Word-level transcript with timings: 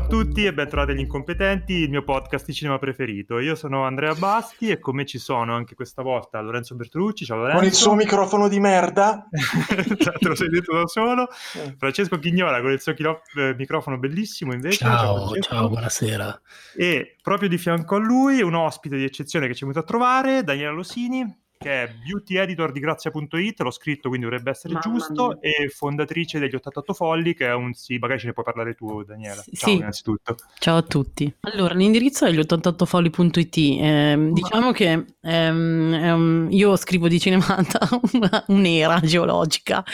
Ciao 0.00 0.08
a 0.08 0.12
tutti 0.12 0.46
e 0.46 0.54
bentrovati 0.54 0.92
agli 0.92 1.00
incompetenti, 1.00 1.74
il 1.74 1.90
mio 1.90 2.02
podcast 2.02 2.46
di 2.46 2.54
cinema 2.54 2.78
preferito. 2.78 3.38
Io 3.38 3.54
sono 3.54 3.84
Andrea 3.84 4.14
Basti 4.14 4.70
e 4.70 4.78
con 4.78 4.94
me 4.94 5.04
ci 5.04 5.18
sono 5.18 5.54
anche 5.54 5.74
questa 5.74 6.00
volta 6.00 6.40
Lorenzo 6.40 6.74
Bertolucci. 6.74 7.26
Ciao 7.26 7.36
Lorenzo. 7.36 7.58
Con 7.58 7.66
il 7.68 7.74
suo 7.74 7.94
microfono 7.94 8.48
di 8.48 8.58
merda. 8.60 9.28
Te 9.28 10.26
lo 10.26 10.34
sei 10.34 10.48
detto 10.48 10.74
da 10.74 10.86
solo. 10.86 11.28
Francesco 11.76 12.18
Chignola 12.18 12.62
con 12.62 12.72
il 12.72 12.80
suo 12.80 12.94
chilo- 12.94 13.20
eh, 13.36 13.54
microfono 13.58 13.98
bellissimo 13.98 14.54
invece. 14.54 14.78
Ciao, 14.78 15.16
Francesco. 15.16 15.54
ciao, 15.54 15.68
buonasera. 15.68 16.40
E 16.76 17.16
proprio 17.20 17.50
di 17.50 17.58
fianco 17.58 17.96
a 17.96 17.98
lui 17.98 18.40
un 18.40 18.54
ospite 18.54 18.96
di 18.96 19.04
eccezione 19.04 19.48
che 19.48 19.52
ci 19.52 19.64
è 19.64 19.66
venuto 19.66 19.80
a 19.80 19.86
trovare, 19.86 20.42
Daniele 20.42 20.72
Losini, 20.72 21.40
che 21.62 21.82
è 21.82 21.92
beauty 22.02 22.36
editor 22.38 22.72
di 22.72 22.80
Grazia.it, 22.80 23.60
l'ho 23.60 23.70
scritto 23.70 24.08
quindi 24.08 24.26
dovrebbe 24.26 24.48
essere 24.48 24.72
Mamma 24.72 24.96
giusto, 24.96 25.26
mia. 25.26 25.38
e 25.40 25.68
fondatrice 25.68 26.38
degli 26.38 26.54
88 26.54 26.94
Folli, 26.94 27.34
che 27.34 27.48
è 27.48 27.52
un 27.52 27.74
sì, 27.74 27.98
magari 27.98 28.18
ce 28.18 28.28
ne 28.28 28.32
puoi 28.32 28.46
parlare 28.46 28.72
tu 28.72 29.04
Daniela. 29.04 29.42
Sì, 29.42 29.56
Ciao 29.56 29.68
sì. 29.68 29.76
innanzitutto. 29.76 30.36
Ciao 30.58 30.78
a 30.78 30.82
tutti. 30.82 31.30
Allora, 31.40 31.74
l'indirizzo 31.74 32.24
è 32.24 32.32
gli 32.32 32.38
88folli.it. 32.38 33.78
Ehm, 33.78 34.32
diciamo 34.32 34.72
che 34.72 35.04
ehm, 35.20 36.48
io 36.50 36.76
scrivo 36.76 37.08
di 37.08 37.20
Cinemata 37.20 37.86
una- 38.14 38.44
un'era 38.46 38.98
geologica 39.00 39.84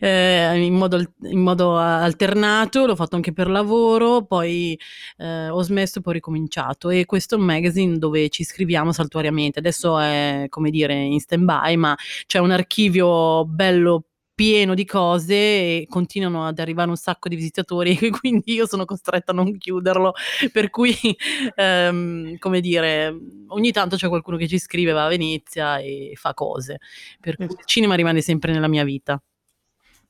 eh, 0.00 0.60
in, 0.60 0.74
modo, 0.74 1.00
in 1.22 1.38
modo 1.38 1.76
alternato, 1.78 2.84
l'ho 2.84 2.96
fatto 2.96 3.14
anche 3.14 3.32
per 3.32 3.48
lavoro, 3.48 4.24
poi 4.24 4.76
eh, 5.18 5.48
ho 5.50 5.62
smesso 5.62 6.00
e 6.00 6.02
poi 6.02 6.14
ho 6.14 6.16
ricominciato. 6.16 6.90
E 6.90 7.04
questo 7.04 7.36
è 7.36 7.38
un 7.38 7.44
magazine 7.44 7.96
dove 7.96 8.28
ci 8.28 8.42
scriviamo 8.42 8.90
saltuariamente. 8.90 9.60
Adesso 9.60 10.00
è, 10.00 10.46
come 10.48 10.70
dire, 10.70 11.10
in 11.12 11.20
stand-by, 11.20 11.76
ma 11.76 11.96
c'è 12.26 12.38
un 12.38 12.50
archivio 12.50 13.44
bello 13.44 14.04
pieno 14.34 14.74
di 14.74 14.84
cose 14.84 15.34
e 15.34 15.86
continuano 15.88 16.46
ad 16.46 16.58
arrivare 16.58 16.88
un 16.88 16.96
sacco 16.96 17.28
di 17.28 17.36
visitatori 17.36 17.96
e 18.00 18.10
quindi 18.10 18.54
io 18.54 18.66
sono 18.66 18.84
costretta 18.84 19.32
a 19.32 19.34
non 19.34 19.56
chiuderlo. 19.58 20.14
Per 20.52 20.70
cui 20.70 20.96
ehm, 21.54 22.38
come 22.38 22.60
dire 22.60 23.16
ogni 23.48 23.72
tanto 23.72 23.96
c'è 23.96 24.08
qualcuno 24.08 24.36
che 24.36 24.48
ci 24.48 24.58
scrive 24.58 24.92
va 24.92 25.06
a 25.06 25.08
Venezia 25.08 25.78
e 25.78 26.12
fa 26.16 26.34
cose. 26.34 26.78
Per 27.20 27.36
cui 27.36 27.46
il 27.46 27.56
cinema 27.64 27.94
rimane 27.94 28.20
sempre 28.20 28.52
nella 28.52 28.68
mia 28.68 28.84
vita 28.84 29.22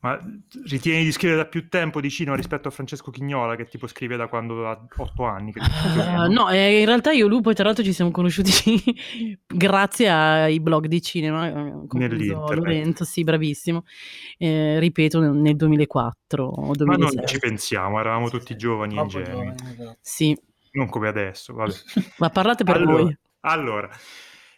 Ma 0.03 0.19
ritieni 0.65 1.05
di 1.05 1.13
scrivere 1.13 1.43
da 1.45 1.49
più 1.49 1.69
tempo 1.69 2.01
di 2.01 2.11
cinema 2.11 2.35
rispetto 2.35 2.67
a 2.67 2.73
Francesco 2.73 3.13
Chignola, 3.13 3.55
che 3.55 3.67
tipo 3.67 3.87
scrive 3.87 4.17
da 4.17 4.27
quando 4.27 4.69
ha 4.69 4.85
8 4.97 5.25
anni? 5.25 5.53
Eh, 5.55 6.29
no 6.29 6.51
eh, 6.51 6.81
in 6.81 6.87
realtà 6.87 7.13
io 7.13 7.27
e 7.27 7.29
lui 7.29 7.41
poi 7.41 7.55
tra 7.55 7.63
l'altro 7.65 7.85
ci 7.85 7.93
siamo 7.93 8.11
conosciuti 8.11 8.51
grazie 9.47 10.11
ai 10.11 10.59
blog 10.59 10.87
di 10.87 11.01
cinema 11.01 11.47
eh, 11.47 11.53
Nell'internet. 11.93 12.55
Lorenzo 12.55 13.05
sì 13.05 13.23
bravissimo 13.23 13.85
Eh, 14.39 14.81
ripeto 14.81 15.21
nel, 15.21 15.35
nel 15.35 15.55
2004 15.55 16.45
o 16.47 16.61
Ma 16.61 16.67
non 16.67 16.75
2006 16.75 17.27
ci 17.29 17.39
pensiamo, 17.39 18.01
eravamo 18.01 18.29
tutti 18.29 18.57
giovani 18.57 18.97
e 18.97 19.01
ingenui. 19.03 19.25
giovane, 19.31 19.55
esatto. 19.55 19.99
sì 20.01 20.37
Non 20.73 20.89
come 20.89 21.07
adesso, 21.07 21.55
vabbè. 21.55 21.75
ma 22.19 22.29
parlate 22.31 22.65
per 22.65 22.75
allora, 22.75 23.03
voi 23.03 23.17
allora, 23.43 23.89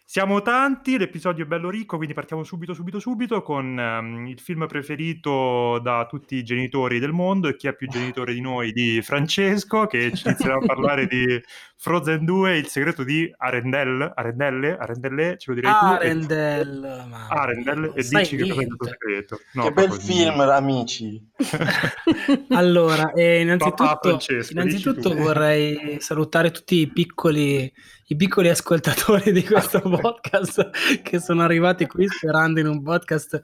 siamo 0.07 0.43
tanti, 0.43 0.99
l'episodio 0.99 1.45
è 1.45 1.47
bello 1.47 1.71
ricco, 1.71 1.97
quindi 1.97 2.13
partiamo 2.13 2.43
subito, 2.43 2.75
subito, 2.75 2.99
subito 2.99 3.41
con 3.41 3.77
ehm, 3.77 4.27
il 4.27 4.39
film 4.39 4.67
preferito 4.67 5.79
da 5.79 6.05
tutti 6.05 6.35
i 6.35 6.43
genitori 6.43 6.99
del 6.99 7.11
mondo 7.11 7.47
e 7.47 7.55
chi 7.55 7.67
è 7.67 7.75
più 7.75 7.87
genitore 7.87 8.33
di 8.35 8.39
noi, 8.39 8.71
di 8.71 9.01
Francesco, 9.01 9.87
che 9.87 10.13
ci 10.13 10.27
inizierà 10.27 10.57
a 10.57 10.65
parlare 10.65 11.07
di 11.07 11.41
Frozen 11.75 12.23
2, 12.23 12.57
il 12.57 12.67
segreto 12.67 13.03
di 13.03 13.33
Arendelle, 13.35 14.11
Arendelle, 14.13 14.77
Arendelle, 14.77 15.37
ce 15.39 15.49
lo 15.49 15.55
direi 15.55 15.71
tu. 15.71 15.85
e- 15.85 15.89
Arendelle, 15.89 16.87
mamma 16.87 17.27
Arendelle, 17.29 17.87
mia, 17.87 17.93
e 17.95 18.03
sai 18.03 18.21
dici 18.21 18.35
che 18.35 18.47
cosa 18.47 18.61
è 18.61 18.63
il 18.63 18.75
tuo 18.75 18.85
niente. 18.85 18.97
segreto. 18.99 19.39
No, 19.53 19.63
che 19.63 19.71
bel 19.71 19.91
film, 19.91 20.39
amici. 20.39 21.29
Allora, 22.49 23.11
eh, 23.11 23.41
innanzitutto, 23.41 24.19
innanzitutto 24.51 25.09
tu. 25.09 25.15
vorrei 25.15 25.97
salutare 25.99 26.51
tutti 26.51 26.75
i 26.79 26.87
piccoli, 26.87 27.71
i 28.07 28.15
piccoli 28.15 28.49
ascoltatori 28.49 29.31
di 29.31 29.43
questo 29.43 29.79
podcast 29.81 31.01
che 31.01 31.19
sono 31.19 31.41
arrivati 31.41 31.87
qui 31.87 32.07
sperando 32.07 32.59
in 32.59 32.67
un 32.67 32.83
podcast 32.83 33.41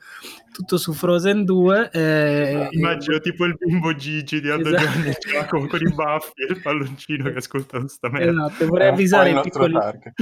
tutto 0.52 0.78
su 0.78 0.94
Frozen 0.94 1.46
2. 1.46 1.90
eh, 1.92 2.68
Immagino 2.72 3.20
tipo 3.20 3.46
il 3.46 3.56
bimbo 3.58 3.96
Gigi 3.96 4.40
di 4.40 4.50
Aldo 4.50 4.70
Esatto. 4.70 4.84
Giovanni 4.92 5.14
Giacomo 5.32 5.68
con 5.68 5.80
i 5.82 5.94
baffi 5.94 6.42
e 6.48 6.54
il 6.54 6.62
palloncino 6.62 7.32
che 7.32 7.38
ascolta 7.38 7.88
sta 7.88 8.10
merda. 8.10 8.46
Esatto, 8.48 8.68
vorrei 8.68 8.88
po' 8.90 8.94
avvisare, 8.94 9.42
piccoli, 9.42 9.74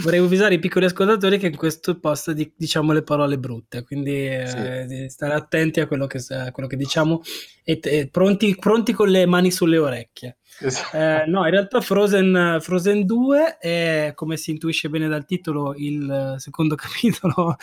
vorrei 0.03 0.19
avvisare 0.19 0.53
i 0.53 0.59
piccoli 0.59 0.85
ascoltatori 0.85 1.37
che 1.37 1.47
in 1.47 1.55
questo 1.57 1.99
post 1.99 2.31
di- 2.31 2.53
diciamo 2.55 2.93
le 2.93 3.01
parole 3.03 3.37
brutte, 3.37 3.83
quindi 3.83 4.25
eh, 4.27 4.85
Sì. 4.87 5.09
stare 5.09 5.33
attenti 5.33 5.79
a 5.81 5.87
quello 5.87 6.07
che, 6.07 6.19
a 6.29 6.51
quello 6.51 6.69
che 6.69 6.77
diciamo 6.77 7.21
e, 7.63 7.79
e 7.83 8.07
pronti, 8.09 8.55
pronti 8.57 8.93
con 8.93 9.09
le 9.09 9.25
mani 9.25 9.51
sulle 9.51 9.77
orecchie. 9.77 10.37
Esatto. 10.61 10.97
Eh, 10.97 11.23
no, 11.27 11.45
in 11.45 11.51
realtà 11.51 11.81
Frozen, 11.81 12.57
Frozen 12.59 13.05
2 13.05 13.57
è, 13.57 14.11
come 14.15 14.37
si 14.37 14.51
intuisce 14.51 14.89
bene 14.89 15.07
dal 15.07 15.25
titolo, 15.25 15.73
il 15.75 16.35
secondo 16.37 16.75
capitolo 16.79 17.55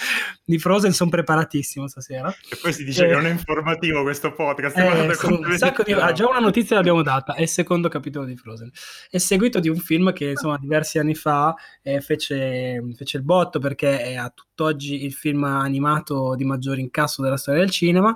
di 0.44 0.58
Frozen. 0.58 0.92
Sono 0.92 1.10
preparatissimo 1.10 1.86
stasera. 1.88 2.28
E 2.50 2.56
poi 2.60 2.72
si 2.72 2.84
dice 2.84 3.04
Eh. 3.04 3.08
che 3.08 3.14
non 3.14 3.26
è 3.26 3.30
informativo 3.30 4.02
questo 4.02 4.32
podcast. 4.32 4.76
Eh, 4.78 5.14
sono 5.14 5.40
di- 5.84 5.92
ah, 5.92 6.12
già 6.12 6.28
una 6.28 6.38
notizia 6.38 6.76
l'abbiamo 6.76 7.02
data, 7.02 7.34
è 7.34 7.42
il 7.42 7.48
secondo 7.48 7.88
capitolo 7.88 8.24
di 8.24 8.36
Frozen. 8.36 8.70
È 9.10 9.18
seguito 9.18 9.60
di 9.60 9.68
un 9.68 9.76
film 9.76 10.12
che 10.12 10.30
insomma 10.30 10.56
diversi 10.58 10.98
anni 10.98 11.14
fa 11.14 11.54
eh, 11.82 12.00
fece, 12.00 12.82
fece 12.96 13.16
il 13.18 13.22
botto 13.22 13.58
perché 13.58 14.00
è 14.00 14.14
a 14.14 14.30
tutt'oggi 14.34 15.04
il 15.04 15.12
film 15.12 15.44
animato 15.44 16.34
di 16.34 16.44
maggior 16.44 16.78
incasso 16.78 17.22
della 17.22 17.36
storia 17.36 17.60
del 17.60 17.70
cinema. 17.70 18.14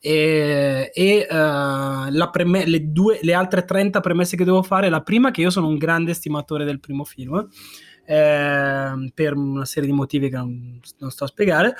E, 0.00 0.90
e, 0.94 1.26
la 1.28 2.28
preme- 2.30 2.66
le, 2.66 2.92
due, 2.92 3.18
le 3.22 3.34
altre 3.34 3.64
30 3.64 4.00
premesse 4.00 4.36
che 4.36 4.44
devo 4.44 4.62
fare, 4.62 4.88
la 4.88 5.02
prima 5.02 5.30
che 5.30 5.40
io 5.40 5.50
sono 5.50 5.68
un 5.68 5.76
grande 5.76 6.14
stimatore 6.14 6.64
del 6.64 6.80
primo 6.80 7.04
film, 7.04 7.48
ehm, 8.08 9.10
per 9.12 9.34
una 9.34 9.66
serie 9.66 9.88
di 9.88 9.94
motivi 9.94 10.30
che 10.30 10.36
non, 10.36 10.80
non 10.98 11.10
sto 11.10 11.24
a 11.24 11.26
spiegare, 11.26 11.74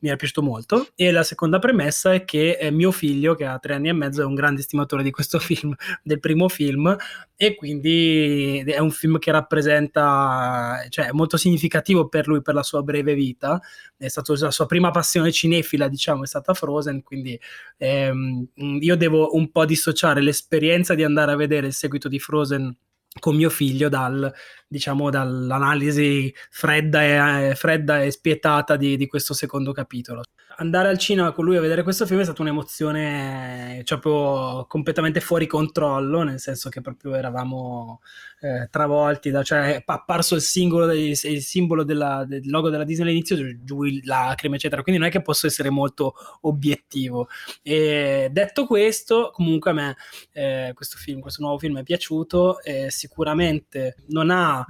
mi 0.00 0.08
è 0.08 0.16
piaciuto 0.16 0.42
molto. 0.42 0.88
E 0.94 1.10
la 1.10 1.22
seconda 1.22 1.58
premessa 1.58 2.14
è 2.14 2.24
che 2.24 2.56
eh, 2.58 2.70
mio 2.70 2.90
figlio, 2.90 3.34
che 3.34 3.44
ha 3.44 3.58
tre 3.58 3.74
anni 3.74 3.90
e 3.90 3.92
mezzo, 3.92 4.22
è 4.22 4.24
un 4.24 4.34
grande 4.34 4.62
stimatore 4.62 5.02
di 5.02 5.10
questo 5.10 5.38
film, 5.40 5.74
del 6.02 6.20
primo 6.20 6.48
film, 6.48 6.96
e 7.36 7.54
quindi 7.54 8.62
è 8.66 8.78
un 8.78 8.90
film 8.90 9.18
che 9.18 9.30
rappresenta, 9.30 10.86
cioè 10.88 11.08
è 11.08 11.12
molto 11.12 11.36
significativo 11.36 12.08
per 12.08 12.28
lui, 12.28 12.40
per 12.40 12.54
la 12.54 12.62
sua 12.62 12.82
breve 12.82 13.14
vita. 13.14 13.60
È 13.96 14.08
stato 14.08 14.34
la 14.38 14.50
sua 14.50 14.66
prima 14.66 14.90
passione 14.90 15.30
cinefila, 15.32 15.88
diciamo, 15.88 16.22
è 16.24 16.26
stata 16.26 16.54
Frozen, 16.54 17.02
quindi 17.02 17.38
ehm, 17.76 18.48
io 18.80 18.96
devo 18.96 19.34
un 19.36 19.50
po' 19.50 19.66
dissociare 19.66 20.22
l'esperienza 20.22 20.94
di 20.94 21.04
andare 21.04 21.32
a 21.32 21.36
vedere 21.36 21.66
il 21.66 21.74
seguito 21.74 22.08
di 22.08 22.18
Frozen 22.18 22.74
con 23.20 23.36
mio 23.36 23.50
figlio 23.50 23.88
dal, 23.88 24.32
diciamo, 24.66 25.10
dall'analisi 25.10 26.34
fredda 26.50 27.02
e, 27.02 27.50
eh, 27.50 27.54
fredda 27.54 28.02
e 28.02 28.10
spietata 28.10 28.76
di, 28.76 28.96
di 28.96 29.06
questo 29.06 29.34
secondo 29.34 29.72
capitolo. 29.72 30.22
Andare 30.56 30.88
al 30.88 30.98
cinema 30.98 31.32
con 31.32 31.44
lui 31.44 31.56
a 31.56 31.60
vedere 31.60 31.82
questo 31.82 32.06
film 32.06 32.20
è 32.20 32.24
stata 32.24 32.42
un'emozione 32.42 33.82
cioè, 33.84 33.98
proprio 33.98 34.66
completamente 34.66 35.20
fuori 35.20 35.46
controllo, 35.46 36.22
nel 36.22 36.38
senso 36.38 36.68
che 36.68 36.80
proprio 36.80 37.14
eravamo 37.14 38.00
eh, 38.40 38.68
travolti, 38.70 39.30
da, 39.30 39.42
cioè 39.42 39.76
è 39.76 39.82
apparso 39.84 40.34
il, 40.34 40.42
singolo, 40.42 40.92
il, 40.92 41.16
simbolo 41.16 41.82
della, 41.82 42.24
del 42.26 42.48
logo 42.48 42.70
della 42.70 42.84
Disney 42.84 43.08
all'inizio, 43.08 43.36
giù 43.64 43.82
lacrime, 44.04 44.56
eccetera, 44.56 44.82
quindi 44.82 45.00
non 45.00 45.08
è 45.08 45.12
che 45.12 45.22
posso 45.22 45.46
essere 45.46 45.70
molto 45.70 46.14
obiettivo. 46.42 47.28
E 47.62 48.28
detto 48.30 48.66
questo, 48.66 49.30
comunque 49.32 49.70
a 49.70 49.74
me 49.74 49.96
eh, 50.32 50.72
questo 50.74 50.98
film, 50.98 51.20
questo 51.20 51.42
nuovo 51.42 51.58
film 51.58 51.78
è 51.78 51.82
piaciuto, 51.82 52.60
eh, 52.62 52.90
sicuramente 52.90 53.96
non 54.08 54.30
ha 54.30 54.64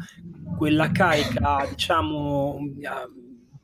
quella 0.57 0.91
carica, 0.93 1.67
diciamo, 1.69 2.55
un 2.55 2.75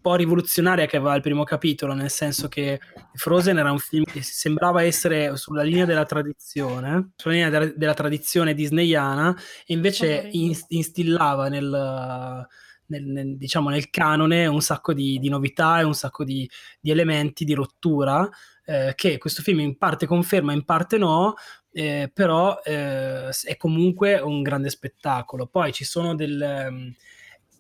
po' 0.00 0.14
rivoluzionaria 0.14 0.86
che 0.86 0.96
aveva 0.96 1.14
il 1.14 1.22
primo 1.22 1.44
capitolo, 1.44 1.94
nel 1.94 2.10
senso 2.10 2.48
che 2.48 2.80
Frozen 3.14 3.58
era 3.58 3.70
un 3.70 3.78
film 3.78 4.04
che 4.04 4.22
sembrava 4.22 4.82
essere 4.82 5.36
sulla 5.36 5.62
linea 5.62 5.84
della 5.84 6.04
tradizione, 6.04 7.12
sulla 7.16 7.34
linea 7.34 7.50
della, 7.50 7.72
della 7.76 7.94
tradizione 7.94 8.54
disneyana, 8.54 9.36
e 9.66 9.74
invece 9.74 10.28
in, 10.32 10.56
instillava 10.68 11.48
nel... 11.48 12.46
Nel, 12.90 13.04
nel, 13.04 13.36
diciamo 13.36 13.68
nel 13.68 13.88
canone 13.88 14.46
un 14.46 14.60
sacco 14.60 14.92
di, 14.92 15.20
di 15.20 15.28
novità 15.28 15.78
e 15.78 15.84
un 15.84 15.94
sacco 15.94 16.24
di, 16.24 16.50
di 16.80 16.90
elementi 16.90 17.44
di 17.44 17.54
rottura 17.54 18.28
eh, 18.64 18.94
che 18.96 19.16
questo 19.16 19.42
film 19.42 19.60
in 19.60 19.78
parte 19.78 20.06
conferma, 20.06 20.52
in 20.52 20.64
parte 20.64 20.98
no, 20.98 21.34
eh, 21.70 22.10
però 22.12 22.58
eh, 22.64 23.28
è 23.28 23.56
comunque 23.56 24.18
un 24.18 24.42
grande 24.42 24.70
spettacolo. 24.70 25.46
Poi 25.46 25.72
ci 25.72 25.84
sono 25.84 26.16
del... 26.16 26.92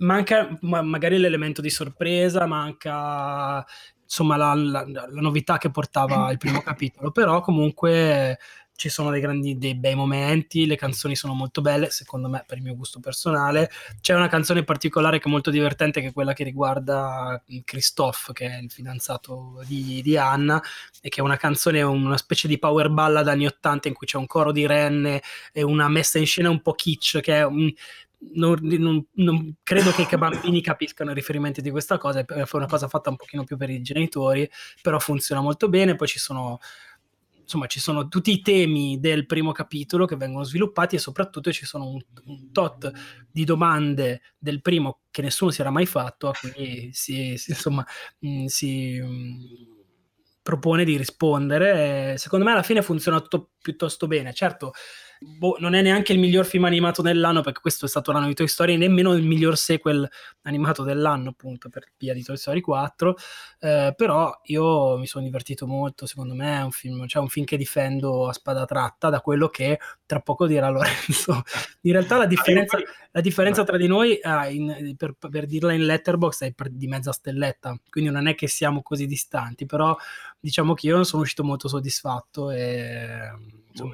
Manca 0.00 0.56
ma 0.62 0.82
magari 0.82 1.18
l'elemento 1.18 1.60
di 1.60 1.70
sorpresa, 1.70 2.46
manca 2.46 3.64
insomma 4.02 4.36
la, 4.36 4.54
la, 4.54 4.84
la, 4.88 5.20
novità 5.20 5.56
che 5.56 5.70
portava 5.70 6.32
il 6.32 6.38
primo 6.38 6.62
capitolo, 6.62 7.12
però 7.12 7.40
comunque 7.40 8.38
ci 8.80 8.88
sono 8.88 9.10
dei 9.10 9.20
grandi, 9.20 9.58
dei 9.58 9.76
bei 9.76 9.94
momenti, 9.94 10.64
le 10.64 10.74
canzoni 10.74 11.14
sono 11.14 11.34
molto 11.34 11.60
belle, 11.60 11.90
secondo 11.90 12.30
me, 12.30 12.42
per 12.46 12.56
il 12.56 12.62
mio 12.62 12.74
gusto 12.74 12.98
personale. 12.98 13.70
C'è 14.00 14.14
una 14.14 14.26
canzone 14.26 14.64
particolare 14.64 15.18
che 15.18 15.28
è 15.28 15.30
molto 15.30 15.50
divertente, 15.50 16.00
che 16.00 16.08
è 16.08 16.12
quella 16.14 16.32
che 16.32 16.44
riguarda 16.44 17.42
Christophe, 17.62 18.32
che 18.32 18.46
è 18.46 18.56
il 18.56 18.70
fidanzato 18.70 19.62
di, 19.66 20.00
di 20.02 20.16
Anna, 20.16 20.62
e 21.02 21.10
che 21.10 21.20
è 21.20 21.22
una 21.22 21.36
canzone, 21.36 21.82
una 21.82 22.16
specie 22.16 22.48
di 22.48 22.58
power 22.58 22.88
ballad 22.88 23.28
anni 23.28 23.44
80 23.44 23.88
in 23.88 23.94
cui 23.94 24.06
c'è 24.06 24.16
un 24.16 24.26
coro 24.26 24.50
di 24.50 24.64
renne 24.64 25.22
e 25.52 25.62
una 25.62 25.88
messa 25.88 26.18
in 26.18 26.24
scena 26.24 26.48
un 26.48 26.62
po' 26.62 26.72
kitsch, 26.72 27.20
che 27.20 27.36
è 27.36 27.44
un, 27.44 27.70
non, 28.34 28.58
non, 28.62 29.06
non, 29.14 29.54
credo 29.62 29.90
che 29.92 30.06
i 30.10 30.18
bambini 30.18 30.60
capiscano 30.60 31.10
i 31.10 31.14
riferimenti 31.14 31.62
di 31.62 31.70
questa 31.70 31.98
cosa, 31.98 32.20
è 32.20 32.44
una 32.52 32.66
cosa 32.66 32.88
fatta 32.88 33.10
un 33.10 33.16
pochino 33.16 33.44
più 33.44 33.56
per 33.56 33.70
i 33.70 33.80
genitori, 33.80 34.48
però 34.82 34.98
funziona 34.98 35.40
molto 35.40 35.68
bene, 35.68 35.96
poi 35.96 36.08
ci 36.08 36.18
sono 36.18 36.58
insomma 37.50 37.66
ci 37.66 37.80
sono 37.80 38.06
tutti 38.06 38.30
i 38.30 38.42
temi 38.42 39.00
del 39.00 39.26
primo 39.26 39.50
capitolo 39.50 40.06
che 40.06 40.14
vengono 40.14 40.44
sviluppati 40.44 40.94
e 40.94 41.00
soprattutto 41.00 41.50
ci 41.50 41.66
sono 41.66 41.88
un, 41.88 42.00
un 42.26 42.52
tot 42.52 42.92
di 43.28 43.42
domande 43.42 44.20
del 44.38 44.62
primo 44.62 45.00
che 45.10 45.20
nessuno 45.20 45.50
si 45.50 45.60
era 45.60 45.70
mai 45.70 45.84
fatto 45.84 46.28
a 46.28 46.32
cui 46.32 46.90
si, 46.92 47.36
si 47.36 47.50
insomma 47.50 47.84
mh, 48.20 48.44
si 48.44 49.00
mh, 49.00 49.78
propone 50.42 50.84
di 50.84 50.96
rispondere 50.96 52.16
secondo 52.18 52.44
me 52.44 52.52
alla 52.52 52.62
fine 52.62 52.82
funziona 52.82 53.20
tutto 53.20 53.50
piuttosto 53.60 54.06
bene. 54.06 54.32
Certo 54.32 54.72
boh, 55.22 55.56
non 55.58 55.74
è 55.74 55.82
neanche 55.82 56.12
il 56.12 56.18
miglior 56.18 56.46
film 56.46 56.64
animato 56.64 57.02
dell'anno, 57.02 57.42
perché 57.42 57.60
questo 57.60 57.84
è 57.84 57.88
stato 57.88 58.10
l'anno 58.10 58.26
di 58.26 58.34
Toy 58.34 58.48
Story, 58.48 58.76
nemmeno 58.76 59.12
il 59.12 59.22
miglior 59.22 59.56
sequel 59.56 60.08
animato 60.42 60.82
dell'anno, 60.82 61.30
appunto, 61.30 61.68
per 61.68 61.92
via 61.98 62.14
di 62.14 62.22
Toy 62.22 62.36
Story 62.36 62.60
4. 62.60 63.16
Eh, 63.60 63.94
però 63.96 64.40
io 64.44 64.96
mi 64.96 65.06
sono 65.06 65.24
divertito 65.24 65.66
molto, 65.66 66.06
secondo 66.06 66.34
me 66.34 66.58
è 66.58 66.62
un 66.62 66.70
film, 66.70 67.06
cioè 67.06 67.22
un 67.22 67.28
film 67.28 67.44
che 67.44 67.58
difendo 67.58 68.28
a 68.28 68.32
spada 68.32 68.64
tratta 68.64 69.10
da 69.10 69.20
quello 69.20 69.48
che 69.48 69.78
tra 70.06 70.20
poco 70.20 70.46
dirà 70.46 70.68
Lorenzo. 70.70 71.42
In 71.82 71.92
realtà 71.92 72.16
la 72.16 72.26
differenza, 72.26 72.78
la 73.10 73.20
differenza 73.20 73.62
tra 73.64 73.76
di 73.76 73.86
noi, 73.86 74.16
eh, 74.16 74.52
in, 74.52 74.94
per, 74.96 75.14
per, 75.18 75.46
dirla 75.46 75.72
in 75.72 75.84
letterbox, 75.84 76.42
è 76.42 76.52
di 76.70 76.86
mezza 76.86 77.12
stelletta, 77.12 77.78
quindi 77.90 78.10
non 78.10 78.26
è 78.26 78.34
che 78.34 78.46
siamo 78.48 78.82
così 78.82 79.06
distanti, 79.06 79.66
però 79.66 79.96
diciamo 80.38 80.74
che 80.74 80.86
io 80.86 80.94
non 80.94 81.04
sono 81.04 81.22
uscito 81.22 81.44
molto 81.44 81.68
soddisfatto 81.68 82.50
e 82.50 83.30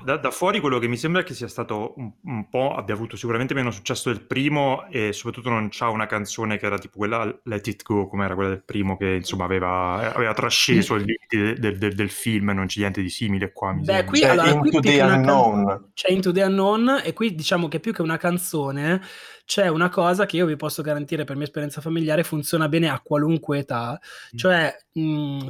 da, 0.04 0.16
da, 0.16 0.30
fuori 0.30 0.60
quello 0.60 0.78
che 0.78 0.88
mi 0.88 0.96
sembra 0.96 1.20
è 1.20 1.24
che 1.24 1.34
sia 1.34 1.48
stato 1.48 1.94
un, 1.96 2.10
un, 2.24 2.48
po', 2.48 2.74
abbia 2.74 2.94
avuto 2.94 3.16
sicuramente 3.16 3.54
meno 3.54 3.70
successo 3.70 4.10
del 4.10 4.22
primo 4.22 4.86
e 4.88 5.12
soprattutto 5.12 5.50
non 5.50 5.68
c'ha 5.70 5.88
una 5.90 6.06
canzone 6.06 6.56
che 6.56 6.66
era 6.66 6.78
tipo 6.78 6.98
quella 6.98 7.24
Let 7.44 7.66
It 7.66 7.82
Go, 7.82 8.08
come 8.08 8.24
era 8.24 8.34
quella 8.34 8.50
del 8.50 8.62
primo, 8.64 8.96
che 8.96 9.14
insomma 9.14 9.44
aveva, 9.44 10.12
aveva 10.14 10.32
trasceso 10.32 10.94
il 10.94 11.04
limite 11.04 11.60
del, 11.60 11.78
del, 11.78 11.94
del, 11.94 12.10
film, 12.10 12.50
non 12.50 12.66
c'è 12.66 12.80
niente 12.80 13.02
di 13.02 13.10
simile 13.10 13.52
qua. 13.52 13.72
Mi 13.72 13.82
Beh, 13.82 14.04
qui, 14.04 14.20
c'è 14.20 14.28
allora, 14.28 14.50
Into 14.50 14.80
qui 14.80 14.80
the 14.80 15.02
Unknown. 15.02 15.66
Can- 15.66 15.90
c'è 15.92 16.10
Into 16.10 16.32
the 16.32 16.42
Unknown 16.42 17.00
e 17.04 17.12
qui 17.12 17.34
diciamo 17.34 17.68
che 17.68 17.80
più 17.80 17.92
che 17.92 18.02
una 18.02 18.16
canzone 18.16 19.02
c'è 19.46 19.68
una 19.68 19.88
cosa 19.88 20.26
che 20.26 20.36
io 20.36 20.44
vi 20.44 20.56
posso 20.56 20.82
garantire 20.82 21.22
per 21.22 21.36
mia 21.36 21.44
esperienza 21.44 21.80
familiare 21.80 22.24
funziona 22.24 22.68
bene 22.68 22.90
a 22.90 23.00
qualunque 23.00 23.58
età, 23.58 23.92
mm. 23.92 24.36
cioè 24.36 24.76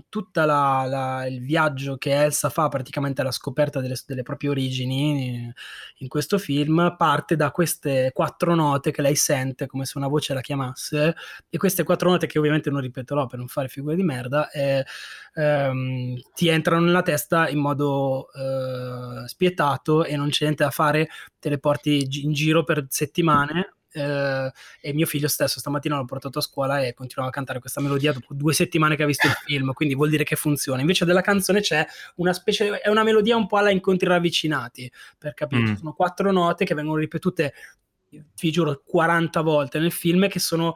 tutto 0.08 0.40
il 0.43 1.40
viaggio 1.40 1.96
che 1.96 2.12
Elsa 2.12 2.50
fa 2.50 2.69
praticamente 2.69 3.22
alla 3.22 3.31
scoperta 3.31 3.81
delle, 3.81 3.94
delle 4.04 4.22
proprie 4.22 4.50
origini 4.50 5.50
in 5.98 6.08
questo 6.08 6.37
film 6.37 6.94
parte 6.98 7.37
da 7.37 7.52
queste 7.52 8.10
quattro 8.12 8.54
note 8.54 8.90
che 8.90 9.02
lei 9.02 9.14
sente 9.14 9.66
come 9.66 9.84
se 9.84 9.98
una 9.98 10.08
voce 10.08 10.34
la 10.34 10.40
chiamasse 10.40 11.14
e 11.48 11.58
queste 11.58 11.84
quattro 11.84 12.10
note 12.10 12.26
che 12.26 12.38
ovviamente 12.38 12.70
non 12.70 12.81
ripeterò 12.81 13.26
per 13.26 13.38
non 13.38 13.46
fare 13.46 13.69
figure 13.69 13.94
di 13.94 14.02
merda 14.02 14.50
eh, 14.50 14.84
ehm, 15.34 16.20
ti 16.34 16.48
entrano 16.48 16.84
nella 16.84 17.02
testa 17.02 17.48
in 17.48 17.60
modo 17.60 18.28
eh, 18.32 19.28
spietato 19.28 20.04
e 20.04 20.16
non 20.16 20.28
c'è 20.28 20.44
niente 20.44 20.64
da 20.64 20.70
fare, 20.70 21.08
te 21.46 21.50
le 21.50 21.58
porti 21.58 22.08
in 22.22 22.32
giro 22.32 22.64
per 22.64 22.87
settimane 22.88 23.75
eh, 23.93 24.52
e 24.81 24.93
mio 24.93 25.06
figlio 25.06 25.28
stesso 25.28 25.60
stamattina 25.60 25.96
l'ho 25.96 26.04
portato 26.04 26.40
a 26.40 26.43
scuola 26.43 26.84
e 26.84 26.93
continuava 26.93 27.31
a 27.31 27.34
cantare 27.34 27.60
questa 27.60 27.81
melodia 27.81 28.12
dopo 28.12 28.34
due 28.34 28.52
settimane 28.52 28.96
che 28.96 29.04
ha 29.04 29.06
visto 29.06 29.28
il 29.28 29.32
film, 29.46 29.72
quindi 29.72 29.94
vuol 29.94 30.10
dire 30.10 30.25
che 30.25 30.34
funziona. 30.34 30.81
Invece 30.81 31.04
della 31.04 31.20
canzone 31.20 31.60
c'è 31.60 31.87
una 32.16 32.32
specie, 32.32 32.81
è 32.81 32.88
una 32.88 33.04
melodia 33.04 33.37
un 33.37 33.46
po' 33.46 33.58
alla 33.58 33.70
incontri 33.70 34.08
ravvicinati, 34.08 34.90
per 35.16 35.34
capire, 35.34 35.70
mm. 35.70 35.75
sono 35.75 35.93
quattro 35.93 36.32
note 36.32 36.64
che 36.64 36.75
vengono 36.75 36.98
ripetute, 36.98 37.54
vi 38.10 38.50
giuro, 38.50 38.82
40 38.84 39.40
volte 39.43 39.78
nel 39.78 39.93
film 39.93 40.28
che 40.28 40.40
sono 40.40 40.75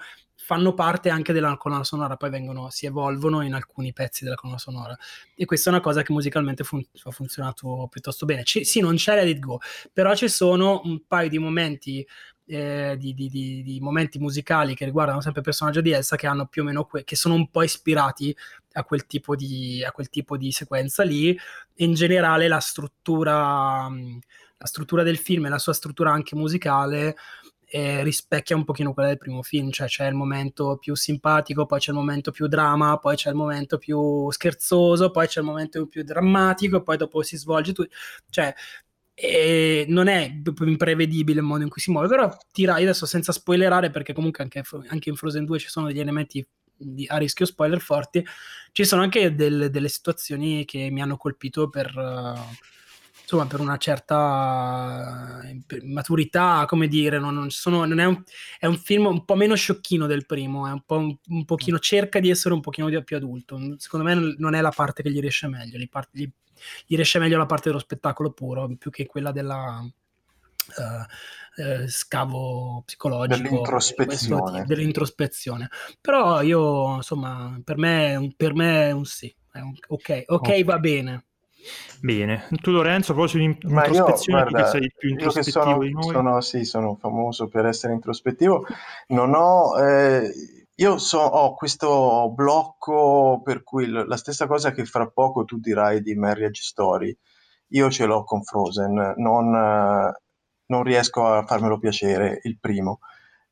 fanno 0.50 0.74
parte 0.74 1.10
anche 1.10 1.32
della 1.32 1.56
colonna 1.56 1.84
sonora, 1.84 2.16
poi 2.16 2.28
vengono, 2.28 2.70
si 2.70 2.84
evolvono 2.84 3.42
in 3.42 3.54
alcuni 3.54 3.92
pezzi 3.92 4.24
della 4.24 4.34
colonna 4.34 4.58
sonora. 4.58 4.98
E 5.36 5.44
questa 5.44 5.70
è 5.70 5.72
una 5.72 5.80
cosa 5.80 6.02
che 6.02 6.12
musicalmente 6.12 6.64
fun- 6.64 6.84
ha 7.04 7.10
funzionato 7.12 7.86
piuttosto 7.88 8.26
bene. 8.26 8.42
C- 8.42 8.66
sì, 8.66 8.80
non 8.80 8.96
c'è 8.96 9.14
Let 9.14 9.28
It 9.28 9.38
Go, 9.38 9.60
però 9.92 10.12
ci 10.16 10.28
sono 10.28 10.80
un 10.82 11.06
paio 11.06 11.28
di 11.28 11.38
momenti 11.38 12.04
eh, 12.46 12.96
di, 12.98 13.14
di, 13.14 13.28
di, 13.28 13.62
di, 13.62 13.78
momenti 13.80 14.18
musicali 14.18 14.74
che 14.74 14.84
riguardano 14.84 15.20
sempre 15.20 15.38
il 15.38 15.46
personaggio 15.46 15.80
di 15.80 15.92
Elsa 15.92 16.16
che 16.16 16.26
hanno 16.26 16.46
più 16.46 16.62
o 16.62 16.64
meno 16.64 16.84
que- 16.84 17.04
che 17.04 17.14
sono 17.14 17.34
un 17.34 17.48
po' 17.48 17.62
ispirati 17.62 18.36
a 18.72 18.82
quel 18.82 19.06
tipo 19.06 19.36
di, 19.36 19.84
a 19.84 19.92
quel 19.92 20.08
tipo 20.08 20.36
di 20.36 20.50
sequenza 20.50 21.04
lì. 21.04 21.38
In 21.76 21.94
generale 21.94 22.48
la 22.48 22.58
struttura, 22.58 23.88
la 23.88 24.66
struttura 24.66 25.04
del 25.04 25.18
film 25.18 25.46
e 25.46 25.48
la 25.48 25.60
sua 25.60 25.74
struttura 25.74 26.10
anche 26.10 26.34
musicale 26.34 27.14
eh, 27.72 28.02
rispecchia 28.02 28.56
un 28.56 28.64
pochino 28.64 28.92
quella 28.92 29.10
del 29.10 29.18
primo 29.18 29.42
film, 29.42 29.70
cioè 29.70 29.86
c'è 29.86 30.08
il 30.08 30.14
momento 30.14 30.76
più 30.76 30.96
simpatico, 30.96 31.66
poi 31.66 31.78
c'è 31.78 31.92
il 31.92 31.96
momento 31.96 32.32
più 32.32 32.48
drama, 32.48 32.98
poi 32.98 33.14
c'è 33.14 33.30
il 33.30 33.36
momento 33.36 33.78
più 33.78 34.28
scherzoso, 34.32 35.10
poi 35.10 35.28
c'è 35.28 35.38
il 35.40 35.46
momento 35.46 35.86
più 35.86 36.02
drammatico, 36.02 36.82
poi 36.82 36.96
dopo 36.96 37.22
si 37.22 37.36
svolge 37.36 37.72
tutto, 37.72 37.94
cioè 38.28 38.52
e 39.14 39.84
non 39.88 40.08
è 40.08 40.32
imprevedibile 40.60 41.40
il 41.40 41.44
modo 41.44 41.62
in 41.62 41.68
cui 41.68 41.80
si 41.80 41.90
muove, 41.90 42.08
però 42.08 42.34
tirai 42.50 42.82
adesso 42.82 43.06
senza 43.06 43.32
spoilerare, 43.32 43.90
perché 43.90 44.14
comunque 44.14 44.42
anche, 44.42 44.62
anche 44.88 45.08
in 45.10 45.14
Frozen 45.14 45.44
2 45.44 45.58
ci 45.58 45.68
sono 45.68 45.86
degli 45.86 46.00
elementi 46.00 46.44
di, 46.74 47.06
a 47.06 47.18
rischio 47.18 47.44
spoiler 47.44 47.80
forti, 47.80 48.24
ci 48.72 48.84
sono 48.84 49.02
anche 49.02 49.34
del, 49.34 49.70
delle 49.70 49.88
situazioni 49.88 50.64
che 50.64 50.90
mi 50.90 51.02
hanno 51.02 51.18
colpito 51.18 51.68
per, 51.68 51.94
uh, 51.94 52.38
insomma, 53.30 53.46
per 53.46 53.60
una 53.60 53.76
certa 53.76 55.40
uh, 55.42 55.86
maturità, 55.86 56.64
come 56.66 56.88
dire, 56.88 57.18
non, 57.18 57.34
non, 57.34 57.50
sono, 57.50 57.84
non 57.84 58.00
è, 58.00 58.04
un, 58.04 58.22
è, 58.58 58.66
un, 58.66 58.76
film 58.76 59.06
un 59.06 59.24
po' 59.24 59.36
meno 59.36 59.54
sciocchino 59.54 60.06
del 60.06 60.26
primo, 60.26 60.66
è 60.66 60.72
un, 60.72 60.82
po', 60.84 60.96
un, 60.96 61.16
un 61.28 61.44
pochino, 61.44 61.78
cerca 61.78 62.18
di 62.18 62.30
essere 62.30 62.54
un 62.54 62.60
pochino 62.60 62.88
più 63.02 63.16
adulto, 63.16 63.58
secondo 63.78 64.06
me 64.06 64.34
non 64.36 64.54
è 64.54 64.60
la 64.60 64.72
parte 64.74 65.02
che 65.02 65.10
gli 65.10 65.20
riesce 65.20 65.46
meglio, 65.46 65.78
gli, 65.78 65.88
part, 65.88 66.08
gli 66.12 66.28
gli 66.86 66.94
riesce 66.94 67.18
meglio 67.18 67.38
la 67.38 67.46
parte 67.46 67.68
dello 67.68 67.80
spettacolo 67.80 68.32
puro 68.32 68.68
più 68.76 68.90
che 68.90 69.06
quella 69.06 69.32
della 69.32 69.80
uh, 69.80 71.62
uh, 71.62 71.86
scavo 71.86 72.82
psicologico 72.84 73.48
dell'introspezione. 73.48 74.64
dell'introspezione. 74.66 75.70
Però 76.00 76.42
io 76.42 76.96
insomma 76.96 77.58
per 77.64 77.78
me, 77.78 78.32
per 78.36 78.54
me 78.54 78.88
è 78.88 78.90
un 78.90 79.04
sì 79.04 79.34
è 79.52 79.60
un, 79.60 79.74
ok, 79.88 80.24
ok, 80.26 80.64
va 80.64 80.78
bene 80.78 81.24
Bene, 82.00 82.46
tu 82.62 82.70
Lorenzo, 82.70 83.12
proprio 83.12 83.26
sull'introspezione, 83.26 84.44
perché 84.44 84.68
sei 84.68 84.92
più 84.96 85.10
introspettivo 85.10 85.62
sono, 85.62 85.78
di 85.78 85.92
noi. 85.92 86.02
Sono, 86.02 86.40
sì, 86.40 86.64
sono 86.64 86.94
famoso 86.94 87.48
per 87.48 87.66
essere 87.66 87.92
introspettivo. 87.92 88.64
Non 89.08 89.34
ho, 89.34 89.78
eh, 89.78 90.32
io 90.74 90.96
so, 90.96 91.18
ho 91.18 91.54
questo 91.54 92.30
blocco 92.34 93.42
per 93.44 93.62
cui 93.62 93.86
la 93.86 94.16
stessa 94.16 94.46
cosa 94.46 94.70
che 94.70 94.86
fra 94.86 95.06
poco 95.08 95.44
tu 95.44 95.58
dirai 95.58 96.00
di 96.00 96.14
Marriage 96.14 96.62
Story, 96.62 97.14
io 97.72 97.90
ce 97.90 98.06
l'ho 98.06 98.24
con 98.24 98.42
Frozen, 98.42 99.14
non, 99.18 99.50
non 99.50 100.82
riesco 100.82 101.26
a 101.26 101.44
farmelo 101.44 101.78
piacere 101.78 102.40
il 102.44 102.58
primo, 102.58 103.00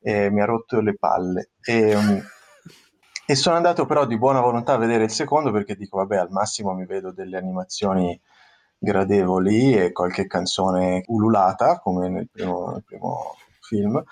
eh, 0.01 0.31
mi 0.31 0.41
ha 0.41 0.45
rotto 0.45 0.81
le 0.81 0.97
palle. 0.97 1.51
E, 1.61 1.95
um, 1.95 2.23
e 3.29 3.35
sono 3.35 3.57
andato 3.57 3.85
però 3.85 4.07
di 4.07 4.17
buona 4.17 4.39
volontà 4.39 4.73
a 4.73 4.77
vedere 4.77 5.03
il 5.03 5.11
secondo 5.11 5.51
perché 5.51 5.75
dico, 5.75 5.97
vabbè, 5.97 6.17
al 6.17 6.31
massimo 6.31 6.73
mi 6.73 6.87
vedo 6.87 7.11
delle 7.11 7.37
animazioni 7.37 8.19
gradevoli 8.75 9.75
e 9.75 9.91
qualche 9.91 10.25
canzone 10.25 11.03
ululata 11.09 11.77
come 11.77 12.09
nel 12.09 12.27
primo, 12.27 12.71
nel 12.71 12.83
primo 12.83 13.35
film. 13.59 14.03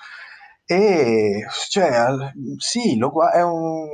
E 0.66 1.48
cioè, 1.68 2.32
sì, 2.58 2.96
lo, 3.00 3.12
è 3.28 3.42
un. 3.42 3.88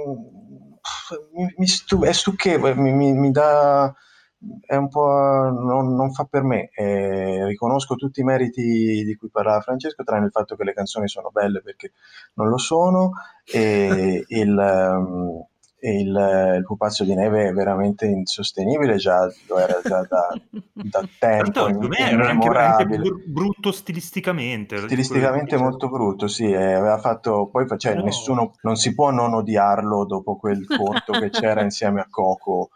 Mi, 1.32 1.54
mi 1.56 1.68
stu, 1.68 2.04
è 2.04 2.12
stucchevole, 2.12 2.76
mi, 2.76 2.92
mi, 2.92 3.14
mi, 3.14 3.32
dà. 3.32 3.96
È 4.66 4.76
un 4.76 4.90
po'. 4.90 5.08
Non, 5.52 5.96
non 5.96 6.12
fa 6.14 6.26
per 6.26 6.44
me. 6.44 6.70
Eh, 6.74 7.46
riconosco 7.46 7.96
tutti 7.96 8.22
i 8.22 8.24
meriti 8.24 9.04
di 9.06 9.16
cui 9.16 9.30
parlava 9.30 9.62
Francesco, 9.62 10.04
tranne 10.04 10.26
il 10.26 10.32
fatto 10.32 10.56
che 10.56 10.64
le 10.64 10.74
canzoni 10.74 11.08
sono 11.08 11.30
belle 11.32 11.62
perché 11.62 11.92
non 12.36 12.50
lo 12.50 12.58
sono. 12.58 13.12
E 13.46 14.26
il. 14.30 14.58
Um, 14.58 15.46
il, 15.90 16.56
il, 16.58 16.64
pupazzo 16.66 17.04
di 17.04 17.14
neve 17.14 17.50
è 17.50 17.52
veramente 17.52 18.06
insostenibile, 18.06 18.96
già 18.96 19.30
lo 19.48 19.58
era 19.58 19.82
già 19.84 20.06
da, 20.08 20.34
da 20.72 21.08
tempo. 21.20 21.52
Tanto, 21.52 21.92
era 21.92 22.78
anche, 22.78 23.00
brutto 23.28 23.72
stilisticamente. 23.72 24.78
Stilisticamente 24.78 25.58
molto 25.58 25.90
brutto, 25.90 26.28
sì. 26.28 26.50
Eh, 26.50 26.74
aveva 26.74 27.00
fatto, 27.00 27.50
poi 27.52 27.66
cioè, 27.78 27.96
no. 27.96 28.04
nessuno, 28.04 28.54
non 28.62 28.76
si 28.76 28.94
può 28.94 29.12
non 29.12 29.34
odiarlo 29.34 30.06
dopo 30.06 30.38
quel 30.38 30.66
corto 30.78 31.14
che 31.14 31.30
c'era 31.30 31.62
insieme 31.62 32.00
a 32.00 32.08
Coco 32.10 32.70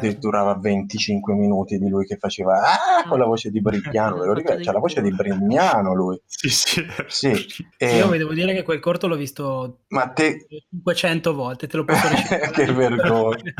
che 0.00 0.18
durava 0.18 0.54
25 0.54 1.34
minuti 1.34 1.78
di 1.78 1.88
lui 1.88 2.06
che 2.06 2.16
faceva 2.16 2.60
ah, 2.60 3.08
con 3.08 3.18
la 3.18 3.24
voce 3.24 3.50
di 3.50 3.60
Brignano, 3.60 4.18
ve 4.18 4.26
lo 4.26 4.32
ricordo? 4.34 4.62
C'ha 4.62 4.72
la 4.72 4.78
voce 4.78 5.00
di 5.02 5.12
Brignano 5.12 5.94
lui. 5.94 6.20
Sì, 6.28 6.48
sì. 6.50 6.86
sì. 7.06 7.66
E... 7.76 7.96
Io 7.96 8.08
vi 8.08 8.18
devo 8.18 8.32
dire 8.32 8.54
che 8.54 8.62
quel 8.62 8.80
corto 8.80 9.06
l'ho 9.06 9.16
visto 9.16 9.80
Ma 9.88 10.08
te... 10.08 10.46
500 10.70 11.34
volte, 11.34 11.66
te 11.66 11.76
lo 11.76 11.84
posso 11.86 12.08
dire. 12.08 12.50
che 12.50 12.72
vergogna. 12.72 13.52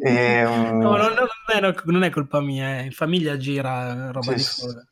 e, 0.00 0.44
um... 0.44 0.78
no, 0.78 0.96
non, 0.96 1.12
non, 1.14 1.26
è, 1.46 1.74
non, 1.84 2.02
è, 2.04 2.10
colpa 2.10 2.40
mia, 2.40 2.78
eh. 2.78 2.84
in 2.84 2.92
famiglia 2.92 3.36
gira 3.36 4.10
roba 4.10 4.36
sì, 4.36 4.60
di 4.60 4.66
cosa. 4.66 4.88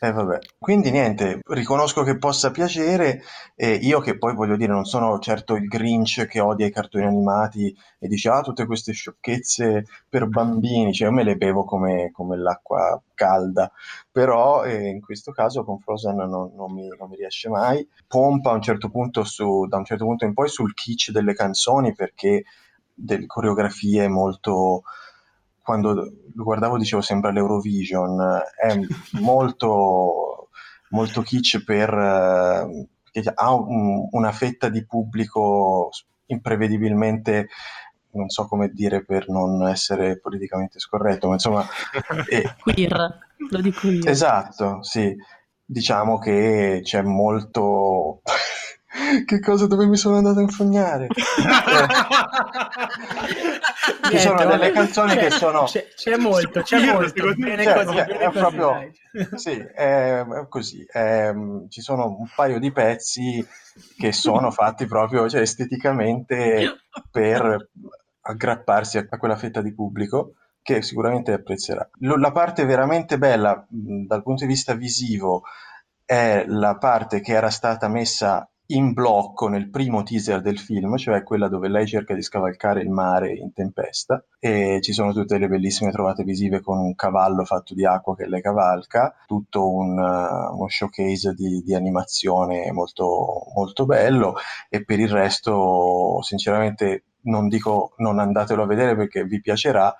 Eh 0.00 0.12
vabbè. 0.12 0.38
Quindi 0.58 0.92
niente, 0.92 1.40
riconosco 1.48 2.04
che 2.04 2.18
possa 2.18 2.52
piacere, 2.52 3.20
e 3.56 3.72
io 3.72 3.98
che 3.98 4.16
poi 4.16 4.32
voglio 4.32 4.56
dire 4.56 4.72
non 4.72 4.84
sono 4.84 5.18
certo 5.18 5.56
il 5.56 5.66
Grinch 5.66 6.24
che 6.26 6.38
odia 6.38 6.66
i 6.66 6.70
cartoni 6.70 7.04
animati 7.04 7.76
e 7.98 8.06
dice 8.06 8.28
ah 8.28 8.42
tutte 8.42 8.64
queste 8.64 8.92
sciocchezze 8.92 9.86
per 10.08 10.28
bambini, 10.28 10.92
cioè 10.92 11.08
io 11.08 11.14
me 11.14 11.24
le 11.24 11.34
bevo 11.34 11.64
come, 11.64 12.12
come 12.12 12.36
l'acqua 12.36 13.02
calda, 13.12 13.72
però 14.12 14.62
eh, 14.64 14.88
in 14.88 15.00
questo 15.00 15.32
caso 15.32 15.64
con 15.64 15.80
Frozen 15.80 16.14
non, 16.14 16.52
non, 16.54 16.72
mi, 16.72 16.86
non, 16.96 17.08
mi, 17.08 17.16
riesce 17.16 17.48
mai. 17.48 17.84
Pompa 18.06 18.50
a 18.50 18.54
un 18.54 18.62
certo 18.62 18.90
punto 18.90 19.24
su, 19.24 19.66
da 19.66 19.78
un 19.78 19.84
certo 19.84 20.04
punto 20.04 20.24
in 20.24 20.32
poi 20.32 20.48
sul 20.48 20.74
kitsch 20.74 21.10
delle 21.10 21.34
canzoni 21.34 21.92
perché 21.92 22.44
delle 22.94 23.26
coreografie 23.26 24.06
molto 24.06 24.82
quando 25.68 25.92
lo 25.92 26.44
guardavo 26.44 26.78
dicevo 26.78 27.02
sembra 27.02 27.30
l'Eurovision, 27.30 28.40
è 28.58 28.74
molto, 29.20 30.48
molto 30.88 31.20
kitsch 31.20 31.62
per, 31.62 31.90
perché 31.90 33.30
ha 33.34 33.52
un, 33.52 34.08
una 34.12 34.32
fetta 34.32 34.70
di 34.70 34.86
pubblico 34.86 35.90
imprevedibilmente 36.24 37.48
non 38.12 38.30
so 38.30 38.46
come 38.46 38.70
dire 38.70 39.04
per 39.04 39.28
non 39.28 39.68
essere 39.68 40.18
politicamente 40.18 40.78
scorretto, 40.78 41.26
ma 41.26 41.34
insomma... 41.34 41.66
Eh, 42.30 42.54
queer, 42.62 43.18
lo 43.50 43.60
dico 43.60 43.88
io. 43.88 44.06
Esatto, 44.06 44.82
sì. 44.82 45.14
Diciamo 45.62 46.18
che 46.18 46.80
c'è 46.82 47.02
molto 47.02 48.22
che 49.26 49.40
cosa 49.40 49.66
dove 49.66 49.86
mi 49.86 49.96
sono 49.96 50.16
andato 50.16 50.38
a 50.38 50.42
infognare? 50.42 51.08
Ci 54.08 54.14
eh, 54.14 54.18
sono 54.18 54.44
delle 54.46 54.70
canzoni 54.70 55.14
c'è, 55.14 55.18
che 55.18 55.30
sono 55.30 55.64
c'è, 55.64 55.88
c'è 55.94 56.16
molto, 56.16 56.62
c'è 56.62 56.92
molto 56.92 57.34
bene 57.34 57.62
cioè, 57.62 57.84
così, 57.84 57.94
bene 57.94 58.18
è 58.18 58.30
proprio 58.30 58.90
sì, 59.36 59.56
è, 59.58 60.24
è 60.24 60.48
così 60.48 60.86
è, 60.90 61.32
ci 61.68 61.80
sono 61.82 62.06
un 62.06 62.26
paio 62.34 62.58
di 62.58 62.72
pezzi 62.72 63.46
che 63.98 64.12
sono 64.12 64.50
fatti 64.50 64.86
proprio 64.86 65.28
cioè, 65.28 65.42
esteticamente 65.42 66.80
per 67.10 67.68
aggrapparsi 68.22 68.98
a, 68.98 69.06
a 69.08 69.18
quella 69.18 69.36
fetta 69.36 69.60
di 69.60 69.74
pubblico 69.74 70.32
che 70.62 70.82
sicuramente 70.82 71.32
apprezzerà. 71.32 71.88
La 71.98 72.32
parte 72.32 72.64
veramente 72.66 73.16
bella 73.16 73.64
dal 73.68 74.22
punto 74.22 74.44
di 74.44 74.50
vista 74.50 74.74
visivo 74.74 75.42
è 76.04 76.44
la 76.46 76.76
parte 76.76 77.20
che 77.20 77.32
era 77.32 77.50
stata 77.50 77.88
messa 77.88 78.48
in 78.70 78.92
blocco 78.92 79.48
nel 79.48 79.70
primo 79.70 80.02
teaser 80.02 80.42
del 80.42 80.58
film, 80.58 80.96
cioè 80.96 81.22
quella 81.22 81.48
dove 81.48 81.68
lei 81.68 81.86
cerca 81.86 82.14
di 82.14 82.20
scavalcare 82.20 82.82
il 82.82 82.90
mare 82.90 83.32
in 83.32 83.52
tempesta 83.52 84.22
e 84.38 84.80
ci 84.82 84.92
sono 84.92 85.12
tutte 85.12 85.38
le 85.38 85.48
bellissime 85.48 85.90
trovate 85.90 86.22
visive 86.22 86.60
con 86.60 86.78
un 86.78 86.94
cavallo 86.94 87.44
fatto 87.44 87.72
di 87.74 87.86
acqua 87.86 88.14
che 88.14 88.26
lei 88.26 88.42
cavalca, 88.42 89.14
tutto 89.26 89.70
un, 89.70 89.98
uh, 89.98 90.54
uno 90.54 90.68
showcase 90.68 91.32
di, 91.32 91.62
di, 91.62 91.74
animazione 91.74 92.70
molto, 92.72 93.44
molto 93.54 93.86
bello 93.86 94.34
e 94.68 94.84
per 94.84 95.00
il 95.00 95.08
resto 95.08 96.20
sinceramente 96.20 97.04
non 97.22 97.48
dico 97.48 97.94
non 97.98 98.18
andatelo 98.18 98.64
a 98.64 98.66
vedere 98.66 98.94
perché 98.96 99.24
vi 99.24 99.40
piacerà, 99.40 99.94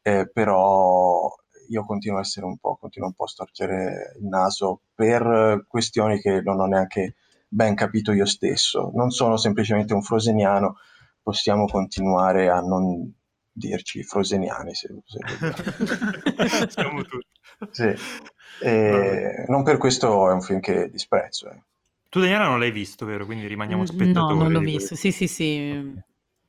eh, 0.00 0.30
però 0.32 1.28
io 1.68 1.84
continuo 1.84 2.18
a 2.18 2.20
essere 2.20 2.46
un 2.46 2.56
po', 2.58 2.76
continuo 2.76 3.08
un 3.08 3.14
po' 3.14 3.24
a 3.24 3.28
storcere 3.28 4.16
il 4.20 4.26
naso 4.28 4.82
per 4.94 5.64
questioni 5.66 6.20
che 6.20 6.40
non 6.40 6.60
ho 6.60 6.66
neanche 6.66 7.16
ben 7.52 7.74
capito 7.74 8.12
io 8.12 8.24
stesso. 8.24 8.90
Non 8.94 9.10
sono 9.10 9.36
semplicemente 9.36 9.92
un 9.92 10.02
froseniano, 10.02 10.78
possiamo 11.22 11.66
continuare 11.66 12.48
a 12.48 12.60
non 12.60 13.12
dirci 13.54 14.02
froseniani 14.02 14.74
se, 14.74 14.88
se 15.04 16.68
Siamo 16.70 17.02
tutti. 17.02 17.26
Sì. 17.70 17.94
E, 18.62 19.44
non 19.48 19.62
per 19.62 19.76
questo 19.76 20.30
è 20.30 20.32
un 20.32 20.40
film 20.40 20.60
che 20.60 20.88
disprezzo. 20.88 21.50
Eh. 21.50 21.62
Tu 22.08 22.20
Daniela 22.20 22.46
non 22.46 22.58
l'hai 22.58 22.72
visto, 22.72 23.04
vero? 23.04 23.26
Quindi 23.26 23.46
rimaniamo 23.46 23.84
spettatori. 23.84 24.34
No, 24.34 24.42
non 24.42 24.52
l'ho 24.52 24.60
visto. 24.60 24.94
Sì, 24.94 25.12
sì, 25.12 25.26
sì. 25.26 26.00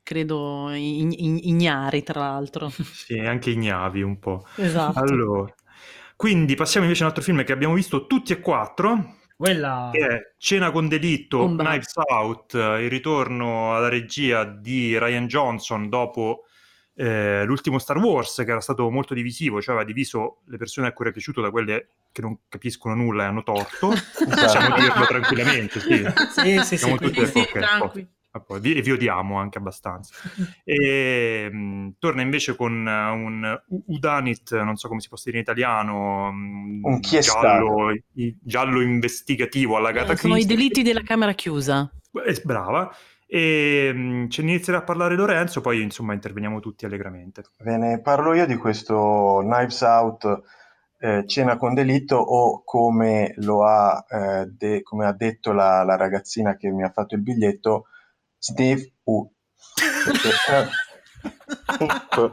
Credo 0.01 0.69
ignari, 0.71 2.03
tra 2.03 2.19
l'altro. 2.19 2.69
Sì, 2.69 3.17
anche 3.19 3.51
ignavi 3.51 4.01
un 4.01 4.19
po'. 4.19 4.45
Esatto. 4.57 4.99
Allora, 4.99 5.53
quindi 6.15 6.55
passiamo 6.55 6.85
invece 6.85 7.03
a 7.03 7.07
un 7.07 7.11
altro 7.11 7.25
film 7.25 7.43
che 7.43 7.53
abbiamo 7.53 7.73
visto 7.73 8.07
tutti 8.07 8.33
e 8.33 8.39
quattro, 8.39 9.15
quella... 9.43 9.89
Che 9.91 10.07
è 10.07 10.33
Cena 10.37 10.71
con 10.71 10.87
delitto, 10.87 11.39
Bomba. 11.39 11.63
Knives 11.65 11.93
Out, 11.95 12.53
il 12.53 12.89
ritorno 12.89 13.75
alla 13.75 13.89
regia 13.89 14.45
di 14.45 14.97
Ryan 14.97 15.27
Johnson 15.27 15.89
dopo 15.89 16.45
eh, 16.95 17.43
l'ultimo 17.43 17.77
Star 17.77 17.97
Wars, 17.97 18.35
che 18.45 18.51
era 18.51 18.61
stato 18.61 18.89
molto 18.89 19.13
divisivo, 19.13 19.61
cioè 19.61 19.75
aveva 19.75 19.89
diviso 19.89 20.41
le 20.45 20.57
persone 20.57 20.87
a 20.87 20.93
cui 20.93 21.05
era 21.05 21.13
piaciuto 21.13 21.41
da 21.41 21.51
quelle 21.51 21.87
che 22.13 22.21
non 22.21 22.37
capiscono 22.47 22.95
nulla 22.95 23.23
e 23.23 23.25
hanno 23.27 23.43
torto. 23.43 23.89
Possiamo 24.15 24.75
dirlo 24.75 25.05
tranquillamente, 25.05 25.79
sì. 25.81 26.05
Sì, 26.31 26.59
sì, 26.63 26.77
Siamo 26.77 26.97
sì, 26.97 27.03
tutti 27.03 27.25
sì, 27.25 27.31
sì, 27.31 27.49
tranquilli 27.51 28.07
e 28.61 28.81
vi 28.81 28.91
odiamo 28.91 29.37
anche 29.37 29.59
abbastanza. 29.59 30.13
E, 30.63 31.49
mh, 31.51 31.57
mm, 31.57 31.89
torna 31.99 32.21
invece 32.21 32.55
con 32.55 32.71
un 32.71 33.61
Udanit, 33.87 34.59
non 34.61 34.75
so 34.75 34.87
come 34.87 35.01
si 35.01 35.09
possa 35.09 35.23
dire 35.25 35.37
in 35.37 35.43
italiano, 35.43 36.31
mm, 36.31 36.83
un 36.83 36.99
giallo, 36.99 37.93
giallo, 38.41 38.81
investigativo 38.81 39.77
alla 39.77 39.91
Gata 39.91 40.13
eh, 40.13 40.17
Sono 40.17 40.37
i 40.37 40.45
delitti 40.45 40.81
della 40.81 41.03
camera 41.03 41.33
chiusa. 41.33 41.89
Eh, 42.25 42.41
brava. 42.43 42.93
E 43.27 43.91
mh, 43.93 43.99
mm, 43.99 44.29
ce 44.29 44.41
ne 44.41 44.51
inizierà 44.51 44.79
a 44.79 44.83
parlare 44.83 45.15
Lorenzo, 45.15 45.61
poi 45.61 45.81
insomma 45.81 46.13
interveniamo 46.13 46.59
tutti 46.59 46.85
allegramente. 46.85 47.43
Ve 47.59 47.77
ne 47.77 48.01
parlo 48.01 48.33
io 48.33 48.45
di 48.45 48.55
questo 48.55 49.41
Knives 49.43 49.81
Out 49.81 50.41
eh, 51.03 51.25
cena 51.27 51.57
con 51.57 51.73
delitto 51.73 52.15
o 52.15 52.63
come 52.63 53.33
lo 53.39 53.65
ha, 53.65 54.05
eh, 54.09 54.45
de- 54.45 54.81
come 54.83 55.05
ha 55.05 55.11
detto 55.11 55.51
la, 55.51 55.83
la, 55.83 55.97
ragazzina 55.97 56.55
che 56.55 56.69
mi 56.69 56.81
ha 56.83 56.91
fatto 56.91 57.15
il 57.15 57.21
biglietto, 57.21 57.87
Steve 58.43 58.95
U. 59.03 59.25
Po- 62.09 62.31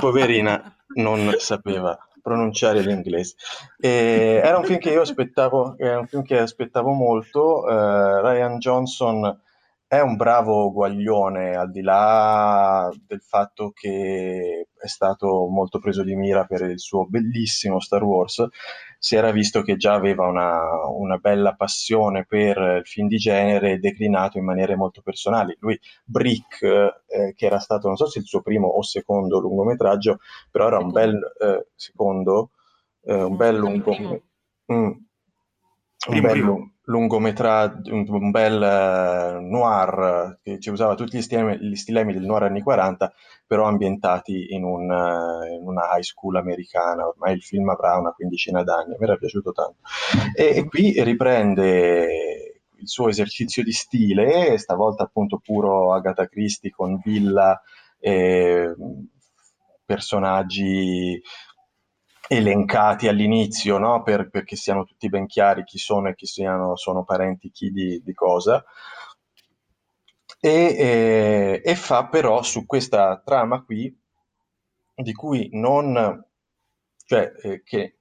poverina 0.00 0.76
non 0.94 1.32
sapeva 1.38 1.96
pronunciare 2.20 2.80
l'inglese. 2.80 3.36
E 3.78 4.40
era 4.42 4.58
un 4.58 4.64
film 4.64 4.80
che 4.80 4.90
io 4.90 5.02
aspettavo, 5.02 5.78
era 5.78 6.00
un 6.00 6.08
film 6.08 6.24
che 6.24 6.36
aspettavo 6.36 6.90
molto. 6.90 7.60
Uh, 7.60 8.20
Ryan 8.20 8.58
Johnson 8.58 9.40
è 9.86 10.00
un 10.00 10.16
bravo 10.16 10.72
guaglione, 10.72 11.54
al 11.54 11.70
di 11.70 11.82
là 11.82 12.90
del 13.06 13.20
fatto 13.20 13.70
che 13.70 14.66
è 14.76 14.86
stato 14.88 15.46
molto 15.46 15.78
preso 15.78 16.02
di 16.02 16.16
mira 16.16 16.44
per 16.44 16.62
il 16.62 16.80
suo 16.80 17.06
bellissimo 17.06 17.78
Star 17.78 18.02
Wars 18.02 18.44
si 19.02 19.16
era 19.16 19.30
visto 19.30 19.62
che 19.62 19.78
già 19.78 19.94
aveva 19.94 20.26
una, 20.26 20.60
una, 20.88 21.16
bella 21.16 21.54
passione 21.54 22.26
per 22.26 22.58
il 22.58 22.86
film 22.86 23.08
di 23.08 23.16
genere 23.16 23.78
declinato 23.78 24.36
in 24.36 24.44
maniere 24.44 24.76
molto 24.76 25.00
personali. 25.00 25.56
Lui, 25.60 25.80
Brick, 26.04 26.62
eh, 26.62 27.32
che 27.34 27.46
era 27.46 27.58
stato, 27.58 27.86
non 27.86 27.96
so 27.96 28.06
se 28.06 28.18
il 28.18 28.26
suo 28.26 28.42
primo 28.42 28.68
o 28.68 28.82
secondo 28.82 29.40
lungometraggio, 29.40 30.18
però 30.50 30.66
era 30.66 30.78
un 30.80 30.90
bel 30.90 31.18
eh, 31.40 31.68
secondo, 31.74 32.50
eh, 33.04 33.22
un 33.22 33.36
bel 33.36 33.56
lungo... 33.56 33.96
Mm, 34.70 34.90
un 36.08 36.20
bel 36.20 36.38
lungometraggio, 36.90 37.94
un, 37.94 38.30
bel 38.30 38.60
uh, 38.60 39.48
noir 39.48 40.38
che 40.42 40.58
ci 40.58 40.70
usava 40.70 40.94
tutti 40.94 41.16
gli 41.16 41.22
stilemi, 41.22 41.56
gli 41.58 41.76
stilemi, 41.76 42.12
del 42.12 42.24
noir 42.24 42.42
anni 42.42 42.60
40, 42.60 43.12
però 43.46 43.66
ambientati 43.66 44.52
in, 44.52 44.64
un, 44.64 44.90
uh, 44.90 45.44
in, 45.54 45.62
una 45.62 45.96
high 45.96 46.02
school 46.02 46.36
americana. 46.36 47.06
Ormai 47.06 47.34
il 47.34 47.42
film 47.42 47.68
avrà 47.68 47.96
una 47.96 48.10
quindicina 48.10 48.64
d'anni, 48.64 48.96
mi 48.98 49.04
era 49.04 49.16
piaciuto 49.16 49.52
tanto. 49.52 49.78
E, 50.34 50.56
e 50.56 50.66
qui 50.66 51.02
riprende 51.02 52.62
il 52.76 52.88
suo 52.88 53.08
esercizio 53.08 53.62
di 53.62 53.72
stile, 53.72 54.58
stavolta 54.58 55.04
appunto 55.04 55.40
puro 55.42 55.94
Agatha 55.94 56.26
Christie 56.26 56.70
con 56.70 57.00
villa 57.02 57.60
e 57.98 58.74
personaggi 59.84 61.20
elencati 62.32 63.08
all'inizio, 63.08 63.78
no? 63.78 64.04
per, 64.04 64.30
perché 64.30 64.54
siano 64.54 64.84
tutti 64.84 65.08
ben 65.08 65.26
chiari 65.26 65.64
chi 65.64 65.78
sono 65.78 66.08
e 66.08 66.14
chi 66.14 66.26
siano, 66.26 66.76
sono 66.76 67.02
parenti 67.02 67.50
chi 67.50 67.72
di, 67.72 68.00
di 68.04 68.14
cosa. 68.14 68.64
E, 70.38 70.50
e, 70.50 71.60
e, 71.64 71.74
fa 71.74 72.06
però 72.06 72.40
su 72.42 72.66
questa 72.66 73.20
trama 73.24 73.64
qui, 73.64 73.92
di 74.94 75.12
cui 75.12 75.48
non, 75.54 76.24
cioè, 77.04 77.32
eh, 77.42 77.62
che, 77.64 77.96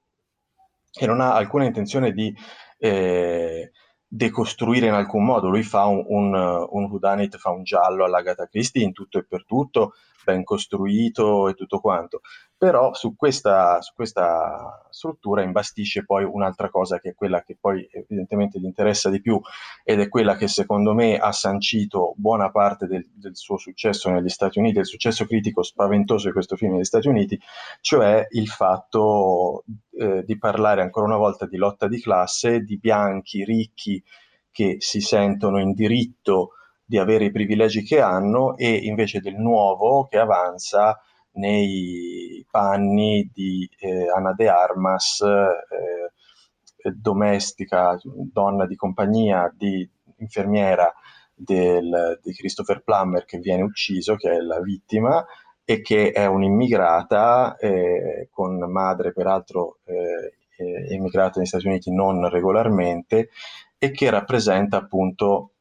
che, 0.92 1.06
non 1.08 1.22
ha 1.22 1.34
alcuna 1.34 1.66
intenzione 1.66 2.12
di, 2.12 2.32
eh, 2.78 3.72
decostruire 4.08 4.86
in 4.86 4.94
alcun 4.94 5.26
modo. 5.26 5.50
Lui 5.50 5.64
fa 5.64 5.86
un, 5.86 6.04
un, 6.06 6.34
un 6.34 6.84
whodunit, 6.86 7.38
fa 7.38 7.50
un 7.50 7.64
giallo 7.64 8.06
all'Agatha 8.06 8.48
Christie 8.48 8.84
in 8.84 8.94
tutto 8.94 9.18
e 9.18 9.26
per 9.26 9.44
tutto, 9.46 9.94
ben 10.24 10.44
costruito 10.44 11.50
e 11.50 11.56
tutto 11.56 11.80
quanto. 11.80 12.22
Però 12.60 12.94
su 12.94 13.16
questa, 13.16 13.82
su 13.82 13.94
questa 13.96 14.86
struttura 14.90 15.44
imbastisce 15.44 16.04
poi 16.04 16.26
un'altra 16.26 16.70
cosa 16.70 17.00
che 17.00 17.12
è 17.12 17.16
quella 17.16 17.42
che 17.42 17.56
poi 17.58 17.88
evidentemente 17.90 18.60
gli 18.60 18.66
interessa 18.66 19.10
di 19.10 19.22
più 19.22 19.40
ed 19.82 20.02
è 20.02 20.10
quella 20.10 20.36
che 20.36 20.50
secondo 20.50 20.94
me 20.94 21.16
ha 21.16 21.32
sancito 21.32 22.14
buona 22.18 22.52
parte 22.52 22.86
del, 22.86 23.08
del 23.14 23.38
suo 23.38 23.56
successo 23.56 24.10
negli 24.10 24.28
Stati 24.28 24.60
Uniti, 24.60 24.80
il 24.80 24.86
successo 24.86 25.26
critico 25.26 25.64
spaventoso 25.64 26.28
di 26.28 26.34
questo 26.34 26.58
film 26.58 26.74
negli 26.74 26.84
Stati 26.84 27.08
Uniti, 27.08 27.40
cioè 27.80 28.28
il 28.32 28.50
fatto 28.50 29.64
eh, 29.92 30.26
di 30.26 30.38
parlare 30.38 30.82
ancora 30.82 31.06
una 31.06 31.16
volta 31.16 31.46
di 31.46 31.56
lotta 31.56 31.88
di 31.88 32.02
classe, 32.02 32.60
di 32.60 32.78
bianchi 32.78 33.46
ricchi 33.46 34.04
che 34.52 34.76
si 34.80 35.00
sentono 35.00 35.62
in 35.62 35.72
diritto 35.72 36.56
di 36.84 36.98
avere 36.98 37.24
i 37.24 37.32
privilegi 37.32 37.84
che 37.84 38.02
hanno 38.02 38.58
e 38.58 38.70
invece 38.70 39.22
del 39.22 39.36
nuovo 39.36 40.08
che 40.08 40.18
avanza 40.18 41.00
nei 41.40 42.46
panni 42.52 43.30
di 43.34 43.70
eh, 43.80 44.10
Ana 44.10 44.34
de 44.34 44.48
Armas, 44.50 45.22
eh, 45.22 46.92
domestica, 46.94 47.98
donna 48.04 48.66
di 48.66 48.76
compagnia, 48.76 49.52
di 49.56 49.90
infermiera 50.18 50.94
del, 51.34 52.20
di 52.22 52.34
Christopher 52.34 52.84
Plummer 52.84 53.26
che 53.26 53.40
viene 53.40 53.64
ucciso, 53.64 54.16
che 54.16 54.32
è 54.32 54.40
la 54.40 54.60
vittima, 54.60 55.26
e 55.64 55.82
che 55.82 56.12
è 56.12 56.26
un'immigrata 56.26 57.56
eh, 57.58 58.28
con 58.32 58.58
madre 58.72 59.14
peraltro 59.14 59.80
eh, 59.86 60.94
immigrata 60.94 61.38
negli 61.38 61.48
Stati 61.48 61.68
Uniti 61.68 61.92
non 61.92 62.28
regolarmente 62.28 63.30
e 63.78 63.92
che 63.92 64.10
rappresenta 64.10 64.78
appunto 64.78 65.54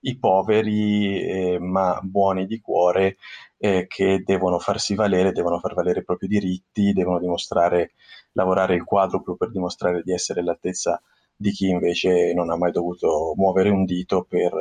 i 0.00 0.18
poveri 0.18 1.20
eh, 1.20 1.58
ma 1.58 1.98
buoni 2.02 2.46
di 2.46 2.60
cuore 2.60 3.16
eh, 3.58 3.86
che 3.86 4.22
devono 4.24 4.58
farsi 4.58 4.94
valere, 4.94 5.32
devono 5.32 5.58
far 5.58 5.74
valere 5.74 6.00
i 6.00 6.04
propri 6.04 6.28
diritti, 6.28 6.92
devono 6.92 7.18
dimostrare, 7.18 7.92
lavorare 8.32 8.74
il 8.74 8.84
quadruplo 8.84 9.36
per 9.36 9.50
dimostrare 9.50 10.02
di 10.02 10.12
essere 10.12 10.40
all'altezza 10.40 11.00
di 11.34 11.50
chi 11.50 11.68
invece 11.68 12.32
non 12.34 12.50
ha 12.50 12.56
mai 12.56 12.72
dovuto 12.72 13.34
muovere 13.36 13.68
un 13.68 13.84
dito 13.84 14.24
per, 14.28 14.52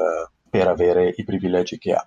per 0.49 0.67
avere 0.67 1.13
i 1.15 1.23
privilegi 1.23 1.77
che 1.77 1.93
ha. 1.93 2.05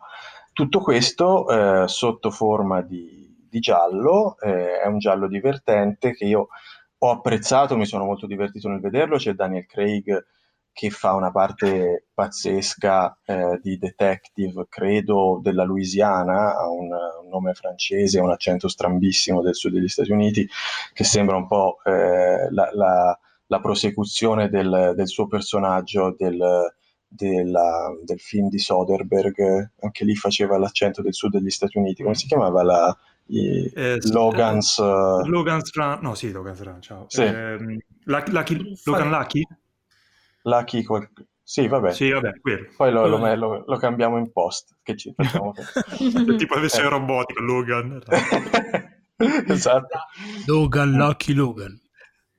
Tutto 0.53 0.81
questo 0.81 1.49
eh, 1.49 1.89
sotto 1.89 2.31
forma 2.31 2.83
di, 2.83 3.47
di 3.49 3.61
giallo, 3.61 4.37
eh, 4.41 4.81
è 4.81 4.87
un 4.87 4.99
giallo 4.99 5.29
divertente 5.29 6.13
che 6.13 6.25
io 6.25 6.49
ho 7.01 7.11
apprezzato, 7.11 7.77
mi 7.77 7.87
sono 7.87 8.05
molto 8.05 8.27
divertito 8.27 8.69
nel 8.69 8.81
vederlo, 8.81 9.17
c'è 9.17 9.33
Daniel 9.33 9.67
Craig 9.67 10.27
che 10.79 10.91
fa 10.91 11.15
una 11.15 11.33
parte 11.33 12.07
pazzesca 12.15 13.19
eh, 13.25 13.59
di 13.61 13.79
detective, 13.79 14.67
credo 14.69 15.41
della 15.43 15.65
Louisiana, 15.65 16.57
ha 16.57 16.71
un, 16.71 16.85
un, 16.85 17.29
nome 17.29 17.53
francese, 17.55 18.21
un 18.21 18.31
accento 18.31 18.69
strambissimo 18.69 19.43
del 19.43 19.57
sud 19.57 19.73
degli 19.73 19.89
Stati 19.89 20.13
Uniti, 20.13 20.49
che 20.93 21.03
sembra 21.03 21.35
un 21.35 21.49
po' 21.49 21.79
eh, 21.85 22.49
la, 22.53 22.71
la, 22.73 23.19
la, 23.49 23.61
prosecuzione 23.61 24.49
del, 24.49 24.93
del, 24.95 25.09
suo 25.09 25.27
personaggio 25.27 26.15
del, 26.17 26.73
della, 27.09 27.93
del 28.05 28.21
film 28.21 28.49
di 28.49 28.61
Soderbergh, 28.61 29.73
anche 29.81 30.05
lì 30.05 30.15
faceva 30.15 30.59
l'accento 30.59 31.03
del 31.03 31.13
sud 31.13 31.33
degli 31.33 31.51
Stati 31.51 31.77
Uniti, 31.77 32.05
come 32.05 32.15
si 32.15 32.29
chiamava 32.29 32.63
la, 32.63 32.97
i, 33.27 33.69
eh, 33.75 33.99
Logan's... 34.13 34.79
Eh, 34.79 35.29
Logan's 35.29 35.75
Run, 35.75 35.99
no 36.03 36.15
sì, 36.15 36.31
Logan's 36.31 36.63
Run, 36.63 36.81
ciao. 36.81 37.07
Sì. 37.09 37.23
Eh, 37.23 37.57
Lucky, 38.05 38.31
Lucky, 38.31 38.79
Logan 38.85 39.11
Lucky? 39.11 39.45
Lucky 40.49 40.83
qual... 40.83 41.09
Sì, 41.43 41.67
vabbè. 41.67 41.93
Sì, 41.93 42.11
vabbè. 42.11 42.33
Poi 42.77 42.93
lo, 42.93 43.07
lo, 43.07 43.35
lo, 43.35 43.65
lo, 43.67 43.77
cambiamo 43.79 44.19
in 44.19 44.31
post, 44.33 44.77
che 44.83 44.97
ci 44.97 45.13
facciamo. 45.17 45.55
tipo 46.37 46.55
avesse 46.55 46.83
eh. 46.83 46.89
robotico, 46.89 47.41
Logan. 47.41 48.03
esatto. 49.47 49.99
Logan, 50.47 50.93
Lucky 50.93 51.33
Logan. 51.33 51.81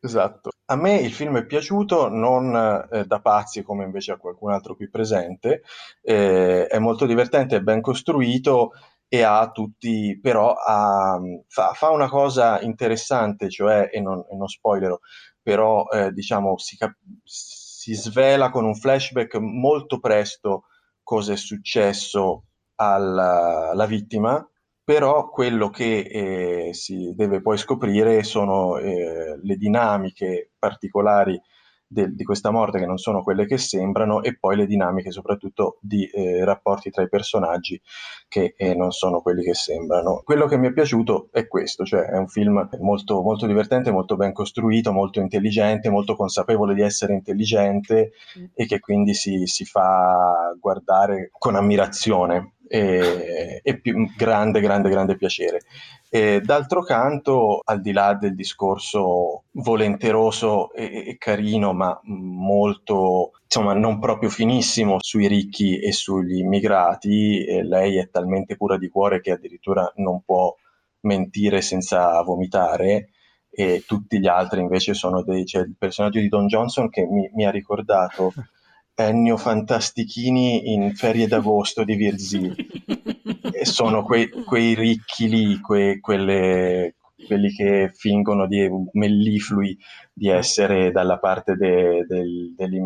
Esatto. 0.01 0.51
A 0.65 0.75
me 0.75 0.97
il 0.97 1.11
film 1.11 1.37
è 1.37 1.45
piaciuto, 1.45 2.07
non 2.07 2.87
eh, 2.91 3.05
da 3.05 3.19
pazzi 3.19 3.63
come 3.63 3.83
invece 3.83 4.11
a 4.11 4.17
qualcun 4.17 4.51
altro 4.51 4.75
qui 4.75 4.89
presente, 4.89 5.63
eh, 6.03 6.67
è 6.67 6.77
molto 6.77 7.05
divertente, 7.05 7.57
è 7.57 7.61
ben 7.61 7.81
costruito 7.81 8.73
e 9.07 9.23
ha 9.23 9.49
tutti, 9.49 10.19
però 10.21 10.53
ha, 10.53 11.19
fa, 11.47 11.73
fa, 11.73 11.89
una 11.89 12.07
cosa 12.07 12.61
interessante, 12.61 13.49
cioè, 13.49 13.89
e 13.91 13.99
non, 13.99 14.23
e 14.29 14.35
non 14.35 14.47
spoilerò, 14.47 14.97
però 15.41 15.87
eh, 15.89 16.11
diciamo 16.11 16.57
si, 16.59 16.77
cap- 16.77 16.95
si 17.89 17.95
svela 17.95 18.51
con 18.51 18.65
un 18.65 18.75
flashback 18.75 19.35
molto 19.37 19.99
presto 19.99 20.65
cosa 21.01 21.33
è 21.33 21.35
successo 21.35 22.43
alla, 22.75 23.71
alla 23.71 23.85
vittima, 23.87 24.47
però 24.83 25.29
quello 25.29 25.69
che 25.69 25.99
eh, 25.99 26.73
si 26.73 27.13
deve 27.15 27.41
poi 27.41 27.57
scoprire 27.57 28.21
sono 28.23 28.77
eh, 28.77 29.39
le 29.41 29.55
dinamiche 29.55 30.51
particolari 30.59 31.39
de- 31.91 32.13
di 32.13 32.23
questa 32.23 32.51
morte 32.51 32.77
che 32.77 32.85
non 32.85 32.97
sono 32.97 33.23
quelle 33.23 33.47
che 33.47 33.57
sembrano 33.57 34.21
e 34.21 34.37
poi 34.37 34.55
le 34.55 34.67
dinamiche 34.67 35.11
soprattutto 35.11 35.77
di 35.81 36.05
eh, 36.05 36.45
rapporti 36.45 36.91
tra 36.91 37.01
i 37.01 37.09
personaggi 37.09 37.81
che 38.27 38.53
eh, 38.55 38.75
non 38.75 38.91
sono 38.91 39.21
quelli 39.21 39.41
che 39.41 39.55
sembrano. 39.55 40.21
Quello 40.23 40.45
che 40.45 40.57
mi 40.57 40.67
è 40.67 40.71
piaciuto 40.71 41.29
è 41.31 41.47
questo, 41.47 41.83
cioè 41.83 42.01
è 42.03 42.17
un 42.17 42.27
film 42.27 42.69
molto, 42.79 43.21
molto 43.21 43.47
divertente, 43.47 43.91
molto 43.91 44.15
ben 44.15 44.33
costruito, 44.33 44.91
molto 44.91 45.19
intelligente, 45.19 45.89
molto 45.89 46.15
consapevole 46.15 46.75
di 46.75 46.81
essere 46.81 47.13
intelligente 47.13 48.11
mm. 48.37 48.45
e 48.53 48.65
che 48.67 48.79
quindi 48.79 49.15
si, 49.15 49.47
si 49.47 49.65
fa 49.65 50.55
guardare 50.59 51.31
con 51.37 51.55
ammirazione 51.55 52.53
e, 52.69 53.61
e 53.63 53.79
più, 53.79 54.07
grande, 54.15 54.61
grande, 54.61 54.89
grande 54.89 55.17
piacere. 55.17 55.63
E, 56.09 56.39
d'altro 56.41 56.83
canto, 56.83 57.61
al 57.65 57.81
di 57.81 57.91
là 57.91 58.13
del 58.13 58.35
discorso 58.35 59.43
volenteroso 59.51 60.71
e, 60.73 61.09
e 61.09 61.17
carino, 61.17 61.73
ma 61.73 61.99
molto, 62.03 63.31
insomma, 63.43 63.73
non 63.73 63.99
proprio 63.99 64.29
finissimo 64.29 64.97
sui 64.99 65.27
ricchi 65.27 65.79
e 65.79 65.91
sugli 65.91 66.37
immigrati, 66.37 67.43
e 67.43 67.63
lei 67.63 67.97
è 67.97 68.09
talmente 68.09 68.55
pura 68.55 68.77
di 68.77 68.87
cuore 68.87 69.19
che 69.19 69.31
addirittura 69.31 69.91
non 69.95 70.21
può 70.23 70.55
mentire 71.01 71.61
senza 71.61 72.21
vomitare 72.21 73.09
e 73.49 73.83
tutti 73.85 74.19
gli 74.19 74.27
altri 74.27 74.61
invece 74.61 74.93
sono 74.93 75.23
dei... 75.23 75.45
Cioè, 75.45 75.63
il 75.63 75.75
personaggio 75.77 76.19
di 76.19 76.27
Don 76.29 76.47
Johnson 76.47 76.89
che 76.89 77.05
mi, 77.05 77.29
mi 77.33 77.45
ha 77.45 77.51
ricordato 77.51 78.31
Ennio 79.07 79.37
Fantastichini 79.37 80.73
in 80.73 80.93
Ferie 80.93 81.27
d'agosto 81.27 81.83
di 81.83 81.95
Virzì. 81.95 82.53
e 83.51 83.65
sono 83.65 84.03
quei, 84.03 84.29
quei 84.29 84.75
ricchi 84.75 85.29
lì, 85.29 85.59
que, 85.59 85.99
quelle, 85.99 86.95
quelli 87.25 87.49
che 87.51 87.91
fingono 87.93 88.47
di 88.47 88.69
melliflui 88.93 89.77
di 90.13 90.29
essere 90.29 90.91
dalla 90.91 91.17
parte 91.17 91.55
de, 91.55 92.05
de, 92.07 92.53
degli, 92.55 92.81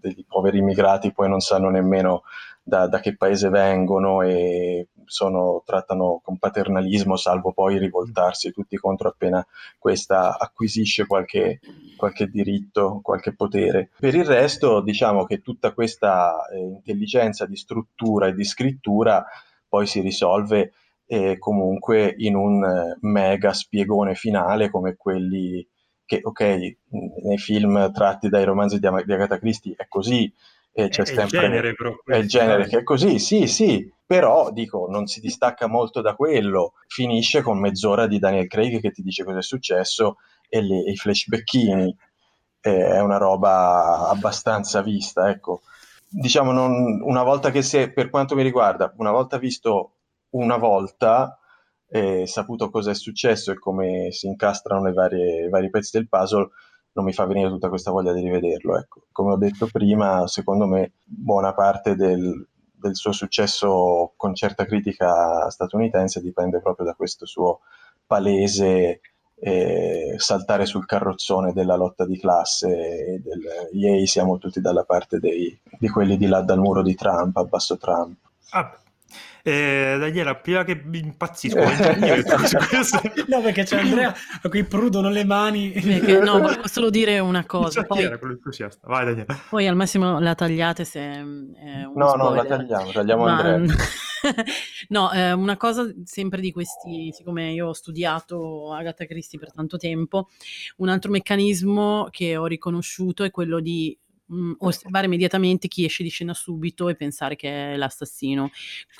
degli 0.00 0.24
poveri 0.26 0.58
immigrati, 0.58 1.12
poi 1.12 1.28
non 1.28 1.40
sanno 1.40 1.70
nemmeno 1.70 2.22
da, 2.62 2.86
da 2.86 3.00
che 3.00 3.16
paese 3.16 3.48
vengono 3.48 4.22
e 4.22 4.88
sono, 5.04 5.62
trattano 5.64 6.20
con 6.22 6.38
paternalismo, 6.38 7.16
salvo 7.16 7.52
poi 7.52 7.78
rivoltarsi 7.78 8.52
tutti 8.52 8.76
contro 8.76 9.08
appena 9.08 9.44
questa 9.78 10.38
acquisisce 10.38 11.06
qualche, 11.06 11.60
qualche 11.96 12.28
diritto, 12.28 13.00
qualche 13.02 13.34
potere. 13.34 13.90
Per 13.98 14.14
il 14.14 14.24
resto, 14.24 14.80
diciamo 14.80 15.24
che 15.24 15.42
tutta 15.42 15.72
questa 15.72 16.46
eh, 16.46 16.58
intelligenza 16.58 17.46
di 17.46 17.56
struttura 17.56 18.28
e 18.28 18.34
di 18.34 18.44
scrittura 18.44 19.24
poi 19.68 19.86
si 19.86 20.00
risolve 20.00 20.72
eh, 21.06 21.38
comunque 21.38 22.14
in 22.18 22.36
un 22.36 22.64
eh, 22.64 22.96
mega 23.00 23.52
spiegone 23.52 24.14
finale 24.14 24.70
come 24.70 24.96
quelli 24.96 25.66
che, 26.04 26.20
ok, 26.22 26.76
nei 27.22 27.38
film 27.38 27.90
tratti 27.92 28.28
dai 28.28 28.44
romanzi 28.44 28.78
di, 28.78 28.88
di 29.04 29.12
Agatha 29.12 29.38
Christie 29.38 29.74
è 29.76 29.86
così, 29.88 30.32
e 30.72 30.88
c'è 30.88 31.02
è 31.02 31.04
sempre, 31.04 31.24
il 31.24 31.28
genere, 31.28 31.74
però, 31.74 31.94
è 32.04 32.16
il 32.16 32.28
genere 32.28 32.66
che 32.66 32.78
è 32.78 32.82
così, 32.82 33.18
sì, 33.18 33.46
sì, 33.46 33.92
però 34.06 34.50
dico, 34.50 34.86
non 34.88 35.06
si 35.06 35.20
distacca 35.20 35.66
molto 35.66 36.00
da 36.00 36.14
quello. 36.14 36.74
Finisce 36.86 37.42
con 37.42 37.58
mezz'ora 37.58 38.06
di 38.06 38.18
Daniel 38.18 38.46
Craig 38.46 38.80
che 38.80 38.90
ti 38.90 39.02
dice 39.02 39.24
cosa 39.24 39.38
è 39.38 39.42
successo 39.42 40.16
e, 40.48 40.62
le, 40.62 40.78
i 40.90 40.96
flashbackini. 40.96 41.96
Eh, 42.60 42.86
è 42.86 43.00
una 43.00 43.18
roba 43.18 44.08
abbastanza 44.08 44.82
vista, 44.82 45.28
ecco. 45.28 45.62
Diciamo, 46.08 46.52
non, 46.52 47.00
una 47.02 47.22
volta 47.22 47.50
che 47.50 47.62
si 47.62 47.78
è, 47.78 47.90
per 47.90 48.10
quanto 48.10 48.34
mi 48.34 48.42
riguarda, 48.42 48.92
una 48.96 49.10
volta 49.10 49.38
visto 49.38 49.94
una 50.30 50.56
volta, 50.56 51.38
eh, 51.88 52.26
saputo 52.26 52.70
cosa 52.70 52.90
è 52.90 52.94
successo 52.94 53.50
e 53.50 53.58
come 53.58 54.10
si 54.12 54.26
incastrano 54.26 54.88
i 54.88 54.92
vari 54.94 55.70
pezzi 55.70 55.96
del 55.98 56.08
puzzle, 56.08 56.48
non 56.94 57.04
mi 57.04 57.12
fa 57.12 57.26
venire 57.26 57.48
tutta 57.48 57.68
questa 57.68 57.90
voglia 57.90 58.12
di 58.12 58.20
rivederlo. 58.20 58.78
Ecco. 58.78 59.02
Come 59.12 59.32
ho 59.32 59.36
detto 59.36 59.68
prima, 59.70 60.26
secondo 60.26 60.66
me 60.66 60.92
buona 61.04 61.54
parte 61.54 61.94
del, 61.94 62.46
del 62.82 62.96
suo 62.96 63.12
successo 63.12 64.12
con 64.16 64.34
certa 64.34 64.64
critica 64.64 65.48
statunitense 65.48 66.20
dipende 66.20 66.60
proprio 66.60 66.86
da 66.86 66.94
questo 66.94 67.26
suo 67.26 67.60
palese 68.06 69.00
e 69.44 70.14
saltare 70.18 70.66
sul 70.66 70.86
carrozzone 70.86 71.52
della 71.52 71.74
lotta 71.74 72.06
di 72.06 72.16
classe 72.16 72.68
e 72.68 73.20
del 73.20 73.42
yay 73.72 74.06
siamo 74.06 74.38
tutti 74.38 74.60
dalla 74.60 74.84
parte 74.84 75.18
dei, 75.18 75.58
di 75.78 75.88
quelli 75.88 76.16
di 76.16 76.26
là 76.26 76.42
dal 76.42 76.60
muro 76.60 76.82
di 76.82 76.94
Trump, 76.94 77.36
a 77.36 77.44
basso 77.44 77.76
Trump. 77.76 78.18
Ah, 78.50 78.72
eh, 79.42 79.96
Daniela, 79.98 80.36
prima 80.36 80.64
che 80.64 80.80
impazzisco, 80.92 81.58
no, 83.28 83.40
perché 83.42 83.64
c'è 83.64 83.78
Andrea 83.78 84.14
a 84.42 84.48
cui 84.48 84.64
prudono 84.64 85.10
le 85.10 85.24
mani. 85.24 85.70
Perché, 85.70 86.18
no, 86.20 86.38
volevo 86.38 86.66
solo 86.68 86.90
dire 86.90 87.18
una 87.18 87.44
cosa. 87.44 87.82
Poi, 87.82 88.08
Vai, 88.82 89.04
Daniela. 89.04 89.40
poi 89.48 89.66
al 89.66 89.76
massimo 89.76 90.18
la 90.20 90.34
tagliate 90.34 90.84
se 90.84 91.00
è 91.00 91.22
No, 91.22 92.08
spoiler. 92.08 92.16
no, 92.16 92.34
la 92.34 92.44
tagliamo, 92.44 92.90
tagliamo 92.92 93.24
Ma... 93.24 93.38
Andrea. 93.38 93.76
no, 94.88 95.10
eh, 95.12 95.32
una 95.32 95.56
cosa 95.56 95.92
sempre 96.04 96.40
di 96.40 96.52
questi, 96.52 97.10
siccome 97.12 97.50
io 97.52 97.68
ho 97.68 97.72
studiato 97.72 98.72
Agatha 98.72 99.04
Christie 99.04 99.38
per 99.38 99.52
tanto 99.52 99.76
tempo, 99.76 100.28
un 100.76 100.88
altro 100.88 101.10
meccanismo 101.10 102.08
che 102.10 102.36
ho 102.36 102.46
riconosciuto 102.46 103.24
è 103.24 103.30
quello 103.30 103.60
di 103.60 103.96
mh, 104.32 104.40
mhmm, 104.40 104.54
osservare 104.58 105.06
immediatamente 105.06 105.68
chi 105.68 105.84
esce 105.84 106.02
di 106.02 106.08
scena 106.08 106.34
subito 106.34 106.88
e 106.88 106.94
pensare 106.96 107.36
che 107.36 107.74
è 107.74 107.76
l'assassino. 107.76 108.50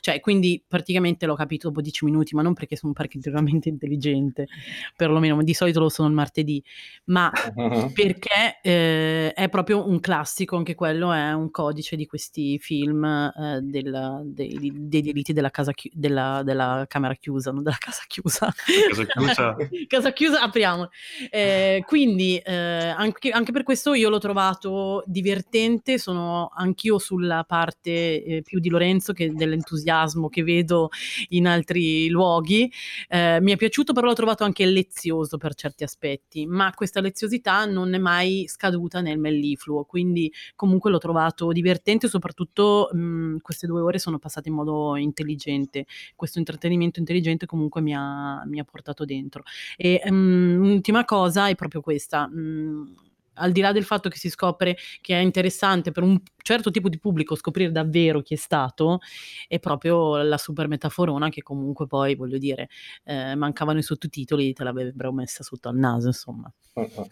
Cioè, 0.01 0.21
quindi 0.21 0.63
praticamente 0.67 1.27
l'ho 1.27 1.35
capito 1.35 1.69
dopo 1.69 1.81
dieci 1.81 2.05
minuti, 2.05 2.35
ma 2.35 2.43
non 2.43 2.55
perché 2.55 2.77
sono 2.77 2.93
particolarmente 2.93 3.69
intelligente, 3.69 4.47
perlomeno 4.97 5.43
di 5.43 5.55
solito 5.55 5.81
lo 5.81 5.89
sono 5.89 6.09
il 6.09 6.15
martedì, 6.15 6.63
ma 7.05 7.31
perché 7.95 8.61
eh, 8.63 9.33
è 9.33 9.49
proprio 9.49 9.89
un 9.89 10.01
classico, 10.01 10.57
anche 10.57 10.75
quello 10.75 11.13
è 11.13 11.33
un 11.33 11.51
codice 11.51 11.97
di 11.97 12.07
questi 12.07 12.59
film 12.59 13.05
eh, 13.05 13.61
del, 13.63 14.23
dei, 14.25 14.71
dei, 14.73 15.03
delitti 15.03 15.33
della, 15.33 15.51
casa 15.51 15.73
chi- 15.73 15.91
della, 15.93 16.43
della 16.45 16.85
camera 16.89 17.15
chiusa, 17.15 17.51
non 17.51 17.63
della 17.63 17.77
casa 17.79 18.03
chiusa. 18.07 18.53
Casa 18.89 19.05
chiusa. 19.05 19.57
casa 19.89 20.13
chiusa, 20.13 20.43
apriamo. 20.43 20.91
Eh, 21.31 21.83
quindi 21.87 22.37
eh, 22.39 22.53
anche, 22.53 23.31
anche 23.31 23.53
per 23.53 23.63
questo 23.63 23.95
io 23.95 24.09
l'ho 24.09 24.19
trovato 24.19 25.03
di 25.07 25.22
divertente, 25.23 25.99
sono 25.99 26.51
anch'io 26.55 26.99
sulla 26.99 27.45
parte 27.45 28.23
eh, 28.23 28.43
più 28.43 28.59
di 28.61 28.69
Lorenzo 28.69 29.13
che 29.15 29.33
dell'entusiasmo 29.33 30.29
che 30.29 30.43
vedo 30.43 30.91
in 31.29 31.47
altri 31.47 32.09
luoghi. 32.09 32.71
Eh, 33.09 33.39
mi 33.41 33.53
è 33.53 33.57
piaciuto, 33.57 33.93
però 33.93 34.09
l'ho 34.09 34.13
trovato 34.15 34.45
anche 34.45 34.67
lezioso 34.67 35.39
per 35.39 35.55
certi 35.55 35.85
aspetti, 35.85 36.47
ma 36.47 36.73
questa 36.75 37.01
leziosità 37.01 37.65
non 37.65 37.95
è 37.95 37.99
mai 37.99 38.45
scaduta 38.49 39.01
nel 39.01 39.19
mellifluo, 39.19 39.85
quindi 39.85 40.31
comunque 40.55 40.91
l'ho 40.91 40.99
trovato 40.99 41.51
divertente, 41.53 42.09
soprattutto 42.09 42.91
mh, 42.93 43.39
queste 43.41 43.67
due 43.67 43.81
ore 43.81 43.99
sono 43.99 44.19
passate 44.19 44.49
in 44.49 44.55
modo 44.55 44.97
intelligente, 44.97 45.87
questo 46.17 46.39
intrattenimento 46.39 46.99
intelligente 46.99 47.47
comunque 47.47 47.81
mi 47.81 47.95
ha, 47.95 48.45
mi 48.47 48.59
ha 48.59 48.65
portato 48.65 49.05
dentro. 49.05 49.43
E 49.77 50.01
um, 50.05 50.57
l'ultima 50.57 51.05
cosa 51.05 51.49
è 51.49 51.55
proprio 51.55 51.81
questa. 51.81 52.29
Mh, 52.29 53.12
al 53.35 53.53
di 53.53 53.61
là 53.61 53.73
del 53.73 53.85
fatto 53.85 54.09
che 54.09 54.19
si 54.19 54.29
scopre 54.31 54.77
che 55.01 55.19
è 55.19 55.21
interessante 55.21 55.91
per 55.91 56.03
un 56.03 56.21
certo 56.43 56.71
tipo 56.71 56.89
di 56.89 56.99
pubblico 56.99 57.35
scoprire 57.35 57.71
davvero 57.71 58.21
chi 58.21 58.35
è 58.35 58.37
stato, 58.37 59.01
è 59.47 59.59
proprio 59.59 60.23
la 60.23 60.39
super 60.39 60.69
metaforona 60.69 61.29
che 61.29 61.43
comunque 61.43 61.87
poi, 61.87 62.15
voglio 62.15 62.39
dire, 62.39 62.69
eh, 63.05 63.35
mancavano 63.35 63.79
i 63.79 63.83
sottotitoli, 63.83 64.53
te 64.53 64.65
l'avrebbero 64.65 65.13
messa 65.13 65.43
sotto 65.43 65.69
al 65.69 65.77
naso, 65.77 66.09
insomma. 66.09 66.53
Uh-huh. 66.75 67.07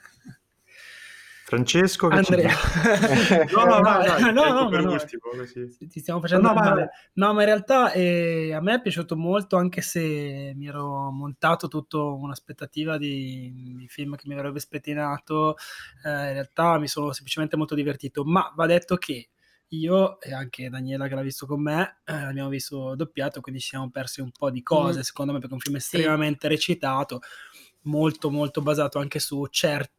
Francesco 1.51 2.07
che 2.07 2.15
Andrea. 2.15 2.55
no, 3.57 3.65
no, 3.65 3.81
no, 3.81 4.31
no, 4.31 4.69
no, 4.71 4.81
no, 4.81 4.99
ti 5.89 5.99
stiamo 5.99 6.21
facendo 6.21 6.47
no, 6.47 6.55
male. 6.55 6.91
No, 7.15 7.35
ma 7.35 7.41
in 7.41 7.47
realtà 7.47 7.91
eh, 7.91 8.53
a 8.55 8.61
me 8.61 8.75
è 8.75 8.81
piaciuto 8.81 9.17
molto, 9.17 9.57
anche 9.57 9.81
se 9.81 10.53
mi 10.55 10.69
ero 10.69 11.11
montato 11.11 11.67
tutta 11.67 11.99
un'aspettativa 11.99 12.99
di, 12.99 13.75
di, 13.77 13.89
film 13.89 14.15
che 14.15 14.29
mi 14.29 14.35
avrebbe 14.35 14.61
spettinato. 14.61 15.57
Eh, 16.05 16.09
in 16.09 16.33
realtà 16.35 16.79
mi 16.79 16.87
sono 16.87 17.13
semplicemente 17.13 17.57
molto 17.57 17.75
divertito. 17.75 18.23
Ma 18.25 18.53
va 18.55 18.67
detto 18.67 18.95
che 18.95 19.31
io 19.71 20.21
e 20.21 20.33
anche 20.33 20.69
Daniela 20.69 21.09
che 21.09 21.17
l'ha 21.17 21.21
visto 21.21 21.47
con 21.47 21.63
me 21.63 21.99
eh, 22.05 22.13
l'abbiamo 22.13 22.49
visto 22.49 22.95
doppiato, 22.95 23.41
quindi 23.41 23.61
ci 23.61 23.71
siamo 23.71 23.91
persi 23.91 24.21
un 24.21 24.31
po' 24.31 24.51
di 24.53 24.63
cose, 24.63 25.01
mm. 25.01 25.03
secondo 25.03 25.33
me, 25.33 25.39
perché 25.39 25.53
è 25.53 25.57
un 25.57 25.63
film 25.63 25.77
estremamente 25.77 26.47
sì. 26.47 26.55
recitato, 26.55 27.19
molto 27.83 28.31
molto 28.31 28.63
basato 28.63 29.01
anche 29.01 29.19
su 29.19 29.45
certi 29.47 29.99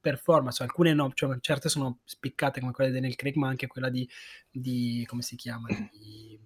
performance, 0.00 0.62
alcune 0.62 0.94
no, 0.94 1.10
cioè 1.14 1.38
certe 1.40 1.68
sono 1.68 2.00
spiccate 2.04 2.60
come 2.60 2.72
quelle 2.72 2.90
di 2.90 2.96
Daniel 2.96 3.16
Craig, 3.16 3.36
ma 3.36 3.48
anche 3.48 3.66
quella 3.66 3.90
di, 3.90 4.08
di 4.50 5.04
come 5.06 5.22
si 5.22 5.36
chiama? 5.36 5.68
Di, 5.68 6.38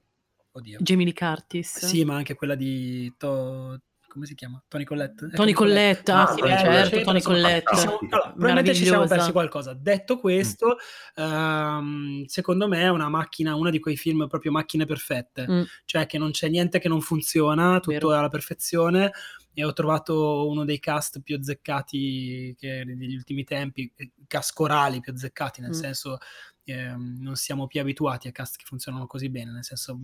oddio. 0.52 0.78
Jamie 0.80 1.04
Lee 1.04 1.14
Curtis. 1.14 1.84
Sì, 1.84 2.04
ma 2.04 2.16
anche 2.16 2.34
quella 2.34 2.54
di 2.54 3.12
to, 3.16 3.80
come 4.14 4.26
si 4.26 4.34
chiama? 4.34 4.62
Tony 4.68 4.84
Collette. 4.84 5.28
Tony 5.30 5.52
Collette, 5.52 6.12
ah, 6.12 6.32
sì, 6.32 6.40
eh, 6.40 6.48
certo, 6.48 7.00
Tony 7.02 7.20
Collette. 7.20 7.76
Siamo, 7.76 7.98
allora, 8.00 8.30
probabilmente 8.30 8.74
ci 8.74 8.84
siamo 8.84 9.06
persi 9.06 9.32
qualcosa. 9.32 9.74
Detto 9.74 10.18
questo, 10.18 10.76
mm. 11.20 11.24
um, 11.24 12.24
secondo 12.26 12.68
me 12.68 12.82
è 12.82 12.88
una 12.88 13.08
macchina, 13.08 13.56
una 13.56 13.70
di 13.70 13.80
quei 13.80 13.96
film 13.96 14.26
proprio 14.28 14.52
macchine 14.52 14.84
perfette, 14.84 15.46
mm. 15.50 15.62
cioè 15.84 16.06
che 16.06 16.18
non 16.18 16.30
c'è 16.30 16.48
niente 16.48 16.78
che 16.78 16.88
non 16.88 17.00
funziona, 17.00 17.80
tutto 17.80 17.90
Vero. 17.90 18.12
è 18.12 18.16
alla 18.18 18.28
perfezione 18.28 19.10
e 19.54 19.64
ho 19.64 19.72
trovato 19.72 20.48
uno 20.48 20.64
dei 20.64 20.80
cast 20.80 21.22
più 21.22 21.36
azzeccati 21.36 22.54
che 22.58 22.82
negli 22.84 23.14
ultimi 23.14 23.44
tempi, 23.44 23.90
eh, 23.94 24.10
cast 24.26 24.52
corali 24.52 25.00
più 25.00 25.12
azzeccati, 25.12 25.60
nel 25.60 25.70
mm. 25.70 25.74
senso 25.74 26.18
eh, 26.64 26.94
non 26.96 27.36
siamo 27.36 27.66
più 27.66 27.80
abituati 27.80 28.28
a 28.28 28.32
cast 28.32 28.56
che 28.56 28.64
funzionano 28.66 29.06
così 29.06 29.28
bene, 29.28 29.52
nel 29.52 29.64
senso 29.64 29.98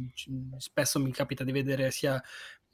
spesso 0.59 1.01
mi 1.01 1.11
capita 1.11 1.43
di 1.43 1.53
vedere 1.53 1.91
sia 1.91 2.23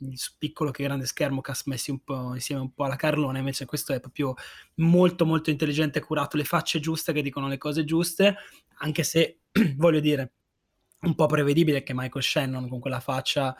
il 0.01 0.21
piccolo 0.39 0.71
che 0.71 0.83
grande 0.83 1.07
schermo 1.07 1.41
cast 1.41 1.67
messi 1.69 1.91
un 1.91 2.01
po' 2.01 2.35
insieme 2.35 2.61
un 2.61 2.73
po' 2.73 2.85
alla 2.85 2.97
Carlone, 2.97 3.39
invece 3.39 3.65
questo 3.65 3.95
è 3.95 4.01
proprio 4.01 4.35
molto 4.75 5.25
molto 5.25 5.51
intelligente, 5.51 6.01
curato, 6.01 6.37
le 6.37 6.45
facce 6.45 6.81
giuste 6.81 7.13
che 7.13 7.23
dicono 7.23 7.49
le 7.49 7.59
cose 7.59 7.85
giuste, 7.85 8.37
anche 8.79 9.03
se 9.03 9.41
voglio 9.77 10.01
dire 10.01 10.33
un 11.01 11.15
po' 11.15 11.27
prevedibile 11.27 11.83
che 11.83 11.95
Michael 11.95 12.25
Shannon 12.25 12.69
con 12.69 12.81
quella 12.81 13.01
faccia 13.01 13.57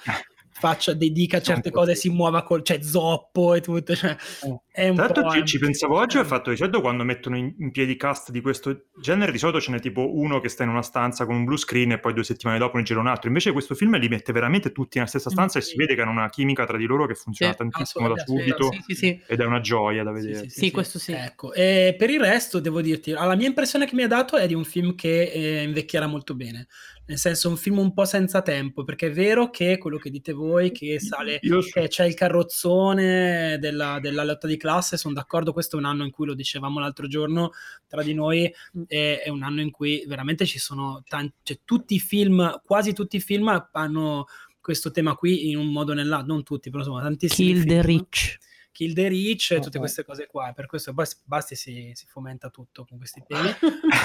faccia, 0.59 0.93
dica 0.95 1.41
certe 1.41 1.71
cose, 1.71 1.95
si 1.95 2.09
muova 2.09 2.43
col 2.43 2.63
cioè, 2.63 2.83
zoppo 2.83 3.55
e 3.55 3.61
tutto. 3.61 3.95
Cioè, 3.95 4.17
oh. 4.43 4.63
È 4.77 4.91
un 4.91 4.95
Tra 4.95 5.05
l'altro 5.05 5.31
ci, 5.31 5.45
ci, 5.47 5.59
pensavo 5.59 5.97
oggi 5.97 6.19
al 6.19 6.27
fatto 6.27 6.51
che 6.51 6.57
certo 6.57 6.83
quando 6.83 7.03
mettono 7.03 7.39
in, 7.39 7.51
in, 7.61 7.71
piedi 7.71 7.97
cast 7.97 8.31
di 8.31 8.43
questo 8.43 8.89
genere 9.01 9.33
di 9.33 9.39
solito 9.39 9.59
ce 9.59 9.71
n'è 9.71 9.81
tipo 9.81 10.19
uno 10.19 10.39
che 10.39 10.51
sta 10.51 10.65
in 10.65 10.69
una 10.69 10.83
stanza 10.83 11.25
con 11.25 11.35
un 11.35 11.45
blue 11.47 11.57
screen 11.57 11.93
e 11.93 11.99
poi 11.99 12.13
due 12.13 12.25
settimane 12.25 12.59
dopo 12.59 12.77
ne 12.77 12.83
gira 12.83 13.01
un 13.01 13.07
altro. 13.07 13.29
Invece 13.29 13.53
questo 13.53 13.75
film 13.75 13.97
li 13.97 14.09
mette 14.09 14.35
veramente 14.35 14.73
tutti 14.73 14.99
nella 14.99 15.09
stessa 15.09 15.31
stanza 15.31 15.59
mm, 15.59 15.63
sì. 15.63 15.69
e 15.69 15.71
si 15.73 15.77
vede 15.79 15.95
che 15.95 16.03
hanno 16.03 16.11
una 16.11 16.29
chimica 16.29 16.67
tra 16.67 16.77
di 16.77 16.85
loro 16.85 17.07
che 17.07 17.15
funziona 17.15 17.53
sì, 17.53 17.59
tantissimo 17.59 18.07
da 18.07 18.23
subito 18.23 18.69
sì, 18.87 18.95
sì, 18.95 19.23
ed 19.27 19.41
è 19.41 19.45
una 19.47 19.61
gioia 19.61 20.03
da 20.03 20.13
vedere. 20.13 20.51
Sì, 20.51 20.71
questo 20.71 20.99
sì. 20.99 21.13
Ecco. 21.13 21.55
E 21.55 21.95
per 21.97 22.11
il 22.11 22.21
resto 22.21 22.61
devo 22.61 22.83
dirti, 22.83 23.13
la 23.13 23.35
mia 23.35 23.47
impressione 23.47 23.87
che 23.87 23.95
mi 23.95 24.03
ha 24.03 24.09
dato 24.09 24.37
è 24.37 24.47
di 24.47 24.53
un 24.53 24.65
film 24.65 24.95
che 24.95 25.23
eh, 25.23 25.63
invecchierà 25.63 26.07
molto 26.07 26.35
bene 26.35 26.67
nel 27.07 27.19
senso 27.19 27.49
un 27.49 27.57
film 27.57 27.79
un 27.79 27.93
po' 27.93 28.05
senza 28.05 28.43
tempo, 28.43 28.83
perché 28.83 29.07
è 29.09 29.13
vero 29.13 29.51
che 29.51 29.79
quello 29.79 29.97
che 29.97 30.11
dite 30.11 30.33
voi, 30.33 30.73
che 30.73 30.99
sale, 30.99 31.39
che 31.39 31.89
c'è 31.89 32.05
il 32.05 32.15
carrozzone 32.15 33.59
della, 33.61 33.99
della 34.01 34.25
lotta 34.25 34.49
di 34.49 34.57
classe, 34.67 34.97
sono 34.97 35.15
d'accordo, 35.15 35.53
questo 35.53 35.77
è 35.77 35.79
un 35.79 35.85
anno 35.85 36.05
in 36.05 36.11
cui, 36.11 36.27
lo 36.27 36.35
dicevamo 36.35 36.81
l'altro 36.81 37.07
giorno, 37.07 37.53
tra 37.87 38.03
di 38.03 38.15
noi, 38.15 38.53
è, 38.87 39.23
è 39.25 39.29
un 39.29 39.43
anno 39.43 39.61
in 39.61 39.71
cui 39.71 40.05
veramente 40.07 40.45
ci 40.45 40.59
sono 40.59 41.03
tanti, 41.07 41.35
cioè, 41.43 41.61
tutti 41.65 41.95
i 41.95 42.01
film, 42.01 42.61
quasi 42.65 42.93
tutti 42.93 43.17
i 43.17 43.21
film 43.21 43.69
hanno 43.73 44.27
questo 44.61 44.91
tema 44.91 45.15
qui 45.15 45.51
in 45.51 45.59
un 45.59 45.69
modo 45.69 45.93
o 45.93 45.95
nell'altro, 45.95 46.33
non 46.33 46.43
tutti, 46.43 46.71
però 46.71 46.83
insomma 46.83 47.03
tantissimi. 47.03 47.53
Kill 47.53 47.63
film, 47.63 47.69
the 47.69 47.87
Rich. 47.87 48.39
Kill 48.77 48.93
the 48.93 49.09
Rich 49.09 49.53
e 49.53 49.61
tutte 49.61 49.79
queste 49.79 50.05
cose 50.05 50.27
qua. 50.27 50.53
Per 50.55 50.67
questo 50.67 50.93
Basti 50.93 51.55
si, 51.55 51.93
si 51.95 52.07
fomenta 52.07 52.51
tutto 52.51 52.85
con 52.85 52.99
questi 52.99 53.23
temi. 53.27 53.51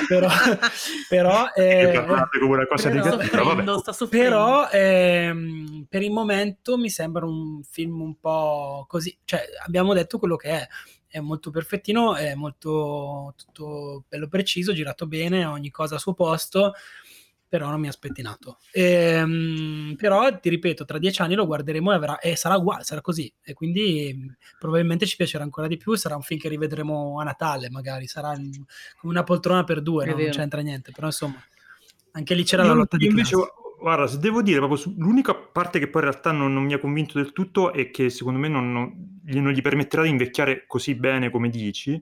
però, 0.07 0.29
però, 1.09 1.47
eh, 1.53 1.89
però, 1.91 2.05
però, 2.29 4.07
però 4.07 4.69
ehm, 4.69 5.85
per 5.89 6.03
il 6.03 6.11
momento 6.11 6.77
mi 6.77 6.89
sembra 6.89 7.25
un 7.25 7.61
film 7.69 7.99
un 7.99 8.17
po' 8.17 8.85
così. 8.87 9.17
Cioè, 9.25 9.41
abbiamo 9.65 9.93
detto 9.93 10.17
quello 10.17 10.37
che 10.37 10.49
è 10.49 10.67
è 11.05 11.19
molto 11.19 11.51
perfettino, 11.51 12.15
è 12.15 12.33
molto 12.35 13.33
tutto 13.35 14.05
bello 14.07 14.29
preciso, 14.29 14.71
girato 14.71 15.05
bene, 15.05 15.43
ogni 15.43 15.69
cosa 15.69 15.95
a 15.95 15.99
suo 15.99 16.13
posto 16.13 16.71
però 17.51 17.69
non 17.69 17.81
mi 17.81 17.89
ha 17.89 17.91
spettinato. 17.91 18.59
Ehm, 18.71 19.95
però 19.97 20.39
ti 20.39 20.47
ripeto, 20.47 20.85
tra 20.85 20.97
dieci 20.97 21.21
anni 21.21 21.35
lo 21.35 21.45
guarderemo 21.45 21.91
e, 21.91 21.95
avrà, 21.95 22.19
e, 22.19 22.37
sarà 22.37 22.55
uguale, 22.55 22.85
sarà 22.85 23.01
così. 23.01 23.29
E 23.43 23.51
quindi 23.51 24.33
probabilmente 24.57 25.05
ci 25.05 25.17
piacerà 25.17 25.43
ancora 25.43 25.67
di 25.67 25.75
più. 25.75 25.95
Sarà 25.95 26.15
un 26.15 26.21
film 26.21 26.39
che 26.39 26.47
rivedremo 26.47 27.19
a 27.19 27.25
Natale, 27.25 27.69
magari 27.69 28.07
sarà 28.07 28.33
come 28.35 28.63
una 29.01 29.23
poltrona 29.23 29.65
per 29.65 29.81
due, 29.81 30.05
no? 30.05 30.15
non 30.15 30.29
c'entra 30.29 30.61
niente. 30.61 30.93
Però 30.93 31.07
insomma, 31.07 31.43
anche 32.11 32.35
lì 32.35 32.45
c'era 32.45 32.61
io, 32.63 32.69
la 32.69 32.75
lotta 32.75 32.95
di 32.95 33.07
invece, 33.07 33.35
classe. 33.35 33.51
Guarda, 33.77 34.07
se 34.07 34.19
devo 34.19 34.41
dire, 34.41 34.59
proprio 34.59 34.77
su, 34.77 34.95
l'unica 34.97 35.35
parte 35.35 35.79
che 35.79 35.89
poi 35.89 36.03
in 36.03 36.09
realtà 36.09 36.31
non, 36.31 36.53
non, 36.53 36.63
mi 36.63 36.73
ha 36.73 36.79
convinto 36.79 37.17
del 37.17 37.33
tutto 37.33 37.73
è 37.73 37.91
che 37.91 38.09
secondo 38.09 38.39
me 38.39 38.47
non, 38.47 38.71
non, 38.71 39.19
non 39.25 39.51
gli 39.51 39.61
permetterà 39.61 40.03
di 40.03 40.09
invecchiare 40.09 40.63
così 40.67 40.95
bene 40.95 41.29
come 41.29 41.49
dici 41.49 42.01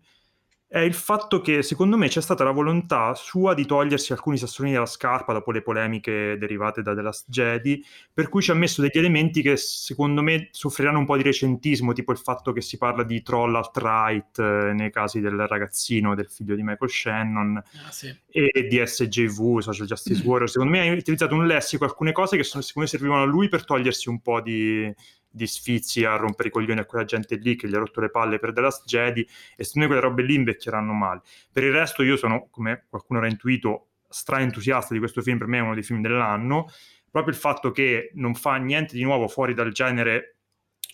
è 0.72 0.78
il 0.78 0.94
fatto 0.94 1.42
che 1.42 1.64
secondo 1.64 1.98
me 1.98 2.10
c'è 2.10 2.22
stata 2.22 2.44
la 2.44 2.52
volontà 2.52 3.16
sua 3.16 3.56
di 3.56 3.66
togliersi 3.66 4.12
alcuni 4.12 4.38
sassolini 4.38 4.76
dalla 4.76 4.86
scarpa 4.86 5.34
dopo 5.34 5.52
le 5.52 5.64
polemiche 5.64 6.38
derivate 6.38 6.84
da 6.84 6.94
The 6.94 7.02
Last 7.02 7.26
Jedi, 7.28 7.84
per 8.14 8.30
cui 8.30 8.44
ci 8.44 8.52
ha 8.52 8.54
messo 8.54 8.84
degli 8.84 9.00
elementi 9.00 9.42
che 9.42 9.58
secondo 9.58 10.22
me 10.22 10.50
soffriranno 10.52 11.00
un 11.00 11.06
po' 11.08 11.18
di 11.18 11.24
recentismo, 11.24 11.92
tipo 11.94 12.12
il 12.12 12.20
fatto 12.20 12.54
che 12.54 12.62
si 12.62 12.78
parla 12.78 13.02
di 13.02 13.24
troll 13.24 13.56
alt-right 13.56 14.38
eh, 14.38 14.74
nei 14.74 14.92
casi 14.92 15.20
del 15.22 15.48
ragazzino, 15.48 16.14
del 16.14 16.30
figlio 16.30 16.54
di 16.54 16.62
Michael 16.62 16.92
Shannon, 16.92 17.58
ah, 17.58 17.92
sì. 17.92 18.16
e 18.30 18.68
di 18.70 18.80
SJV, 18.86 19.62
Social 19.62 19.88
Justice 19.88 20.24
Warrior. 20.24 20.52
Secondo 20.52 20.72
me 20.72 20.88
ha 20.88 20.94
utilizzato 20.94 21.34
un 21.34 21.48
lessico, 21.48 21.86
alcune 21.86 22.12
cose 22.12 22.38
che 22.38 22.44
sono, 22.44 22.62
secondo 22.62 22.88
me 22.88 22.96
servivano 22.96 23.24
a 23.24 23.26
lui 23.26 23.50
per 23.50 23.66
togliersi 23.66 24.08
un 24.08 24.22
po' 24.22 24.40
di 24.40 24.94
di 25.30 25.46
sfizi 25.48 26.04
a 26.04 26.16
rompere 26.16 26.50
i 26.50 26.52
coglioni 26.52 26.80
a 26.80 26.86
quella 26.86 27.06
gente 27.06 27.36
lì 27.36 27.56
che 27.56 27.68
gli 27.68 27.76
ha 27.76 27.80
rotto 27.80 28.02
le 28.02 28.10
palle 28.10 28.40
per 28.40 28.52
The 28.52 28.62
Last 28.62 28.86
Jedi 28.86 29.22
e 29.56 29.64
secondo 29.64 29.88
me 29.88 29.94
quelle 29.94 30.02
robe 30.02 30.24
lì 30.24 30.36
invecchieranno 30.36 30.94
male. 30.94 31.22
Per 31.52 31.64
il 31.64 31.72
resto 31.72 32.04
io 32.04 32.18
sono, 32.18 32.48
come 32.50 32.86
qualcuno 32.90 33.20
avrà 33.20 33.32
intuito, 33.32 33.90
stra 34.08 34.40
entusiasta 34.40 34.94
di 34.94 35.00
questo 35.00 35.22
film, 35.22 35.38
per 35.38 35.48
me 35.48 35.60
è 35.60 35.62
uno 35.62 35.74
dei 35.76 35.84
film 35.84 36.02
dell'anno, 36.02 36.68
proprio 37.10 37.34
il 37.34 37.40
fatto 37.40 37.72
che 37.72 38.12
non 38.16 38.34
fa 38.34 38.56
niente 38.58 38.96
di 38.96 39.04
nuovo 39.04 39.28
fuori 39.28 39.54
dal 39.54 39.72
genere 39.72 40.38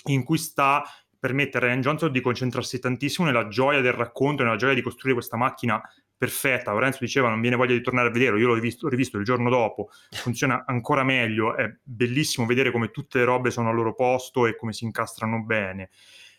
in 0.07 0.23
cui 0.23 0.37
sta 0.37 0.83
permette 1.25 1.57
a 1.57 1.59
Ryan 1.61 1.81
Johnson 1.81 2.11
di 2.11 2.21
concentrarsi 2.21 2.79
tantissimo 2.79 3.25
nella 3.25 3.47
gioia 3.47 3.81
del 3.81 3.93
racconto, 3.93 4.43
nella 4.43 4.57
gioia 4.57 4.75
di 4.75 4.83
costruire 4.83 5.15
questa 5.15 5.37
macchina 5.37 5.81
perfetta. 6.15 6.71
Lorenzo 6.71 6.99
diceva 7.01 7.29
non 7.29 7.41
viene 7.41 7.55
voglia 7.55 7.73
di 7.73 7.81
tornare 7.81 8.09
a 8.09 8.11
vederlo, 8.11 8.37
io 8.37 8.45
l'ho 8.45 8.53
rivisto, 8.53 8.87
rivisto 8.87 9.17
il 9.17 9.23
giorno 9.23 9.49
dopo, 9.49 9.89
funziona 10.11 10.65
ancora 10.67 11.03
meglio, 11.03 11.55
è 11.55 11.73
bellissimo 11.81 12.45
vedere 12.45 12.69
come 12.69 12.91
tutte 12.91 13.17
le 13.17 13.25
robe 13.25 13.49
sono 13.49 13.69
al 13.69 13.75
loro 13.75 13.95
posto 13.95 14.45
e 14.45 14.55
come 14.55 14.71
si 14.71 14.83
incastrano 14.83 15.43
bene. 15.43 15.89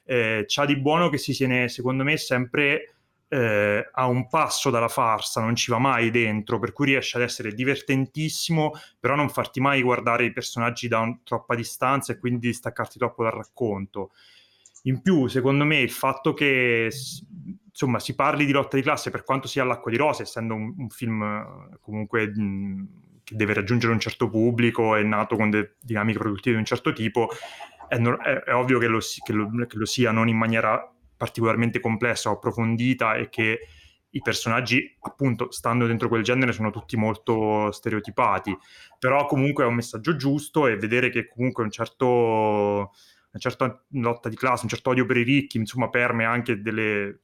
Eh, 0.05 0.45
c'ha 0.47 0.65
di 0.65 0.77
buono 0.77 1.09
che 1.09 1.19
si 1.19 1.33
tiene, 1.33 1.69
secondo 1.69 2.05
me, 2.05 2.17
sempre 2.17 2.95
eh, 3.29 3.89
a 3.93 4.07
un 4.07 4.29
passo 4.29 4.71
dalla 4.71 4.87
farsa, 4.87 5.41
non 5.41 5.57
ci 5.57 5.73
va 5.73 5.79
mai 5.79 6.11
dentro, 6.11 6.61
per 6.61 6.73
cui 6.73 6.87
riesce 6.87 7.17
ad 7.17 7.25
essere 7.25 7.53
divertentissimo, 7.53 8.71
però 9.01 9.17
non 9.17 9.29
farti 9.31 9.59
mai 9.59 9.83
guardare 9.83 10.27
i 10.27 10.33
personaggi 10.33 10.87
da 10.87 11.01
un, 11.01 11.25
troppa 11.25 11.57
distanza 11.57 12.13
e 12.13 12.19
quindi 12.19 12.53
staccarti 12.53 12.99
troppo 12.99 13.25
dal 13.25 13.33
racconto. 13.33 14.13
In 14.87 15.03
più, 15.03 15.27
secondo 15.27 15.65
me, 15.65 15.79
il 15.79 15.91
fatto 15.91 16.33
che 16.33 16.91
insomma, 17.69 17.99
si 17.99 18.15
parli 18.15 18.47
di 18.47 18.53
lotta 18.53 18.77
di 18.77 18.83
classe 18.83 19.11
per 19.11 19.23
quanto 19.23 19.49
sia 19.49 19.63
all'acqua 19.63 19.91
di 19.91 19.97
rose, 19.97 20.23
essendo 20.23 20.55
un, 20.55 20.75
un 20.79 20.89
film 20.89 21.23
eh, 21.23 21.79
comunque 21.81 22.33
che 23.23 23.35
deve 23.35 23.55
raggiungere 23.55 23.93
un 23.93 24.01
certo 24.01 24.31
pubblico, 24.31 24.95
è 24.95 25.03
nato 25.03 25.37
con 25.37 25.51
delle 25.51 25.75
dinamiche 25.81 26.19
produttive 26.19 26.55
di 26.55 26.61
un 26.61 26.67
certo 26.67 26.93
tipo, 26.93 27.29
è, 27.89 27.97
è, 27.97 28.43
è 28.45 28.55
ovvio 28.55 28.79
che 28.79 28.87
lo, 28.87 29.01
che, 29.25 29.33
lo, 29.33 29.51
che 29.67 29.77
lo, 29.77 29.85
sia 29.85 30.13
non 30.13 30.29
in 30.29 30.37
maniera 30.37 30.89
particolarmente 31.17 31.81
complessa 31.81 32.31
o 32.31 32.35
approfondita 32.35 33.15
e 33.15 33.29
che 33.29 33.59
i 34.11 34.21
personaggi, 34.23 34.97
appunto, 35.01 35.51
stando 35.51 35.87
dentro 35.87 36.09
quel 36.09 36.23
genere, 36.23 36.53
sono 36.53 36.71
tutti 36.71 36.97
molto 36.97 37.71
stereotipati, 37.71 38.57
però 38.99 39.27
comunque 39.27 39.65
è 39.65 39.67
un 39.67 39.75
messaggio 39.75 40.17
giusto 40.17 40.67
e 40.67 40.77
vedere 40.77 41.11
che 41.11 41.29
comunque 41.29 41.65
un 41.65 41.71
certo, 41.71 42.93
certa 43.39 43.85
lotta 43.91 44.29
di 44.29 44.37
classe, 44.37 44.65
un 44.65 44.69
certo 44.71 44.91
odio 44.91 45.07
per 45.07 45.17
i 45.17 45.23
ricchi, 45.23 45.59
insomma, 45.59 45.89
permea 45.89 46.31
anche 46.31 46.61
delle 46.61 47.21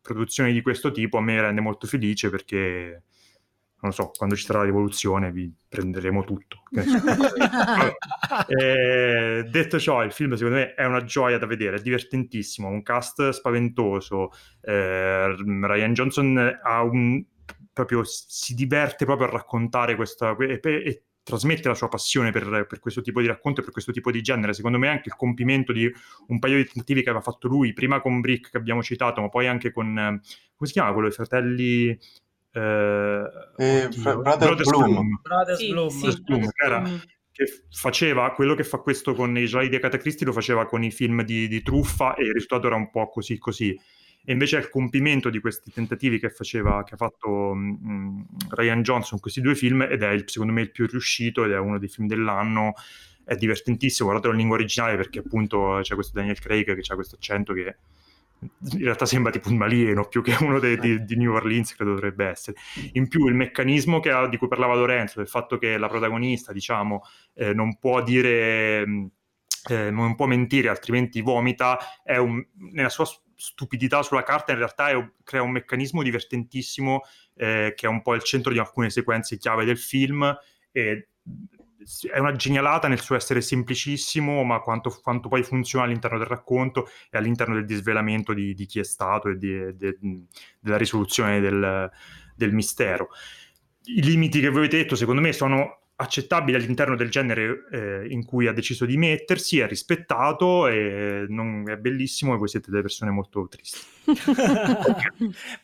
produzioni 0.00 0.52
di 0.52 0.62
questo 0.62 0.90
tipo 0.90 1.18
a 1.18 1.20
me 1.20 1.40
rende 1.40 1.60
molto 1.60 1.86
felice 1.86 2.30
perché 2.30 3.02
non 3.78 3.92
so, 3.92 4.10
quando 4.16 4.34
ci 4.34 4.44
sarà 4.44 4.60
la 4.60 4.64
rivoluzione 4.64 5.30
vi 5.30 5.52
prenderemo 5.68 6.24
tutto. 6.24 6.62
eh, 8.48 9.46
detto 9.48 9.78
ciò, 9.78 10.02
il 10.02 10.12
film 10.12 10.34
secondo 10.34 10.56
me 10.58 10.74
è 10.74 10.84
una 10.84 11.04
gioia 11.04 11.38
da 11.38 11.46
vedere, 11.46 11.76
è 11.76 11.82
divertentissimo, 11.82 12.68
un 12.68 12.82
cast 12.82 13.30
spaventoso, 13.30 14.30
eh, 14.62 15.36
Ryan 15.36 15.92
Johnson 15.92 16.58
ha 16.62 16.82
un, 16.82 17.22
proprio, 17.72 18.02
si 18.04 18.54
diverte 18.54 19.04
proprio 19.04 19.28
a 19.28 19.30
raccontare 19.30 19.94
questa... 19.94 20.34
E, 20.36 20.60
e, 20.62 21.02
trasmette 21.26 21.66
la 21.66 21.74
sua 21.74 21.88
passione 21.88 22.30
per, 22.30 22.66
per, 22.68 22.78
questo 22.78 23.02
tipo 23.02 23.20
di 23.20 23.26
racconto 23.26 23.58
e 23.60 23.64
per 23.64 23.72
questo 23.72 23.90
tipo 23.90 24.12
di 24.12 24.22
genere. 24.22 24.54
Secondo 24.54 24.78
me 24.78 24.86
anche 24.86 25.08
il 25.08 25.16
compimento 25.16 25.72
di 25.72 25.92
un 26.28 26.38
paio 26.38 26.58
di 26.58 26.64
tentativi 26.66 27.02
che 27.02 27.08
aveva 27.08 27.24
fatto 27.24 27.48
lui, 27.48 27.72
prima 27.72 28.00
con 28.00 28.20
Brick 28.20 28.52
che 28.52 28.56
abbiamo 28.56 28.80
citato, 28.80 29.20
ma 29.20 29.28
poi 29.28 29.48
anche 29.48 29.72
con, 29.72 29.92
come 29.92 30.20
si 30.62 30.72
chiama 30.72 30.92
quello 30.92 31.08
dei 31.08 31.16
fratelli... 31.16 31.98
Eh, 32.52 33.22
eh, 33.56 33.88
Brothers, 33.88 34.68
Bloom. 34.70 34.84
Bloom. 34.84 35.20
Brothers 35.20 35.58
sì, 35.58 35.70
Bloom. 35.70 35.88
Sì, 35.88 36.22
Bloom 36.22 36.48
che, 36.48 36.64
era, 36.64 36.82
che 37.32 37.44
faceva 37.70 38.30
quello 38.30 38.54
che 38.54 38.62
fa 38.62 38.78
questo 38.78 39.12
con 39.12 39.36
i 39.36 39.46
Gialli 39.46 39.68
di 39.68 39.74
Agatha 39.74 39.98
Christie 39.98 40.26
lo 40.26 40.32
faceva 40.32 40.64
con 40.66 40.84
i 40.84 40.92
film 40.92 41.24
di, 41.24 41.48
di 41.48 41.60
truffa 41.60 42.14
e 42.14 42.22
il 42.22 42.32
risultato 42.34 42.68
era 42.68 42.76
un 42.76 42.88
po' 42.88 43.08
così 43.08 43.36
così 43.36 43.76
e 44.28 44.32
invece 44.32 44.56
è 44.56 44.60
il 44.60 44.68
compimento 44.68 45.30
di 45.30 45.38
questi 45.38 45.70
tentativi 45.70 46.18
che, 46.18 46.30
faceva, 46.30 46.82
che 46.82 46.94
ha 46.94 46.96
fatto 46.96 47.30
um, 47.30 48.26
Ryan 48.50 48.82
Johnson 48.82 49.20
questi 49.20 49.40
due 49.40 49.54
film 49.54 49.82
ed 49.82 50.02
è 50.02 50.10
il, 50.10 50.24
secondo 50.26 50.52
me 50.52 50.62
il 50.62 50.72
più 50.72 50.86
riuscito 50.88 51.44
ed 51.44 51.52
è 51.52 51.58
uno 51.58 51.78
dei 51.78 51.88
film 51.88 52.08
dell'anno 52.08 52.74
è 53.24 53.36
divertentissimo, 53.36 54.08
guardatelo 54.08 54.32
in 54.32 54.40
lingua 54.40 54.56
originale 54.56 54.96
perché 54.96 55.20
appunto 55.20 55.78
c'è 55.80 55.94
questo 55.94 56.12
Daniel 56.18 56.40
Craig 56.40 56.74
che 56.74 56.92
ha 56.92 56.94
questo 56.96 57.14
accento 57.14 57.52
che 57.52 57.76
in 58.38 58.82
realtà 58.82 59.06
sembra 59.06 59.30
tipo 59.30 59.48
un 59.48 59.62
alieno 59.62 60.06
più 60.08 60.22
che 60.22 60.36
uno 60.40 60.58
de, 60.58 60.76
di, 60.76 61.04
di, 61.04 61.16
New 61.16 61.32
Orleans 61.32 61.74
credo 61.74 61.92
dovrebbe 61.92 62.26
essere. 62.26 62.56
In 62.92 63.08
più 63.08 63.26
il 63.26 63.34
meccanismo 63.34 63.98
ha, 63.98 64.28
di 64.28 64.36
cui 64.36 64.48
parlava 64.48 64.74
Lorenzo 64.74 65.18
del 65.18 65.28
fatto 65.28 65.56
che 65.56 65.78
la 65.78 65.88
protagonista 65.88 66.52
diciamo 66.52 67.02
eh, 67.34 67.54
non 67.54 67.78
può 67.78 68.02
dire 68.02 69.10
eh, 69.68 69.90
non 69.90 70.14
può 70.14 70.26
mentire 70.26 70.68
altrimenti 70.68 71.20
vomita 71.20 71.78
è 72.02 72.16
un, 72.16 72.44
nella 72.72 72.88
sua 72.88 73.06
stupidità 73.36 74.02
sulla 74.02 74.22
carta 74.22 74.52
in 74.52 74.58
realtà 74.58 74.88
è, 74.88 75.10
crea 75.22 75.42
un 75.42 75.50
meccanismo 75.50 76.02
divertentissimo 76.02 77.02
eh, 77.34 77.74
che 77.76 77.86
è 77.86 77.88
un 77.88 78.02
po' 78.02 78.14
il 78.14 78.22
centro 78.22 78.52
di 78.52 78.58
alcune 78.58 78.90
sequenze 78.90 79.36
chiave 79.36 79.64
del 79.64 79.78
film 79.78 80.36
e 80.72 81.08
è 82.10 82.18
una 82.18 82.34
genialata 82.34 82.88
nel 82.88 83.00
suo 83.00 83.14
essere 83.14 83.40
semplicissimo, 83.40 84.42
ma 84.42 84.60
quanto, 84.60 84.90
quanto, 85.02 85.28
poi 85.28 85.44
funziona 85.44 85.84
all'interno 85.84 86.18
del 86.18 86.26
racconto 86.26 86.88
e 87.10 87.16
all'interno 87.16 87.54
del 87.54 87.64
disvelamento 87.64 88.32
di, 88.32 88.54
di 88.54 88.66
chi 88.66 88.80
è 88.80 88.84
stato 88.84 89.28
e 89.28 89.36
di, 89.36 89.76
de, 89.76 89.98
della 90.58 90.76
risoluzione 90.76 91.38
del, 91.38 91.88
del, 92.34 92.52
mistero. 92.52 93.10
I 93.84 94.02
limiti 94.02 94.40
che 94.40 94.50
vi 94.50 94.56
avete 94.56 94.78
detto, 94.78 94.96
secondo 94.96 95.20
me, 95.20 95.32
sono 95.32 95.85
accettabile 95.96 96.58
all'interno 96.58 96.94
del 96.94 97.10
genere 97.10 97.66
eh, 97.70 98.06
in 98.10 98.24
cui 98.24 98.46
ha 98.46 98.52
deciso 98.52 98.84
di 98.84 98.96
mettersi, 98.96 99.58
è 99.58 99.66
rispettato, 99.66 100.68
e 100.68 101.24
non, 101.28 101.64
è 101.68 101.76
bellissimo 101.76 102.34
e 102.34 102.36
voi 102.36 102.48
siete 102.48 102.70
delle 102.70 102.82
persone 102.82 103.10
molto 103.10 103.48
tristi. 103.48 103.78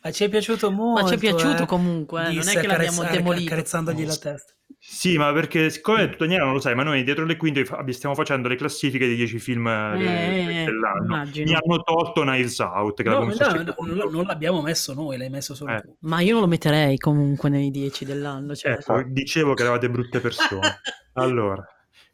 Ma 0.01 0.11
ci 0.11 0.23
è 0.23 0.29
piaciuto 0.29 0.71
molto. 0.71 1.03
Ma 1.03 1.07
ci 1.07 1.15
è 1.15 1.17
piaciuto 1.17 1.63
eh, 1.63 1.65
comunque, 1.65 2.27
eh, 2.27 2.33
non 2.33 2.47
è 2.47 2.59
che 2.59 2.67
l'abbiamo 2.67 3.03
demolito. 3.03 3.51
Accarezzandogli 3.51 4.05
la 4.05 4.17
testa. 4.17 4.53
Sì, 4.85 5.17
ma 5.17 5.31
perché 5.31 5.69
siccome 5.69 6.09
tu 6.09 6.17
Daniela 6.17 6.43
non 6.43 6.55
lo 6.55 6.59
sai, 6.59 6.75
ma 6.75 6.83
noi 6.83 7.05
dietro 7.05 7.23
le 7.23 7.37
quinte 7.37 7.65
stiamo 7.93 8.13
facendo 8.15 8.49
le 8.49 8.57
classifiche 8.57 9.07
dei 9.07 9.15
10 9.15 9.39
film 9.39 9.65
eh, 9.65 10.65
dell'anno. 10.65 11.05
Immagino. 11.05 11.49
Mi 11.49 11.57
hanno 11.57 11.81
tolto 11.83 12.21
Knives 12.23 12.59
Out. 12.59 13.01
Che 13.01 13.07
no, 13.07 13.23
no, 13.23 13.93
no, 13.93 14.09
non 14.09 14.25
l'abbiamo 14.25 14.61
messo 14.61 14.93
noi, 14.93 15.17
l'hai 15.17 15.29
messo 15.29 15.55
solo 15.55 15.73
eh. 15.73 15.81
tu. 15.81 15.95
Ma 16.01 16.19
io 16.19 16.33
non 16.33 16.41
lo 16.41 16.47
metterei 16.47 16.97
comunque 16.97 17.47
nei 17.47 17.71
10 17.71 18.03
dell'anno. 18.03 18.55
Cioè. 18.55 18.73
Ecco, 18.73 19.03
dicevo 19.07 19.53
che 19.53 19.61
eravate 19.61 19.89
brutte 19.89 20.19
persone. 20.19 20.81
allora, 21.13 21.65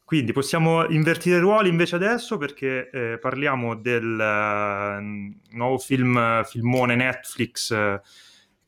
quindi 0.06 0.32
possiamo 0.32 0.88
invertire 0.90 1.38
i 1.38 1.42
ruoli 1.42 1.70
invece 1.70 1.96
adesso 1.96 2.38
perché 2.38 2.92
eh, 2.92 3.18
parliamo 3.20 3.78
del 3.78 4.06
uh, 4.06 5.56
nuovo 5.56 5.80
film, 5.80 6.44
filmone 6.44 6.96
Netflix... 6.96 7.72
Uh, 7.72 8.00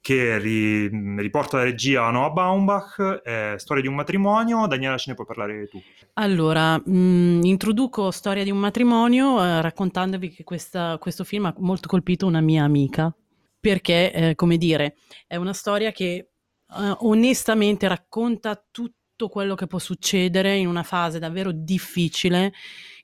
che 0.02 0.40
ri, 0.40 0.90
riporta 1.18 1.58
la 1.58 1.64
regia 1.64 2.06
a 2.06 2.12
Noah 2.12 2.32
Baumbach, 2.32 3.22
è 3.22 3.54
Storia 3.58 3.84
di 3.84 3.88
un 3.88 3.94
matrimonio. 3.94 4.66
Daniela, 4.66 4.98
ce 4.98 5.12
ne 5.12 5.16
puoi 5.16 5.28
parlare 5.28 5.68
tu? 5.68 5.80
Allora, 6.14 6.78
mh, 6.78 6.92
mm, 6.92 7.44
introduco 7.44 8.10
Storia 8.10 8.44
di 8.44 8.50
un 8.50 8.58
matrimonio 8.58 9.42
eh, 9.42 9.62
raccontandovi 9.62 10.32
che 10.32 10.44
questa, 10.44 10.98
questo 11.00 11.24
film 11.24 11.46
ha 11.46 11.54
molto 11.60 11.88
colpito 11.88 12.26
una 12.26 12.42
mia 12.42 12.64
amica, 12.64 13.16
perché, 13.60 14.12
eh, 14.12 14.36
come 14.36 14.58
dire, 14.58 14.96
è 15.28 15.36
una 15.36 15.54
storia 15.54 15.92
che 15.92 16.14
eh, 16.16 16.96
onestamente 17.02 17.88
racconta 17.88 18.62
tutto 18.72 19.30
quello 19.30 19.54
che 19.54 19.68
può 19.68 19.78
succedere 19.78 20.56
in 20.56 20.68
una 20.68 20.82
fase 20.82 21.20
davvero 21.20 21.52
difficile 21.52 22.54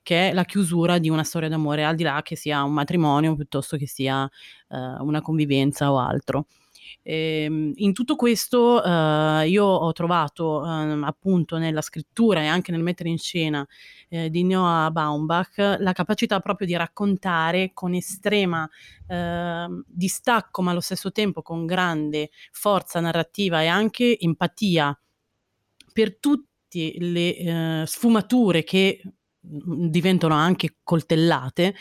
che 0.02 0.30
è 0.30 0.32
la 0.32 0.44
chiusura 0.44 0.98
di 0.98 1.10
una 1.10 1.22
storia 1.22 1.48
d'amore, 1.48 1.84
al 1.84 1.94
di 1.94 2.02
là 2.02 2.22
che 2.22 2.34
sia 2.34 2.62
un 2.62 2.72
matrimonio 2.72 3.36
piuttosto 3.36 3.76
che 3.76 3.86
sia 3.86 4.22
uh, 4.22 5.04
una 5.04 5.20
convivenza 5.20 5.92
o 5.92 5.98
altro. 5.98 6.46
E, 7.08 7.44
ehm, 7.44 7.72
in 7.76 7.94
tutto 7.94 8.16
questo 8.16 8.82
uh, 8.84 9.40
io 9.46 9.64
ho 9.64 9.92
trovato 9.92 10.60
uh, 10.60 11.02
appunto 11.04 11.56
nella 11.56 11.80
scrittura 11.80 12.42
e 12.42 12.46
anche 12.46 12.70
nel 12.70 12.82
mettere 12.82 13.08
in 13.08 13.16
scena 13.16 13.66
eh, 14.10 14.28
di 14.28 14.44
Noah 14.44 14.90
Baumbach 14.90 15.76
la 15.78 15.92
capacità 15.92 16.38
proprio 16.40 16.66
di 16.66 16.76
raccontare 16.76 17.70
con 17.72 17.94
estrema 17.94 18.68
uh, 19.06 19.82
distacco 19.86 20.60
ma 20.60 20.72
allo 20.72 20.80
stesso 20.80 21.10
tempo 21.10 21.40
con 21.40 21.64
grande 21.64 22.28
forza 22.52 23.00
narrativa 23.00 23.62
e 23.62 23.68
anche 23.68 24.18
empatia 24.18 24.98
per 25.90 26.18
tutte 26.18 26.46
le 26.98 27.36
eh, 27.36 27.82
sfumature 27.86 28.62
che 28.62 29.00
diventano 29.48 30.34
anche 30.34 30.76
coltellate 30.82 31.74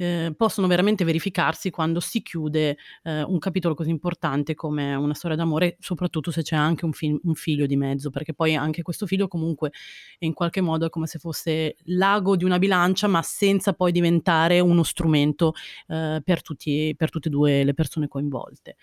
eh, 0.00 0.32
possono 0.36 0.68
veramente 0.68 1.04
verificarsi 1.04 1.70
quando 1.70 1.98
si 1.98 2.22
chiude 2.22 2.78
eh, 3.02 3.22
un 3.22 3.38
capitolo 3.38 3.74
così 3.74 3.90
importante 3.90 4.54
come 4.54 4.94
una 4.94 5.12
storia 5.12 5.36
d'amore, 5.36 5.76
soprattutto 5.80 6.30
se 6.30 6.42
c'è 6.42 6.54
anche 6.54 6.84
un, 6.84 6.92
fi- 6.92 7.18
un, 7.20 7.34
figlio 7.34 7.66
di 7.66 7.76
mezzo, 7.76 8.10
perché 8.10 8.32
poi 8.32 8.54
anche 8.54 8.82
questo 8.82 9.06
figlio 9.06 9.26
comunque 9.26 9.72
in 10.20 10.34
qualche 10.34 10.60
modo 10.60 10.86
è 10.86 10.90
come 10.90 11.08
se 11.08 11.18
fosse 11.18 11.74
l'ago 11.86 12.36
di 12.36 12.44
una 12.44 12.60
bilancia, 12.60 13.08
ma 13.08 13.22
senza 13.22 13.72
poi 13.72 13.90
diventare 13.90 14.60
uno 14.60 14.84
strumento 14.84 15.54
eh, 15.88 16.20
per, 16.24 16.42
tutti, 16.42 16.94
per 16.96 17.10
tutte 17.10 17.26
e 17.28 17.30
due 17.32 17.64
le 17.64 17.74
persone 17.74 18.06
coinvolte. 18.06 18.76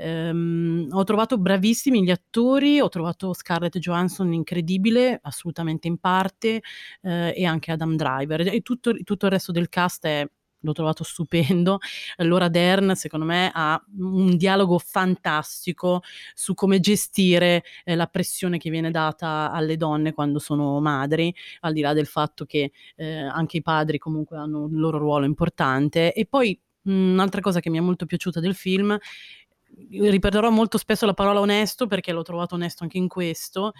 Um, 0.00 0.86
ho 0.92 1.02
trovato 1.02 1.38
bravissimi 1.38 2.04
gli 2.04 2.10
attori, 2.10 2.80
ho 2.80 2.88
trovato 2.88 3.32
Scarlett 3.32 3.78
Johansson 3.78 4.32
incredibile, 4.32 5.18
assolutamente 5.22 5.88
in 5.88 5.98
parte, 5.98 6.62
uh, 7.02 7.08
e 7.34 7.44
anche 7.44 7.72
Adam 7.72 7.96
Driver. 7.96 8.40
E 8.46 8.60
tutto, 8.60 8.92
tutto, 9.02 9.26
il 9.26 9.32
resto 9.32 9.50
del 9.50 9.68
cast 9.68 10.06
è, 10.06 10.28
l'ho 10.60 10.72
trovato 10.72 11.02
stupendo. 11.02 11.78
Laura 12.18 12.48
Dern, 12.48 12.94
secondo 12.94 13.26
me, 13.26 13.50
ha 13.52 13.82
un 13.98 14.36
dialogo 14.36 14.78
fantastico 14.78 16.02
su 16.34 16.54
come 16.54 16.78
gestire 16.78 17.64
eh, 17.84 17.96
la 17.96 18.06
pressione 18.06 18.58
che 18.58 18.70
viene 18.70 18.90
data 18.92 19.50
alle 19.50 19.76
donne 19.76 20.12
quando 20.12 20.38
sono 20.38 20.80
madri, 20.80 21.34
al 21.60 21.72
di 21.72 21.80
là 21.80 21.92
del 21.92 22.06
fatto 22.06 22.44
che 22.44 22.70
eh, 22.96 23.16
anche 23.22 23.56
i 23.58 23.62
padri 23.62 23.98
comunque 23.98 24.36
hanno 24.36 24.64
un 24.64 24.78
loro 24.78 24.98
ruolo 24.98 25.24
importante. 25.24 26.12
E 26.12 26.26
poi 26.26 26.58
Un'altra 26.88 27.42
cosa 27.42 27.60
che 27.60 27.68
mi 27.68 27.76
è 27.76 27.82
molto 27.82 28.06
piaciuta 28.06 28.40
del 28.40 28.54
film 28.54 28.96
ripeterò 29.90 30.50
molto 30.50 30.78
spesso 30.78 31.06
la 31.06 31.14
parola 31.14 31.40
onesto 31.40 31.86
perché 31.86 32.12
l'ho 32.12 32.22
trovato 32.22 32.54
onesto 32.54 32.82
anche 32.82 32.98
in 32.98 33.08
questo, 33.08 33.72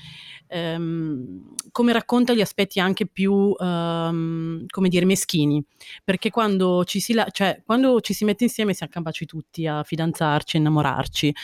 ehm, 0.47 1.55
come 1.71 1.93
racconta 1.93 2.35
gli 2.35 2.41
aspetti 2.41 2.81
anche 2.81 3.07
più, 3.07 3.55
ehm, 3.59 4.67
come 4.69 4.89
dire, 4.89 5.05
meschini, 5.05 5.63
perché 6.05 6.31
quando 6.31 6.85
ci, 6.85 7.01
si 7.01 7.13
la- 7.15 7.29
cioè, 7.31 7.63
quando 7.65 8.01
ci 8.01 8.15
si 8.15 8.25
mette 8.25 8.45
insieme 8.45 8.75
siamo 8.75 8.93
capaci 8.93 9.27
tutti 9.27 9.67
a 9.67 9.83
fidanzarci, 9.83 10.57
a 10.57 10.61
innamorarci, 10.61 11.35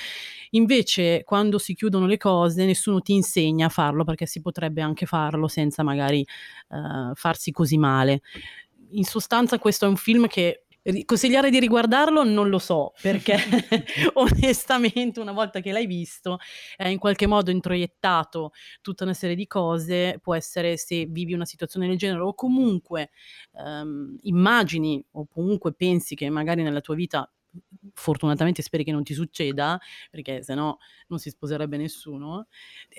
invece 0.50 1.22
quando 1.24 1.58
si 1.58 1.74
chiudono 1.74 2.06
le 2.06 2.16
cose 2.16 2.64
nessuno 2.64 3.00
ti 3.00 3.12
insegna 3.14 3.66
a 3.66 3.68
farlo 3.70 4.04
perché 4.04 4.26
si 4.26 4.40
potrebbe 4.40 4.82
anche 4.82 5.06
farlo 5.06 5.48
senza 5.48 5.82
magari 5.82 6.20
eh, 6.20 7.10
farsi 7.14 7.50
così 7.50 7.76
male. 7.78 8.20
In 8.90 9.04
sostanza 9.04 9.58
questo 9.58 9.86
è 9.86 9.88
un 9.88 9.96
film 9.96 10.26
che 10.28 10.63
Consigliare 11.06 11.48
di 11.48 11.58
riguardarlo 11.60 12.24
non 12.24 12.50
lo 12.50 12.58
so, 12.58 12.92
perché 13.00 13.36
onestamente 14.14 15.18
una 15.18 15.32
volta 15.32 15.60
che 15.60 15.72
l'hai 15.72 15.86
visto, 15.86 16.38
hai 16.76 16.92
in 16.92 16.98
qualche 16.98 17.26
modo 17.26 17.50
introiettato 17.50 18.52
tutta 18.82 19.04
una 19.04 19.14
serie 19.14 19.34
di 19.34 19.46
cose, 19.46 20.18
può 20.22 20.34
essere 20.34 20.76
se 20.76 21.06
vivi 21.06 21.32
una 21.32 21.46
situazione 21.46 21.86
del 21.86 21.96
genere 21.96 22.20
o 22.20 22.34
comunque 22.34 23.10
ehm, 23.54 24.18
immagini 24.24 25.02
o 25.12 25.26
comunque 25.26 25.72
pensi 25.72 26.14
che 26.14 26.28
magari 26.28 26.62
nella 26.62 26.80
tua 26.82 26.94
vita 26.94 27.30
fortunatamente 27.94 28.62
speri 28.62 28.84
che 28.84 28.92
non 28.92 29.02
ti 29.02 29.14
succeda, 29.14 29.80
perché 30.10 30.42
se 30.42 30.54
no 30.54 30.78
non 31.08 31.18
si 31.18 31.30
sposerebbe 31.30 31.76
nessuno, 31.76 32.48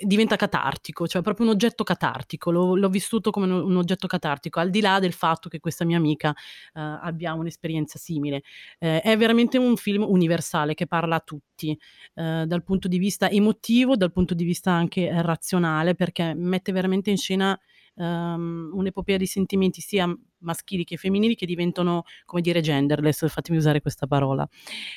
diventa 0.00 0.36
catartico, 0.36 1.06
cioè 1.06 1.22
proprio 1.22 1.46
un 1.46 1.52
oggetto 1.52 1.84
catartico, 1.84 2.50
l'ho, 2.50 2.76
l'ho 2.76 2.88
vissuto 2.88 3.30
come 3.30 3.46
un, 3.46 3.76
oggetto 3.76 4.06
catartico, 4.06 4.60
al 4.60 4.70
di 4.70 4.80
là 4.80 4.98
del 4.98 5.12
fatto 5.12 5.48
che 5.48 5.60
questa 5.60 5.84
mia 5.84 5.96
amica 5.96 6.30
uh, 6.30 6.34
abbia 6.72 7.34
un'esperienza 7.34 7.98
simile. 7.98 8.42
Eh, 8.78 9.00
è 9.00 9.16
veramente 9.16 9.58
un 9.58 9.76
film 9.76 10.02
universale 10.02 10.74
che 10.74 10.86
parla 10.86 11.16
a 11.16 11.20
tutti, 11.20 11.76
uh, 12.14 12.44
dal 12.44 12.62
punto 12.62 12.88
di 12.88 12.98
vista 12.98 13.28
emotivo, 13.28 13.96
dal 13.96 14.12
punto 14.12 14.34
di 14.34 14.44
vista 14.44 14.72
anche 14.72 15.10
razionale, 15.22 15.94
perché 15.94 16.34
mette 16.34 16.72
veramente 16.72 17.10
in 17.10 17.18
scena 17.18 17.58
um, 17.96 18.70
un'epopea 18.72 19.16
di 19.16 19.26
sentimenti 19.26 19.80
sia 19.80 20.06
maschili 20.38 20.84
che 20.84 20.96
femminili 20.96 21.34
che 21.34 21.46
diventano, 21.46 22.04
come 22.24 22.42
dire, 22.42 22.60
genderless, 22.60 23.28
fatemi 23.28 23.58
usare 23.58 23.80
questa 23.80 24.06
parola, 24.06 24.48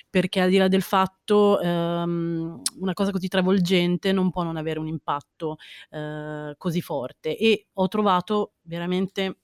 perché 0.09 0.41
al 0.41 0.49
di 0.49 0.57
là 0.57 0.67
del 0.67 0.81
fatto 0.81 1.59
um, 1.61 2.61
una 2.79 2.93
cosa 2.93 3.11
così 3.11 3.27
travolgente 3.27 4.11
non 4.11 4.29
può 4.31 4.43
non 4.43 4.57
avere 4.57 4.79
un 4.79 4.87
impatto 4.87 5.57
uh, 5.91 6.53
così 6.57 6.81
forte 6.81 7.37
e 7.37 7.67
ho 7.73 7.87
trovato 7.87 8.53
veramente 8.61 9.39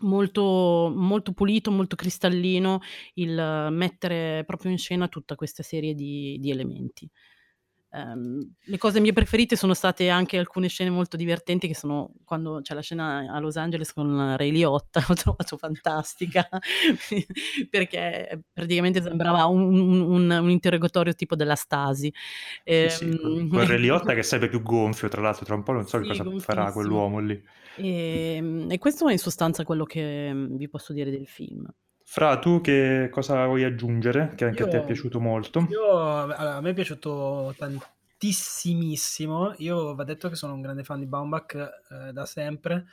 molto, 0.00 0.92
molto 0.94 1.32
pulito, 1.32 1.70
molto 1.70 1.96
cristallino 1.96 2.80
il 3.14 3.68
mettere 3.70 4.44
proprio 4.46 4.70
in 4.70 4.78
scena 4.78 5.08
tutta 5.08 5.34
questa 5.34 5.62
serie 5.62 5.94
di, 5.94 6.38
di 6.40 6.50
elementi. 6.50 7.08
Um, 7.92 8.54
le 8.66 8.78
cose 8.78 9.00
mie 9.00 9.12
preferite 9.12 9.56
sono 9.56 9.74
state 9.74 10.08
anche 10.08 10.38
alcune 10.38 10.68
scene 10.68 10.90
molto 10.90 11.16
divertenti 11.16 11.66
che 11.66 11.74
sono 11.74 12.12
quando 12.24 12.60
c'è 12.62 12.72
la 12.72 12.82
scena 12.82 13.26
a 13.28 13.40
Los 13.40 13.56
Angeles 13.56 13.92
con 13.92 14.36
Ray 14.36 14.52
Liotta, 14.52 15.02
l'ho 15.08 15.14
trovato 15.14 15.56
fantastica 15.56 16.48
perché 17.68 18.44
praticamente 18.52 19.02
sembrava 19.02 19.46
un, 19.46 19.76
un, 19.76 20.30
un, 20.30 20.50
interrogatorio 20.50 21.14
tipo 21.14 21.34
della 21.34 21.56
Stasi. 21.56 22.12
Sì, 22.64 22.88
sì, 22.88 23.18
con, 23.18 23.48
con 23.48 23.66
Ray 23.66 23.78
Liotta 23.82 24.14
che 24.14 24.20
è 24.20 24.22
sempre 24.22 24.48
più 24.48 24.62
gonfio, 24.62 25.08
tra 25.08 25.20
l'altro 25.20 25.44
tra 25.44 25.56
un 25.56 25.64
po' 25.64 25.72
non 25.72 25.86
so 25.88 26.00
sì, 26.00 26.06
cosa 26.06 26.38
farà 26.38 26.70
quell'uomo 26.70 27.18
lì. 27.18 27.42
E, 27.74 28.34
ehm, 28.36 28.70
e 28.70 28.78
questo 28.78 29.08
è 29.08 29.12
in 29.12 29.18
sostanza 29.18 29.64
quello 29.64 29.84
che 29.84 30.32
vi 30.32 30.68
posso 30.68 30.92
dire 30.92 31.10
del 31.10 31.26
film. 31.26 31.66
Fra, 32.12 32.40
tu 32.40 32.60
che 32.60 33.08
cosa 33.08 33.46
vuoi 33.46 33.62
aggiungere? 33.62 34.32
Che 34.34 34.44
anche 34.44 34.62
io, 34.62 34.66
a 34.66 34.68
te 34.68 34.78
è 34.78 34.84
piaciuto 34.84 35.20
molto? 35.20 35.68
Io, 35.70 35.92
a 35.92 36.60
me 36.60 36.70
è 36.70 36.74
piaciuto 36.74 37.54
tantissimissimo. 37.56 39.54
Io 39.58 39.94
va 39.94 40.02
detto 40.02 40.28
che 40.28 40.34
sono 40.34 40.54
un 40.54 40.60
grande 40.60 40.82
fan 40.82 40.98
di 40.98 41.06
Baumbach 41.06 41.54
eh, 41.54 42.12
da 42.12 42.26
sempre 42.26 42.86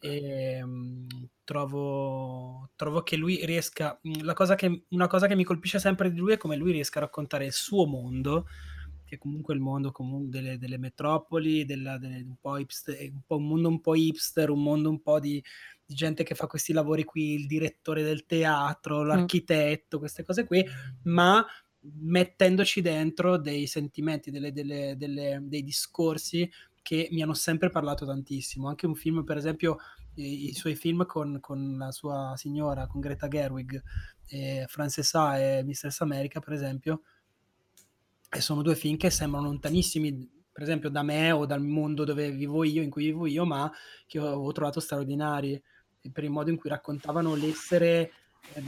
e 0.00 0.64
mh, 0.64 0.68
mm, 0.68 1.06
trovo, 1.44 2.70
trovo, 2.74 3.04
che 3.04 3.14
lui 3.14 3.46
riesca. 3.46 3.96
Mm, 4.04 4.32
cosa 4.32 4.56
che, 4.56 4.86
una 4.88 5.06
cosa 5.06 5.28
che 5.28 5.36
mi 5.36 5.44
colpisce 5.44 5.78
sempre 5.78 6.10
di 6.10 6.18
lui 6.18 6.32
è 6.32 6.36
come 6.36 6.56
lui 6.56 6.72
riesca 6.72 6.98
a 6.98 7.02
raccontare 7.02 7.44
il 7.44 7.52
suo 7.52 7.86
mondo 7.86 8.46
che 9.06 9.18
comunque 9.18 9.54
il 9.54 9.60
mondo 9.60 9.92
comunque 9.92 10.40
delle, 10.40 10.58
delle 10.58 10.78
metropoli, 10.78 11.64
della, 11.64 11.96
delle, 11.96 12.16
un, 12.16 12.34
po 12.40 12.58
hipster, 12.58 12.96
un, 13.12 13.20
po 13.24 13.36
un 13.36 13.46
mondo 13.46 13.68
un 13.68 13.80
po' 13.80 13.94
hipster, 13.94 14.50
un 14.50 14.62
mondo 14.62 14.90
un 14.90 15.00
po' 15.00 15.20
di, 15.20 15.42
di 15.86 15.94
gente 15.94 16.24
che 16.24 16.34
fa 16.34 16.46
questi 16.46 16.72
lavori 16.72 17.04
qui, 17.04 17.34
il 17.34 17.46
direttore 17.46 18.02
del 18.02 18.26
teatro, 18.26 19.02
mm. 19.02 19.06
l'architetto, 19.06 19.98
queste 19.98 20.24
cose 20.24 20.44
qui, 20.44 20.64
ma 21.04 21.44
mettendoci 22.00 22.82
dentro 22.82 23.38
dei 23.38 23.66
sentimenti, 23.68 24.32
delle, 24.32 24.52
delle, 24.52 24.96
delle, 24.96 25.38
dei 25.42 25.62
discorsi 25.62 26.50
che 26.82 27.08
mi 27.12 27.22
hanno 27.22 27.34
sempre 27.34 27.70
parlato 27.70 28.04
tantissimo. 28.04 28.68
Anche 28.68 28.86
un 28.86 28.96
film, 28.96 29.22
per 29.24 29.36
esempio, 29.36 29.78
i, 30.14 30.48
i 30.48 30.54
suoi 30.54 30.74
film 30.74 31.06
con, 31.06 31.38
con, 31.40 31.76
la 31.78 31.92
sua 31.92 32.34
signora, 32.36 32.86
con 32.86 33.00
Greta 33.00 33.28
Gerwig, 33.28 33.80
eh, 34.28 34.64
Frances 34.68 35.14
A 35.14 35.38
e 35.38 35.62
Mistress 35.62 36.00
America, 36.00 36.40
per 36.40 36.52
esempio, 36.52 37.02
e 38.28 38.40
sono 38.40 38.62
due 38.62 38.74
film 38.74 38.96
che 38.96 39.10
sembrano 39.10 39.46
lontanissimi 39.46 40.34
per 40.56 40.64
esempio 40.64 40.88
da 40.88 41.02
me 41.02 41.32
o 41.32 41.44
dal 41.44 41.60
mondo 41.62 42.04
dove 42.04 42.30
vivo 42.30 42.64
io, 42.64 42.80
in 42.80 42.88
cui 42.88 43.04
vivo 43.04 43.26
io, 43.26 43.44
ma 43.44 43.70
che 44.06 44.18
ho 44.18 44.50
trovato 44.52 44.80
straordinari 44.80 45.62
per 46.12 46.24
il 46.24 46.30
modo 46.30 46.50
in 46.50 46.56
cui 46.56 46.70
raccontavano 46.70 47.34
l'essere, 47.34 48.12
eh, 48.54 48.62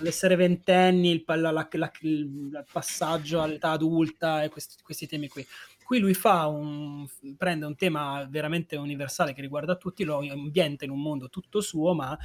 l'essere 0.00 0.36
ventenni, 0.36 1.10
il, 1.10 1.24
la, 1.26 1.50
la, 1.50 1.68
la, 1.70 1.92
il, 2.00 2.64
passaggio 2.70 3.40
all'età 3.40 3.70
adulta 3.70 4.42
e 4.42 4.48
questi, 4.48 4.76
questi 4.82 5.06
temi 5.06 5.28
qui. 5.28 5.46
Qui 5.84 5.98
lui 5.98 6.16
un, 6.24 7.06
prende 7.36 7.66
un 7.66 7.76
tema 7.76 8.26
veramente 8.28 8.76
universale 8.76 9.34
che 9.34 9.42
riguarda 9.42 9.76
tutti, 9.76 10.04
lo 10.04 10.18
ambienta 10.18 10.84
in 10.84 10.90
un 10.90 11.00
mondo 11.00 11.28
tutto 11.28 11.60
suo, 11.60 11.92
ma 11.92 12.16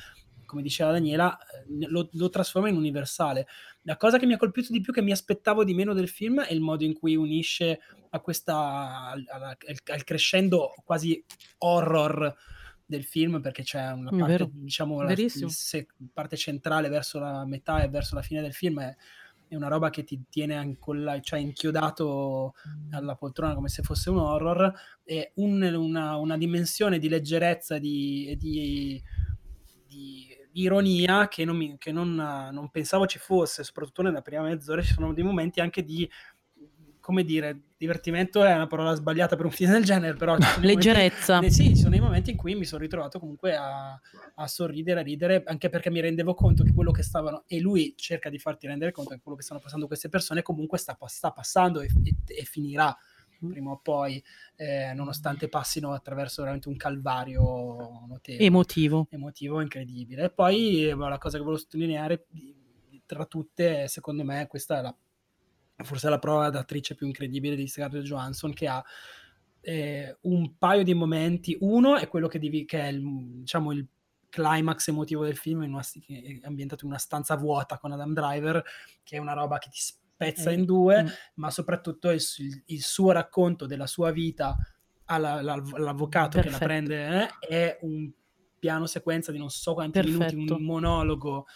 come 0.50 0.62
diceva 0.64 0.92
Daniela, 0.92 1.38
eh, 1.38 1.88
lo, 1.88 2.10
lo, 2.14 2.30
trasforma 2.30 2.70
in 2.70 2.76
universale. 2.76 3.48
La 3.84 3.98
cosa 3.98 4.18
che 4.18 4.26
mi 4.26 4.34
ha 4.34 4.38
colpito 4.38 4.72
di 4.72 4.82
più, 4.82 4.92
che 4.92 5.04
mi 5.04 5.12
aspettavo 5.12 5.64
di 5.64 5.76
meno 5.76 5.94
del 5.94 6.10
film, 6.10 6.42
è 6.42 6.52
il 6.52 6.60
modo 6.60 6.84
in 6.84 6.94
cui 6.94 7.16
unisce 7.16 7.80
a 8.10 8.20
questa, 8.20 9.12
al, 9.12 9.24
al, 9.28 9.58
al 9.86 10.04
crescendo 10.04 10.74
quasi 10.84 11.24
horror 11.60 12.36
del 12.90 13.04
film 13.04 13.40
perché 13.40 13.62
c'è 13.62 13.92
una 13.92 14.10
parte, 14.10 14.26
Vero. 14.26 14.50
diciamo, 14.52 15.00
la, 15.04 15.14
se, 15.28 15.88
parte 16.12 16.36
centrale 16.36 16.90
verso 16.90 17.20
la 17.20 17.46
metà 17.46 17.84
e 17.84 17.88
verso 17.88 18.16
la 18.16 18.24
fine 18.24 18.42
del 18.42 18.54
film 18.54 18.82
è, 18.82 18.96
è 19.48 19.56
una 19.56 19.68
roba 19.68 19.92
che 19.92 20.04
ti 20.04 20.24
tiene 20.28 20.56
ancolla, 20.56 21.20
cioè 21.22 21.38
inchiodato 21.38 22.56
alla 22.90 23.16
poltrona 23.16 23.54
come 23.54 23.70
se 23.70 23.84
fosse 23.84 24.10
un 24.10 24.18
horror 24.18 24.74
e 25.04 25.34
un, 25.36 25.62
una, 25.62 26.16
una, 26.16 26.36
dimensione 26.36 26.98
di 26.98 27.10
leggerezza 27.10 27.78
di, 27.78 28.36
di, 28.40 29.04
di, 29.86 30.28
di 30.52 30.62
ironia 30.64 31.28
che, 31.28 31.46
non, 31.46 31.58
mi, 31.58 31.78
che 31.78 31.92
non, 31.92 32.16
non 32.16 32.70
pensavo 32.72 33.06
ci 33.06 33.20
fosse, 33.20 33.64
soprattutto 33.64 34.02
nella 34.02 34.24
prima 34.24 34.42
mezz'ora 34.42 34.82
ci 34.82 34.94
sono 34.94 35.14
dei 35.14 35.24
momenti 35.24 35.60
anche 35.60 35.84
di 35.84 36.10
come 37.10 37.24
dire, 37.24 37.60
divertimento 37.76 38.44
è 38.44 38.54
una 38.54 38.68
parola 38.68 38.94
sbagliata 38.94 39.36
per 39.36 39.46
un 39.46 39.52
film 39.52 39.72
del 39.72 39.84
genere, 39.84 40.14
però... 40.14 40.38
Leggerezza. 40.62 41.38
Momenti, 41.38 41.56
sì, 41.56 41.76
sono 41.76 41.90
dei 41.90 42.00
momenti 42.00 42.30
in 42.30 42.38
cui 42.38 42.54
mi 42.54 42.66
sono 42.66 42.84
ritrovato 42.84 43.18
comunque 43.18 43.56
a, 43.56 44.00
a, 44.36 44.48
sorridere, 44.48 45.00
a 45.00 45.02
ridere, 45.02 45.42
anche 45.48 45.70
perché 45.70 45.90
mi 45.90 46.02
rendevo 46.02 46.36
conto 46.36 46.64
che 46.64 46.72
quello 46.72 46.92
che 46.92 47.02
stavano, 47.02 47.46
e 47.48 47.60
lui 47.60 47.96
cerca 47.98 48.30
di 48.30 48.38
farti 48.38 48.68
rendere 48.68 48.92
conto 48.92 49.16
che 49.16 49.22
quello 49.24 49.36
che 49.36 49.44
stanno 49.44 49.60
passando 49.60 49.88
queste 49.88 50.08
persone 50.08 50.44
comunque 50.44 50.78
sta, 50.78 50.96
sta 51.08 51.32
passando 51.32 51.82
e, 51.82 51.88
e, 52.04 52.16
e 52.28 52.44
finirà. 52.44 52.96
mm. 53.44 53.50
prima 53.50 53.72
o 53.72 53.80
poi, 53.82 54.24
eh, 54.56 54.94
nonostante 54.94 55.50
passino 55.50 55.94
attraverso 55.94 56.44
veramente 56.44 56.70
un 56.70 56.76
calvario 56.76 58.06
notevole. 58.08 58.46
Emotivo. 58.46 59.08
Emotivo, 59.10 59.62
incredibile. 59.62 60.26
E 60.26 60.30
poi 60.30 60.94
la 60.96 61.18
cosa 61.18 61.38
che 61.38 61.44
volevo 61.44 61.60
sottolineare 61.60 62.28
tra 63.08 63.26
tutte, 63.26 63.88
secondo 63.88 64.24
me, 64.24 64.46
questa 64.46 64.78
è 64.78 64.82
la, 64.84 64.96
forse 65.84 66.10
la 66.10 66.20
prova 66.20 66.50
d'attrice 66.50 66.96
più 66.96 67.08
incredibile 67.08 67.56
di 67.56 67.68
Scarlett 67.68 68.04
Johansson, 68.04 68.54
che 68.54 68.68
ha 68.68 68.84
eh, 69.62 70.18
un 70.22 70.58
paio 70.58 70.84
di 70.84 70.94
momenti. 70.94 71.58
Uno 71.62 71.98
è 71.98 72.08
quello 72.08 72.28
che, 72.28 72.40
devi, 72.40 72.66
che 72.66 72.80
è 72.80 72.88
il, 72.88 73.02
diciamo, 73.40 73.72
il 73.72 73.88
climax 74.30 74.88
emotivo 74.88 75.26
del 75.26 75.38
film, 75.38 75.64
in 75.64 75.74
una, 75.74 75.84
è 76.08 76.40
ambientato 76.44 76.86
in 76.86 76.92
una 76.92 77.00
stanza 77.00 77.36
vuota 77.36 77.78
con 77.78 77.92
Adam 77.92 78.14
Driver, 78.14 78.64
che 79.04 79.18
è 79.18 79.20
una 79.20 79.34
roba 79.34 79.58
che 79.58 79.70
ti 79.70 79.80
spezza 79.80 80.52
in 80.52 80.66
due, 80.66 81.04
mm. 81.04 81.08
ma 81.36 81.50
soprattutto 81.50 82.12
il, 82.12 82.22
il, 82.66 82.82
suo 82.82 83.12
racconto 83.12 83.66
della 83.66 83.88
sua 83.88 84.12
vita 84.12 84.58
all'avvocato 85.06 86.40
che 86.40 86.50
la 86.52 86.58
prende 86.60 87.28
eh, 87.40 87.48
è 87.48 87.80
un 87.82 88.12
piano 88.60 88.86
sequenza 88.86 89.32
di 89.32 89.40
non 89.40 89.50
so 89.50 89.74
quanti 89.74 90.00
Perfetto. 90.00 90.36
minuti, 90.36 90.52
un 90.52 90.64
monologo 90.64 91.48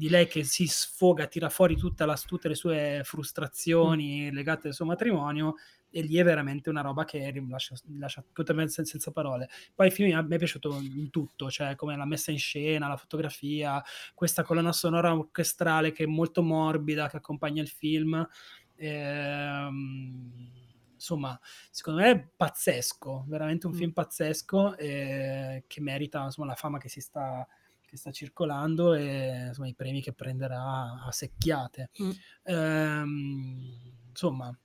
di 0.00 0.08
lei 0.08 0.26
che 0.26 0.44
si 0.44 0.66
sfoga, 0.66 1.26
tira 1.26 1.50
fuori 1.50 1.76
la, 1.78 2.16
tutte 2.26 2.48
le 2.48 2.54
sue 2.54 3.02
frustrazioni 3.04 4.30
mm. 4.30 4.34
legate 4.34 4.68
al 4.68 4.74
suo 4.74 4.86
matrimonio 4.86 5.56
e 5.90 6.00
lì 6.00 6.16
è 6.16 6.24
veramente 6.24 6.70
una 6.70 6.80
roba 6.80 7.04
che 7.04 7.30
lascia, 7.46 7.74
lascia 7.98 8.24
totalmente 8.32 8.72
senza, 8.72 8.92
senza 8.92 9.10
parole. 9.10 9.50
Poi 9.74 9.88
il 9.88 9.92
film 9.92 10.16
a 10.16 10.22
me 10.22 10.36
è 10.36 10.38
piaciuto 10.38 10.80
in 10.80 11.10
tutto, 11.10 11.50
cioè 11.50 11.74
come 11.74 11.98
la 11.98 12.06
messa 12.06 12.30
in 12.30 12.38
scena, 12.38 12.88
la 12.88 12.96
fotografia, 12.96 13.82
questa 14.14 14.42
colonna 14.42 14.72
sonora 14.72 15.14
orchestrale 15.14 15.92
che 15.92 16.04
è 16.04 16.06
molto 16.06 16.42
morbida, 16.42 17.10
che 17.10 17.18
accompagna 17.18 17.60
il 17.60 17.68
film. 17.68 18.26
Ehm, 18.76 20.50
insomma, 20.94 21.38
secondo 21.70 22.00
me 22.00 22.10
è 22.10 22.26
pazzesco, 22.36 23.26
veramente 23.28 23.66
un 23.66 23.74
mm. 23.74 23.76
film 23.76 23.92
pazzesco 23.92 24.78
eh, 24.78 25.64
che 25.66 25.80
merita 25.82 26.24
insomma, 26.24 26.46
la 26.46 26.54
fama 26.54 26.78
che 26.78 26.88
si 26.88 27.00
sta 27.02 27.46
che 27.90 27.96
sta 27.96 28.12
circolando 28.12 28.94
e 28.94 29.46
insomma, 29.48 29.66
i 29.66 29.74
premi 29.74 30.00
che 30.00 30.12
prenderà 30.12 31.02
a 31.04 31.10
secchiate. 31.10 31.90
Mm. 32.00 32.10
Ehm, 32.44 33.92
insomma, 34.08 34.56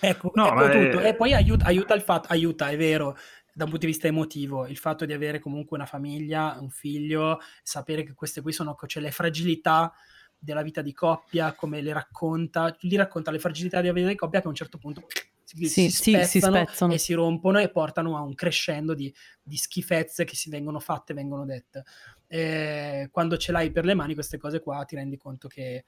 Ecco, 0.00 0.30
no, 0.34 0.46
ecco 0.46 0.78
tutto. 0.78 1.00
È... 1.00 1.08
E 1.08 1.14
poi 1.14 1.32
aiuta, 1.32 1.64
aiuta 1.66 1.94
il 1.94 2.02
fatto, 2.02 2.28
aiuta, 2.28 2.68
è 2.68 2.76
vero, 2.76 3.16
da 3.54 3.64
un 3.64 3.70
punto 3.70 3.86
di 3.86 3.92
vista 3.92 4.06
emotivo, 4.06 4.66
il 4.66 4.76
fatto 4.76 5.06
di 5.06 5.12
avere 5.12 5.38
comunque 5.38 5.76
una 5.76 5.86
famiglia, 5.86 6.58
un 6.60 6.68
figlio, 6.70 7.40
sapere 7.62 8.02
che 8.02 8.12
queste 8.12 8.42
qui 8.42 8.52
sono 8.52 8.76
cioè, 8.86 9.02
le 9.02 9.10
fragilità 9.10 9.92
della 10.38 10.62
vita 10.62 10.82
di 10.82 10.92
coppia, 10.92 11.54
come 11.54 11.80
le 11.80 11.92
racconta, 11.92 12.76
gli 12.78 12.96
racconta 12.96 13.30
le 13.30 13.38
fragilità 13.38 13.80
della 13.80 13.94
vita 13.94 14.08
di 14.08 14.14
coppia 14.14 14.40
che 14.40 14.46
a 14.46 14.50
un 14.50 14.54
certo 14.54 14.78
punto 14.78 15.06
si, 15.46 15.68
sì, 15.68 15.90
si, 15.90 16.10
spezzano, 16.10 16.26
si 16.26 16.40
spezzano 16.40 16.92
e 16.92 16.98
si 16.98 17.12
rompono 17.12 17.60
e 17.60 17.70
portano 17.70 18.16
a 18.16 18.20
un 18.20 18.34
crescendo 18.34 18.94
di, 18.94 19.14
di 19.40 19.56
schifezze 19.56 20.24
che 20.24 20.34
si 20.34 20.50
vengono 20.50 20.80
fatte, 20.80 21.14
vengono 21.14 21.44
dette. 21.44 21.84
E 22.26 23.08
quando 23.12 23.36
ce 23.36 23.52
l'hai 23.52 23.70
per 23.70 23.84
le 23.84 23.94
mani 23.94 24.14
queste 24.14 24.38
cose 24.38 24.60
qua 24.60 24.84
ti 24.84 24.96
rendi 24.96 25.16
conto 25.16 25.46
che 25.46 25.84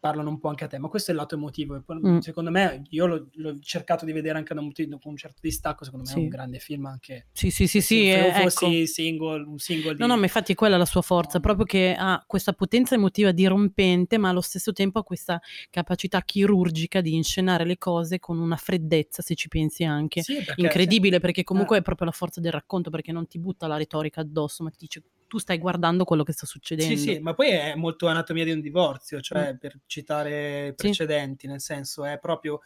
parlano 0.00 0.30
un 0.30 0.38
po' 0.38 0.48
anche 0.48 0.64
a 0.64 0.66
te, 0.68 0.78
ma 0.78 0.88
questo 0.88 1.10
è 1.10 1.14
il 1.14 1.20
lato 1.20 1.34
emotivo. 1.34 1.82
Mm. 1.92 2.18
Secondo 2.18 2.50
me, 2.50 2.82
io 2.90 3.06
l'ho, 3.06 3.28
l'ho, 3.34 3.58
cercato 3.58 4.04
di 4.04 4.12
vedere 4.12 4.38
anche 4.38 4.54
da 4.54 4.60
un, 4.60 4.72
con 4.72 4.98
un 5.12 5.16
certo 5.16 5.38
distacco. 5.40 5.84
Secondo 5.84 6.06
me 6.06 6.12
sì. 6.12 6.18
è 6.18 6.22
un 6.22 6.28
grande 6.28 6.58
film 6.58 6.86
anche. 6.86 7.26
Sì, 7.32 7.50
sì, 7.50 7.66
sì. 7.66 7.80
sì 7.80 8.04
se 8.04 8.26
eh, 8.28 8.32
fossi 8.42 8.76
ecco. 8.76 8.86
single, 8.86 9.42
un 9.42 9.58
single. 9.58 9.94
Di... 9.94 10.00
No, 10.00 10.06
no, 10.06 10.16
ma 10.16 10.22
infatti 10.22 10.54
quella 10.54 10.76
è 10.76 10.78
la 10.78 10.84
sua 10.84 11.02
forza, 11.02 11.40
proprio 11.40 11.64
che 11.64 11.94
ha 11.98 12.22
questa 12.26 12.52
potenza 12.52 12.94
emotiva 12.94 13.32
dirompente, 13.32 14.18
ma 14.18 14.28
allo 14.28 14.40
stesso 14.40 14.72
tempo 14.72 15.00
ha 15.00 15.04
questa 15.04 15.40
capacità 15.70 16.22
chirurgica 16.22 17.00
di 17.00 17.14
inscenare 17.14 17.64
le 17.64 17.78
cose 17.78 18.18
con 18.18 18.38
una 18.38 18.56
freddezza, 18.56 19.22
se 19.22 19.34
ci 19.34 19.48
pensi 19.48 19.84
anche. 19.84 20.22
Sì, 20.22 20.36
perché, 20.36 20.60
Incredibile, 20.60 21.16
sì. 21.16 21.20
perché 21.20 21.44
comunque 21.44 21.76
eh. 21.76 21.80
è 21.80 21.82
proprio 21.82 22.06
la 22.06 22.12
forza 22.12 22.40
del 22.40 22.52
racconto, 22.52 22.90
perché 22.90 23.12
non 23.12 23.26
ti 23.26 23.38
butta 23.38 23.66
la 23.66 23.76
retorica 23.76 24.20
addosso, 24.20 24.62
ma 24.62 24.70
ti 24.70 24.76
dice 24.78 25.02
tu 25.28 25.38
stai 25.38 25.58
guardando 25.58 26.04
quello 26.04 26.24
che 26.24 26.32
sta 26.32 26.46
succedendo. 26.46 26.96
Sì, 26.96 27.14
sì, 27.14 27.18
ma 27.20 27.34
poi 27.34 27.50
è 27.50 27.74
molto 27.76 28.08
anatomia 28.08 28.44
di 28.44 28.50
un 28.50 28.60
divorzio, 28.60 29.20
cioè 29.20 29.52
mm. 29.52 29.56
per 29.56 29.78
citare 29.86 30.72
precedenti, 30.74 31.46
sì. 31.46 31.52
nel 31.52 31.60
senso 31.60 32.04
è 32.04 32.18
proprio 32.18 32.60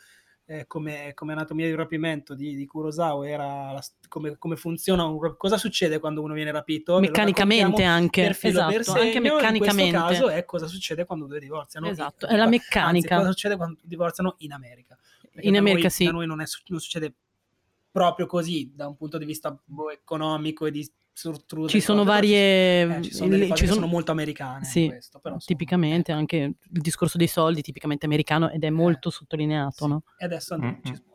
eh, 0.46 0.66
come, 0.66 1.12
come, 1.14 1.32
anatomia 1.32 1.66
di 1.66 1.74
rapimento 1.74 2.34
di, 2.34 2.54
di 2.56 2.66
Kurosawa, 2.66 3.28
era 3.28 3.72
la, 3.72 3.82
come, 4.08 4.36
come, 4.38 4.56
funziona, 4.56 5.04
un, 5.04 5.36
cosa 5.36 5.56
succede 5.56 5.98
quando 5.98 6.22
uno 6.22 6.34
viene 6.34 6.50
rapito. 6.50 6.98
Meccanicamente 7.00 7.82
anche, 7.82 8.22
per 8.22 8.34
filo, 8.34 8.58
esatto, 8.58 8.72
per 8.72 8.84
segno, 8.84 9.00
anche 9.00 9.20
meccanicamente. 9.20 9.96
In 9.96 10.04
questo 10.04 10.24
caso 10.26 10.36
è 10.36 10.44
cosa 10.44 10.66
succede 10.66 11.04
quando 11.04 11.26
due 11.26 11.40
divorziano. 11.40 11.88
Esatto, 11.88 12.26
è 12.26 12.36
la 12.36 12.46
meccanica. 12.46 13.14
Anzi, 13.14 13.24
cosa 13.24 13.30
succede 13.30 13.56
quando 13.56 13.78
divorziano 13.82 14.34
in 14.38 14.52
America. 14.52 14.98
Perché 15.32 15.48
in 15.48 15.56
America 15.56 15.82
noi, 15.82 15.90
sì. 15.90 16.04
Da 16.04 16.10
noi 16.10 16.26
non, 16.26 16.40
è, 16.40 16.44
non 16.66 16.80
succede 16.80 17.14
proprio 17.90 18.26
così 18.26 18.72
da 18.74 18.86
un 18.86 18.96
punto 18.96 19.18
di 19.18 19.24
vista 19.24 19.56
boh, 19.64 19.90
economico 19.90 20.66
e 20.66 20.70
di 20.70 20.90
strutture. 21.12 21.68
Ci 21.68 21.80
sono 21.80 22.04
varie... 22.04 22.98
Eh, 22.98 23.02
ci 23.02 23.12
sono, 23.12 23.36
le, 23.36 23.54
ci 23.54 23.66
sono 23.66 23.86
molto 23.86 24.12
americane. 24.12 24.64
Sì, 24.64 24.88
questo, 24.88 25.18
però, 25.20 25.36
tipicamente 25.36 26.12
anche 26.12 26.36
il 26.36 26.80
discorso 26.80 27.18
dei 27.18 27.26
soldi, 27.26 27.62
tipicamente 27.62 28.06
americano 28.06 28.50
ed 28.50 28.62
è 28.62 28.66
eh, 28.66 28.70
molto 28.70 29.08
eh, 29.08 29.12
sottolineato. 29.12 29.84
Sì. 29.84 29.90
No? 29.90 30.02
E 30.18 30.24
adesso 30.24 30.54
andiamo. 30.54 30.80
Mm-hmm. 30.86 31.10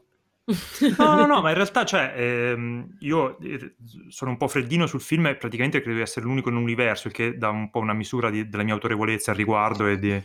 no, 0.98 1.16
no, 1.16 1.26
no, 1.26 1.42
ma 1.42 1.50
in 1.50 1.56
realtà, 1.56 1.84
cioè, 1.84 2.14
ehm, 2.16 2.96
io 3.00 3.38
eh, 3.40 3.76
sono 4.08 4.32
un 4.32 4.38
po' 4.38 4.48
freddino 4.48 4.88
sul 4.88 5.02
film 5.02 5.28
e 5.28 5.36
praticamente 5.36 5.82
credo 5.82 5.98
di 5.98 6.04
essere 6.04 6.26
l'unico 6.26 6.50
nell'universo, 6.50 7.08
il 7.08 7.14
che 7.14 7.38
dà 7.38 7.50
un 7.50 7.70
po' 7.70 7.80
una 7.80 7.94
misura 7.94 8.30
di, 8.30 8.48
della 8.48 8.64
mia 8.64 8.74
autorevolezza 8.74 9.32
al 9.32 9.38
riguardo 9.38 9.88
e 9.88 10.00
di, 10.00 10.24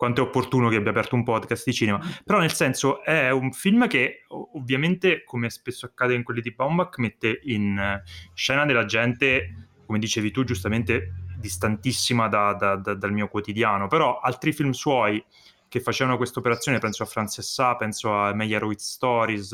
quanto 0.00 0.22
è 0.22 0.24
opportuno 0.24 0.70
che 0.70 0.76
abbia 0.76 0.92
aperto 0.92 1.14
un 1.14 1.24
podcast 1.24 1.66
di 1.66 1.74
cinema. 1.74 2.00
Però 2.24 2.38
nel 2.38 2.54
senso 2.54 3.04
è 3.04 3.28
un 3.28 3.52
film 3.52 3.86
che 3.86 4.24
ovviamente, 4.28 5.24
come 5.24 5.50
spesso 5.50 5.84
accade 5.84 6.14
in 6.14 6.22
quelli 6.22 6.40
di 6.40 6.52
Baumbach, 6.52 6.96
mette 6.96 7.40
in 7.42 8.00
scena 8.32 8.64
della 8.64 8.86
gente, 8.86 9.68
come 9.84 9.98
dicevi 9.98 10.30
tu 10.30 10.42
giustamente, 10.42 11.16
distantissima 11.36 12.28
da, 12.28 12.54
da, 12.54 12.76
da, 12.76 12.94
dal 12.94 13.12
mio 13.12 13.28
quotidiano. 13.28 13.88
Però 13.88 14.20
altri 14.20 14.54
film 14.54 14.70
suoi 14.70 15.22
che 15.68 15.80
facevano 15.80 16.16
questa 16.16 16.38
operazione, 16.38 16.78
penso 16.78 17.02
a 17.02 17.06
Frances 17.06 17.52
Sa, 17.52 17.76
penso 17.76 18.10
a 18.10 18.32
Meyerowitz 18.32 18.92
Stories, 18.92 19.52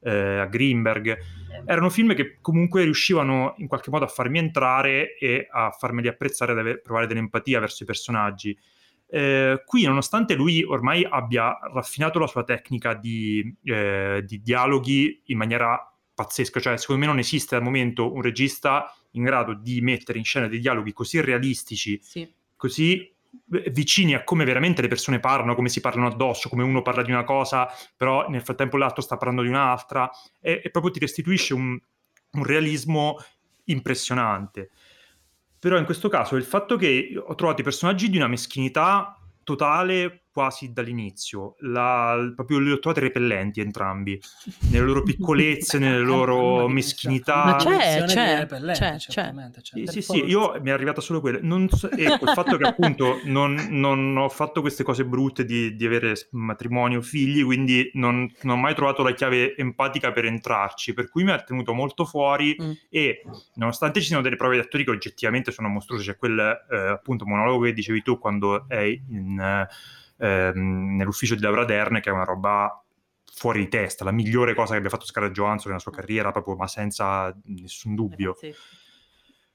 eh, 0.00 0.38
a 0.38 0.46
Greenberg, 0.46 1.18
erano 1.66 1.90
film 1.90 2.14
che 2.14 2.38
comunque 2.40 2.84
riuscivano 2.84 3.52
in 3.58 3.66
qualche 3.66 3.90
modo 3.90 4.06
a 4.06 4.08
farmi 4.08 4.38
entrare 4.38 5.18
e 5.18 5.48
a 5.50 5.70
farmeli 5.70 6.08
apprezzare, 6.08 6.58
ad 6.58 6.80
provare 6.80 7.06
dell'empatia 7.06 7.60
verso 7.60 7.82
i 7.82 7.86
personaggi. 7.86 8.58
Eh, 9.14 9.62
qui, 9.66 9.84
nonostante 9.84 10.32
lui 10.32 10.64
ormai 10.64 11.06
abbia 11.06 11.58
raffinato 11.70 12.18
la 12.18 12.26
sua 12.26 12.44
tecnica 12.44 12.94
di, 12.94 13.54
eh, 13.62 14.24
di, 14.26 14.40
dialoghi 14.40 15.24
in 15.26 15.36
maniera 15.36 15.78
pazzesca, 16.14 16.60
cioè 16.60 16.78
secondo 16.78 17.02
me 17.02 17.08
non 17.08 17.18
esiste 17.18 17.54
al 17.54 17.62
momento 17.62 18.10
un 18.10 18.22
regista 18.22 18.90
in 19.10 19.24
grado 19.24 19.52
di 19.52 19.82
mettere 19.82 20.16
in 20.16 20.24
scena 20.24 20.48
dei 20.48 20.60
dialoghi 20.60 20.94
così 20.94 21.20
realistici, 21.20 22.00
sì. 22.02 22.26
così 22.56 23.00
eh, 23.52 23.70
vicini 23.70 24.14
a 24.14 24.24
come 24.24 24.46
veramente 24.46 24.80
le 24.80 24.88
persone 24.88 25.20
parlano, 25.20 25.54
come 25.54 25.68
si 25.68 25.82
parlano 25.82 26.06
addosso, 26.06 26.48
come 26.48 26.62
uno 26.62 26.80
parla 26.80 27.02
di 27.02 27.10
una 27.10 27.24
cosa, 27.24 27.68
però 27.94 28.30
nel 28.30 28.40
frattempo 28.40 28.78
l'altro 28.78 29.02
sta 29.02 29.18
parlando 29.18 29.42
di 29.42 29.48
un'altra, 29.48 30.10
e, 30.40 30.62
e 30.64 30.70
proprio 30.70 30.90
ti 30.90 31.00
restituisce 31.00 31.52
un, 31.52 31.78
un 32.30 32.44
realismo 32.44 33.18
impressionante. 33.64 34.70
Però 35.62 35.78
in 35.78 35.84
questo 35.84 36.08
caso 36.08 36.34
il 36.34 36.42
fatto 36.42 36.74
che 36.74 37.14
ho 37.16 37.36
trovato 37.36 37.60
i 37.60 37.62
personaggi 37.62 38.10
di 38.10 38.16
una 38.16 38.26
meschinità 38.26 39.16
totale 39.44 40.24
quasi 40.32 40.72
dall'inizio. 40.72 41.54
La, 41.60 42.32
proprio 42.34 42.58
li 42.58 42.72
ho 42.72 42.78
trovati 42.78 43.00
repellenti 43.00 43.60
entrambi, 43.60 44.18
nelle 44.70 44.84
loro 44.84 45.02
piccolezze, 45.02 45.78
nelle 45.78 45.98
loro 45.98 46.66
meschinità. 46.68 47.44
Ma 47.44 47.56
c'è, 47.56 48.04
c'è, 48.06 48.46
c'è, 48.46 48.96
c'è. 48.96 49.32
Sì, 49.60 49.86
sì, 49.86 50.02
sì, 50.02 50.24
io 50.24 50.58
mi 50.60 50.70
è 50.70 50.72
arrivata 50.72 51.00
solo 51.00 51.20
quella. 51.20 51.38
Non 51.42 51.68
so, 51.68 51.90
ecco, 51.90 52.24
il 52.24 52.32
fatto 52.34 52.56
che 52.56 52.64
appunto 52.64 53.20
non, 53.24 53.66
non, 53.70 54.16
ho 54.16 54.28
fatto 54.28 54.60
queste 54.60 54.82
cose 54.82 55.04
brutte 55.04 55.44
di, 55.44 55.76
di 55.76 55.86
avere 55.86 56.14
matrimonio, 56.30 57.02
figli, 57.02 57.44
quindi 57.44 57.90
non, 57.94 58.30
non, 58.42 58.56
ho 58.56 58.60
mai 58.60 58.74
trovato 58.74 59.02
la 59.02 59.12
chiave 59.12 59.54
empatica 59.56 60.12
per 60.12 60.24
entrarci, 60.24 60.94
per 60.94 61.10
cui 61.10 61.24
mi 61.24 61.30
ha 61.30 61.42
tenuto 61.42 61.74
molto 61.74 62.04
fuori 62.04 62.56
mm. 62.60 62.70
e 62.88 63.22
nonostante 63.54 64.00
ci 64.00 64.06
siano 64.06 64.22
delle 64.22 64.36
prove 64.36 64.54
di 64.54 64.62
attori 64.62 64.84
che 64.84 64.90
oggettivamente 64.90 65.52
sono 65.52 65.68
mostruose, 65.68 66.04
c'è 66.04 66.16
quel 66.16 66.38
eh, 66.70 66.76
appunto 66.76 67.26
monologo 67.26 67.64
che 67.64 67.72
dicevi 67.72 68.02
tu 68.02 68.18
quando 68.18 68.66
è 68.68 68.82
in... 68.82 69.38
Eh, 69.38 70.00
ehm, 70.22 70.96
nell'ufficio 70.96 71.34
di 71.34 71.42
Laura 71.42 71.64
Dern, 71.64 72.00
che 72.00 72.10
è 72.10 72.12
una 72.12 72.24
roba 72.24 72.82
fuori 73.34 73.60
di 73.60 73.68
testa, 73.68 74.04
la 74.04 74.12
migliore 74.12 74.54
cosa 74.54 74.72
che 74.72 74.78
abbia 74.78 74.90
fatto 74.90 75.06
Scarlett 75.06 75.32
Johansson 75.32 75.70
nella 75.70 75.82
sua 75.82 75.92
carriera, 75.92 76.30
proprio, 76.30 76.54
ma 76.54 76.68
senza 76.68 77.36
nessun 77.44 77.94
dubbio. 77.94 78.36
Sì. 78.38 78.54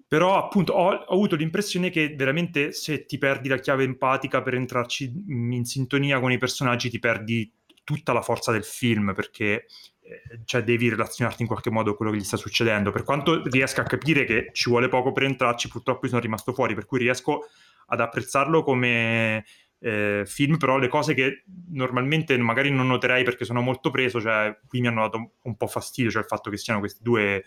Però 0.07 0.38
appunto 0.38 0.74
ho, 0.74 0.93
ho, 0.93 1.13
avuto 1.13 1.36
l'impressione 1.36 1.89
che 1.89 2.13
veramente 2.15 2.72
se 2.72 3.05
ti 3.05 3.18
perdi 3.18 3.49
la 3.49 3.57
chiave 3.57 3.84
empatica 3.84 4.41
per 4.41 4.53
entrarci 4.55 5.24
in 5.28 5.65
sintonia 5.65 6.20
con 6.20 6.32
i 6.32 6.38
personaggi 6.38 6.89
ti 6.89 6.99
perdi 6.99 7.51
tutta 7.84 8.13
la 8.13 8.22
forza 8.22 8.53
del 8.53 8.63
film 8.63 9.13
perché 9.13 9.65
eh, 10.01 10.39
cioè 10.45 10.63
devi 10.63 10.88
relazionarti 10.89 11.41
in 11.41 11.47
qualche 11.47 11.70
modo 11.70 11.91
a 11.91 11.95
quello 11.95 12.11
che 12.11 12.18
gli 12.18 12.24
sta 12.24 12.38
succedendo. 12.38 12.91
Per 12.91 13.03
quanto 13.03 13.43
riesca 13.47 13.82
a 13.82 13.86
capire 13.86 14.24
che 14.24 14.49
ci 14.53 14.70
vuole 14.70 14.88
poco 14.88 15.11
per 15.11 15.24
entrarci, 15.24 15.68
purtroppo 15.68 16.07
sono 16.07 16.22
rimasto 16.22 16.53
fuori, 16.53 16.74
per 16.74 16.86
cui 16.86 16.99
riesco 16.99 17.41
ad 17.88 17.99
apprezzarlo 17.99 18.63
come 18.63 19.45
eh, 19.80 20.23
film, 20.25 20.57
però 20.57 20.78
le 20.78 20.88
cose 20.88 21.13
che 21.13 21.43
normalmente 21.69 22.38
magari 22.38 22.71
non 22.71 22.88
noterei 22.88 23.23
perché 23.23 23.45
sono 23.45 23.61
molto 23.61 23.91
preso, 23.91 24.19
cioè 24.19 24.57
qui 24.67 24.82
mi 24.82 24.88
hanno 24.88 25.01
dato 25.01 25.32
un 25.41 25.55
po' 25.55 25.67
fastidio, 25.67 26.11
cioè 26.11 26.21
il 26.21 26.28
fatto 26.28 26.49
che 26.49 26.57
siano 26.57 26.80
questi 26.80 27.03
due 27.03 27.36
eh, 27.36 27.43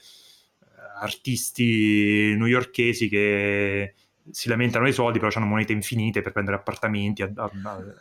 artisti 1.00 2.34
newyorkesi 2.36 3.08
che 3.08 3.94
si 4.30 4.48
lamentano 4.48 4.84
dei 4.84 4.92
soldi, 4.92 5.18
però 5.18 5.30
hanno 5.34 5.46
monete 5.46 5.72
infinite 5.72 6.20
per 6.20 6.32
prendere 6.32 6.56
appartamenti, 6.56 7.22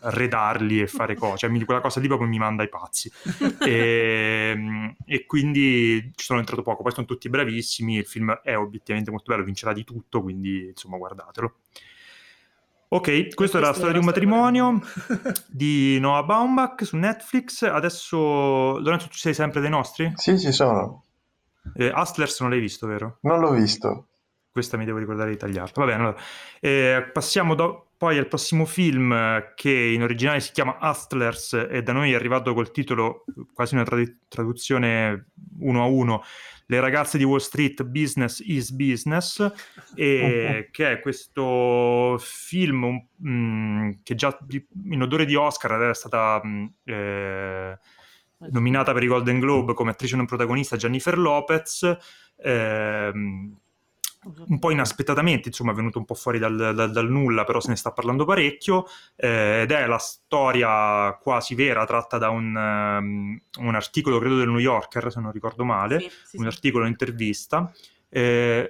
arredarli 0.01 0.81
e 0.81 0.87
fare 0.87 1.15
cose. 1.15 1.47
Cioè, 1.47 1.65
quella 1.65 1.81
cosa 1.81 1.99
lì 1.99 2.07
proprio 2.07 2.27
mi 2.27 2.37
manda 2.37 2.63
ai 2.63 2.69
pazzi. 2.69 3.11
e, 3.61 4.51
ehm, 4.53 4.95
e, 5.05 5.25
quindi 5.25 6.11
ci 6.15 6.25
sono 6.25 6.39
entrato 6.39 6.61
poco. 6.61 6.83
Poi 6.83 6.91
sono 6.91 7.05
tutti 7.05 7.29
bravissimi. 7.29 7.97
Il 7.97 8.05
film 8.05 8.31
è 8.43 8.55
obiettivamente 8.57 9.11
molto 9.11 9.31
bello, 9.31 9.43
vincerà 9.43 9.73
di 9.73 9.83
tutto, 9.83 10.21
quindi 10.21 10.67
insomma, 10.67 10.97
guardatelo. 10.97 11.55
Ok, 12.91 13.33
questa 13.35 13.59
era 13.59 13.67
la 13.67 13.73
storia 13.73 13.93
di 13.93 13.99
un 13.99 14.05
matrimonio 14.05 14.81
di 15.47 15.99
Noah 15.99 16.23
Baumbach 16.23 16.83
su 16.85 16.97
Netflix. 16.97 17.61
Adesso, 17.63 18.79
Lorenzo, 18.79 19.07
tu 19.07 19.15
sei 19.15 19.33
sempre 19.33 19.61
dei 19.61 19.69
nostri? 19.69 20.11
Sì, 20.15 20.39
ci 20.39 20.51
sono. 20.51 21.03
Eh, 21.75 21.91
Hustlers 21.93 22.39
non 22.41 22.49
l'hai 22.49 22.59
visto, 22.59 22.87
vero? 22.87 23.19
Non 23.21 23.39
l'ho 23.39 23.51
visto 23.51 24.07
questa 24.51 24.77
mi 24.77 24.85
devo 24.85 24.97
ricordare 24.97 25.29
di 25.29 25.37
tagliarla. 25.37 25.71
Va 25.75 25.85
bene, 25.85 26.01
allora. 26.01 26.17
eh, 26.59 27.09
passiamo 27.13 27.55
do- 27.55 27.88
poi 27.99 28.17
al 28.17 28.29
prossimo 28.29 28.63
film 28.63 29.13
che 29.55 29.69
in 29.69 30.01
originale 30.01 30.39
si 30.39 30.53
chiama 30.53 30.77
Hustlers 30.79 31.67
e 31.69 31.83
da 31.83 31.91
noi 31.91 32.13
è 32.13 32.15
arrivato 32.15 32.53
col 32.53 32.71
titolo, 32.71 33.25
quasi 33.53 33.73
una 33.73 33.83
trad- 33.83 34.19
traduzione 34.29 35.31
uno 35.59 35.83
a 35.83 35.85
uno, 35.85 36.23
Le 36.67 36.79
ragazze 36.79 37.17
di 37.17 37.25
Wall 37.25 37.39
Street, 37.39 37.83
Business 37.83 38.39
is 38.39 38.71
Business, 38.71 39.45
e 39.95 40.69
che 40.71 40.91
è 40.93 40.99
questo 41.01 42.15
film 42.21 43.05
mh, 43.17 43.29
mm, 43.29 43.91
che 44.01 44.15
già 44.15 44.37
in 44.85 45.01
odore 45.01 45.25
di 45.25 45.35
Oscar 45.35 45.73
era 45.73 45.93
stata... 45.93 46.39
Mh, 46.41 46.47
mm, 46.49 46.65
eh, 46.85 47.79
nominata 48.51 48.93
per 48.93 49.03
i 49.03 49.07
Golden 49.07 49.41
Globe 49.41 49.73
come 49.73 49.91
attrice 49.91 50.15
non 50.15 50.25
protagonista 50.25 50.77
Jennifer 50.77 51.17
Lopez, 51.17 51.97
ehm, 52.37 53.57
un 54.21 54.59
po' 54.59 54.71
inaspettatamente, 54.71 55.47
insomma, 55.47 55.71
è 55.71 55.75
venuto 55.75 55.97
un 55.97 56.05
po' 56.05 56.13
fuori 56.13 56.39
dal, 56.39 56.73
dal, 56.75 56.91
dal 56.91 57.09
nulla, 57.09 57.45
però 57.45 57.59
se 57.61 57.69
ne 57.69 57.75
sta 57.75 57.91
parlando 57.91 58.25
parecchio, 58.25 58.85
eh, 59.15 59.61
ed 59.63 59.71
è 59.71 59.85
la 59.85 59.97
storia 59.97 61.13
quasi 61.21 61.55
vera 61.55 61.85
tratta 61.85 62.17
da 62.17 62.29
un, 62.29 62.55
um, 62.55 63.41
un, 63.59 63.75
articolo, 63.75 64.19
credo, 64.19 64.37
del 64.37 64.49
New 64.49 64.57
Yorker, 64.57 65.11
se 65.11 65.21
non 65.21 65.31
ricordo 65.31 65.63
male, 65.63 65.99
sì, 66.01 66.09
sì, 66.23 66.37
un 66.37 66.47
articolo, 66.47 66.83
un'intervista. 66.83 67.71
Eh, 68.11 68.67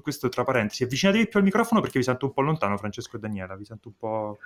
questo 0.00 0.28
tra 0.28 0.44
parentesi, 0.44 0.84
avvicinatevi 0.84 1.26
più 1.26 1.38
al 1.40 1.44
microfono 1.44 1.80
perché 1.80 1.98
vi 1.98 2.04
sento 2.04 2.26
un 2.26 2.32
po' 2.32 2.40
lontano, 2.40 2.78
Francesco 2.78 3.16
e 3.16 3.18
Daniela, 3.20 3.56
vi 3.56 3.64
sento 3.64 3.88
un 3.88 3.94
po'... 3.98 4.38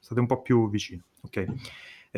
state 0.00 0.20
un 0.20 0.26
po' 0.26 0.42
più 0.42 0.68
vicino, 0.68 1.04
ok 1.22 1.46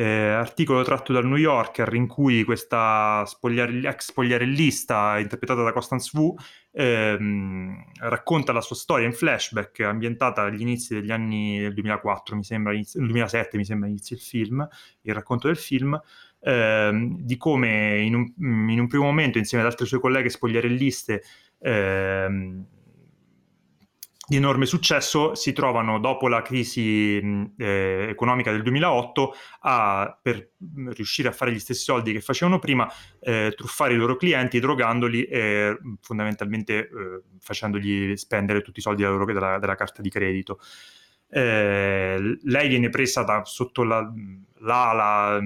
eh, 0.01 0.29
articolo 0.29 0.81
tratto 0.81 1.13
dal 1.13 1.27
New 1.27 1.37
Yorker 1.37 1.93
in 1.93 2.07
cui 2.07 2.43
questa 2.43 3.23
spogliare, 3.27 3.87
ex 3.87 4.05
spogliarellista 4.05 5.19
interpretata 5.19 5.61
da 5.61 5.71
Constance 5.71 6.17
Wu 6.17 6.33
ehm, 6.71 7.83
racconta 7.99 8.51
la 8.51 8.61
sua 8.61 8.75
storia 8.75 9.05
in 9.05 9.13
flashback 9.13 9.81
ambientata 9.81 10.41
agli 10.41 10.61
inizi 10.61 10.95
degli 10.95 11.11
anni 11.11 11.59
del 11.59 11.75
2004 11.75 12.35
mi 12.35 12.43
sembra, 12.43 12.73
inizio, 12.73 12.99
2007 12.99 13.57
mi 13.57 13.65
sembra 13.65 13.89
inizi 13.89 14.13
il 14.13 14.19
film, 14.19 14.67
il 15.01 15.13
racconto 15.13 15.45
del 15.45 15.57
film 15.57 16.01
ehm, 16.39 17.17
di 17.19 17.37
come 17.37 17.99
in 17.99 18.15
un, 18.15 18.33
in 18.69 18.79
un, 18.79 18.87
primo 18.87 19.03
momento 19.03 19.37
insieme 19.37 19.63
ad 19.63 19.69
altre 19.69 19.85
sue 19.85 19.99
colleghe 19.99 20.29
spogliarelliste 20.29 21.21
ehm, 21.59 22.65
di 24.31 24.37
enorme 24.37 24.65
successo 24.65 25.35
si 25.35 25.51
trovano 25.51 25.99
dopo 25.99 26.29
la 26.29 26.41
crisi 26.41 27.51
eh, 27.57 28.07
economica 28.09 28.49
del 28.49 28.61
2008 28.61 29.33
a, 29.59 30.17
per 30.21 30.51
riuscire 30.91 31.27
a 31.27 31.33
fare 31.33 31.51
gli 31.51 31.59
stessi 31.59 31.83
soldi 31.83 32.13
che 32.13 32.21
facevano 32.21 32.57
prima, 32.57 32.89
eh, 33.19 33.53
truffare 33.57 33.93
i 33.93 33.97
loro 33.97 34.15
clienti 34.15 34.61
drogandoli 34.61 35.25
e 35.25 35.77
fondamentalmente 35.99 36.77
eh, 36.77 36.89
facendogli 37.39 38.15
spendere 38.15 38.61
tutti 38.61 38.79
i 38.79 38.81
soldi 38.81 39.01
della, 39.01 39.15
loro, 39.15 39.25
della, 39.25 39.59
della 39.59 39.75
carta 39.75 40.01
di 40.01 40.09
credito. 40.09 40.61
Eh, 41.29 42.37
lei 42.41 42.69
viene 42.69 42.87
presa 42.87 43.23
da, 43.23 43.43
sotto 43.43 43.83
la, 43.83 44.09
l'ala 44.59 45.41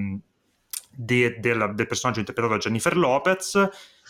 de, 0.92 1.40
de, 1.40 1.74
del 1.74 1.88
personaggio 1.88 2.20
interpretato 2.20 2.54
da 2.54 2.60
Jennifer 2.60 2.96
Lopez 2.96 3.68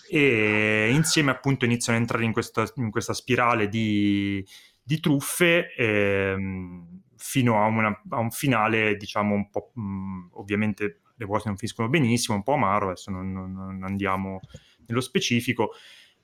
e 0.09 0.89
insieme 0.91 1.31
appunto 1.31 1.65
iniziano 1.65 1.97
a 1.97 2.01
entrare 2.01 2.23
in 2.23 2.31
questa, 2.31 2.65
in 2.75 2.91
questa 2.91 3.13
spirale 3.13 3.67
di, 3.67 4.45
di 4.81 4.99
truffe 4.99 5.73
ehm, 5.75 7.01
fino 7.17 7.63
a, 7.63 7.65
una, 7.65 8.01
a, 8.09 8.19
un 8.19 8.31
finale 8.31 8.95
diciamo 8.97 9.33
un 9.33 9.49
po' 9.49 9.71
mh, 9.73 10.29
ovviamente 10.33 11.01
le 11.15 11.25
cose 11.25 11.47
non 11.47 11.57
finiscono 11.57 11.87
benissimo, 11.89 12.37
un 12.37 12.43
po' 12.43 12.53
amaro, 12.53 12.87
adesso 12.87 13.09
non, 13.09 13.31
non, 13.31 13.53
non 13.53 13.83
andiamo 13.83 14.41
nello 14.85 15.01
specifico 15.01 15.71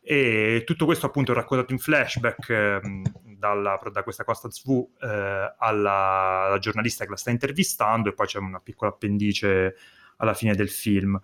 e 0.04 0.64
tutto 0.66 0.86
questo 0.86 1.06
appunto 1.06 1.32
raccontato 1.32 1.74
in 1.74 1.80
flashback 1.80 2.50
eh, 2.50 2.82
dalla, 3.38 3.80
da 3.92 4.04
questa 4.04 4.24
Constance 4.24 4.64
Wu 4.66 4.92
eh, 5.00 5.08
alla, 5.58 6.46
alla, 6.48 6.58
giornalista 6.58 7.04
che 7.04 7.12
la 7.12 7.18
sta 7.18 7.30
intervistando 7.30 8.10
e 8.10 8.14
poi 8.14 8.26
c'è 8.26 8.40
una 8.40 8.60
piccola 8.60 8.90
appendice 8.90 9.76
alla 10.18 10.34
fine 10.34 10.56
del 10.56 10.70
film. 10.70 11.20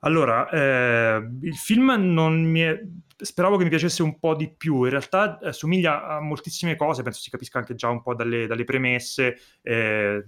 Allora, 0.00 0.48
eh, 0.50 1.28
il 1.42 1.56
film 1.56 1.92
non 1.96 2.42
mi 2.42 2.60
è... 2.60 2.80
Speravo 3.18 3.56
che 3.56 3.64
mi 3.64 3.70
piacesse 3.70 4.02
un 4.02 4.18
po' 4.18 4.34
di 4.34 4.52
più, 4.54 4.84
in 4.84 4.90
realtà 4.90 5.38
eh, 5.38 5.50
somiglia 5.50 6.06
a 6.06 6.20
moltissime 6.20 6.76
cose, 6.76 7.02
penso 7.02 7.20
si 7.20 7.30
capisca 7.30 7.58
anche 7.58 7.74
già 7.74 7.88
un 7.88 8.02
po' 8.02 8.14
dalle, 8.14 8.46
dalle 8.46 8.64
premesse, 8.64 9.38
eh, 9.62 10.22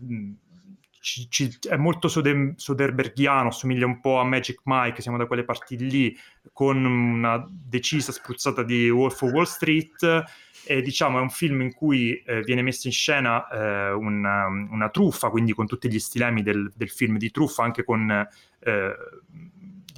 ci, 1.00 1.28
ci, 1.30 1.58
è 1.68 1.76
molto 1.76 2.08
Soder- 2.08 2.54
Soderberghiano, 2.56 3.50
somiglia 3.50 3.86
un 3.86 4.00
po' 4.00 4.18
a 4.18 4.24
Magic 4.24 4.60
Mike, 4.64 5.02
siamo 5.02 5.18
da 5.18 5.26
quelle 5.26 5.44
parti 5.44 5.76
lì, 5.78 6.16
con 6.52 6.84
una 6.84 7.44
decisa 7.50 8.12
spruzzata 8.12 8.62
di 8.62 8.88
Wolf 8.90 9.22
of 9.22 9.32
Wall 9.32 9.44
Street, 9.44 10.24
e 10.66 10.82
diciamo 10.82 11.18
è 11.18 11.20
un 11.22 11.30
film 11.30 11.62
in 11.62 11.72
cui 11.72 12.14
eh, 12.26 12.42
viene 12.42 12.62
messa 12.62 12.88
in 12.88 12.92
scena 12.92 13.48
eh, 13.48 13.92
una, 13.92 14.46
una, 14.46 14.90
truffa, 14.90 15.30
quindi 15.30 15.54
con 15.54 15.66
tutti 15.66 15.90
gli 15.90 15.98
stilemi 15.98 16.42
del, 16.42 16.70
del 16.74 16.90
film 16.90 17.16
di 17.16 17.30
truffa, 17.30 17.62
anche 17.62 17.84
con 17.84 18.10
eh, 18.10 18.94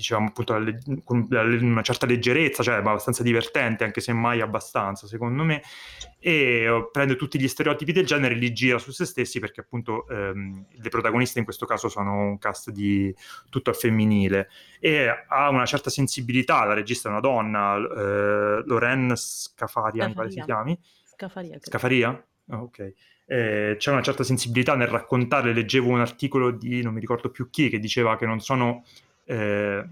diciamo 0.00 0.28
appunto 0.28 0.54
con 1.04 1.28
una 1.30 1.82
certa 1.82 2.06
leggerezza, 2.06 2.62
cioè 2.62 2.76
abbastanza 2.76 3.22
divertente, 3.22 3.84
anche 3.84 4.00
se 4.00 4.12
mai 4.12 4.40
abbastanza, 4.40 5.06
secondo 5.06 5.44
me, 5.44 5.62
e 6.18 6.68
oh, 6.68 6.90
prende 6.90 7.16
tutti 7.16 7.38
gli 7.38 7.46
stereotipi 7.46 7.92
del 7.92 8.06
genere 8.06 8.34
e 8.34 8.38
li 8.38 8.52
gira 8.52 8.78
su 8.78 8.90
se 8.90 9.04
stessi 9.04 9.38
perché 9.38 9.60
appunto 9.60 10.08
ehm, 10.08 10.66
le 10.70 10.88
protagoniste 10.88 11.38
in 11.38 11.44
questo 11.44 11.66
caso 11.66 11.88
sono 11.88 12.28
un 12.28 12.38
cast 12.38 12.70
di 12.70 13.14
tutto 13.50 13.70
al 13.70 13.76
femminile 13.76 14.48
e 14.80 15.08
ha 15.28 15.48
una 15.50 15.66
certa 15.66 15.90
sensibilità, 15.90 16.64
la 16.64 16.74
regista 16.74 17.08
è 17.08 17.12
una 17.12 17.20
donna, 17.20 17.76
eh, 17.76 18.62
Loren 18.64 19.12
Scafaria, 19.14 20.06
mi 20.08 20.14
pare 20.14 20.30
si 20.30 20.40
chiami. 20.40 20.78
Scafaria. 21.04 21.58
Scafaria? 21.60 22.26
Oh, 22.50 22.56
ok. 22.56 22.94
Eh, 23.26 23.76
c'è 23.78 23.92
una 23.92 24.02
certa 24.02 24.24
sensibilità 24.24 24.74
nel 24.74 24.88
raccontare, 24.88 25.52
leggevo 25.52 25.88
un 25.88 26.00
articolo 26.00 26.50
di 26.50 26.82
non 26.82 26.94
mi 26.94 26.98
ricordo 26.98 27.30
più 27.30 27.48
chi 27.48 27.68
che 27.68 27.78
diceva 27.78 28.16
che 28.16 28.26
non 28.26 28.40
sono 28.40 28.84
eh, 29.30 29.84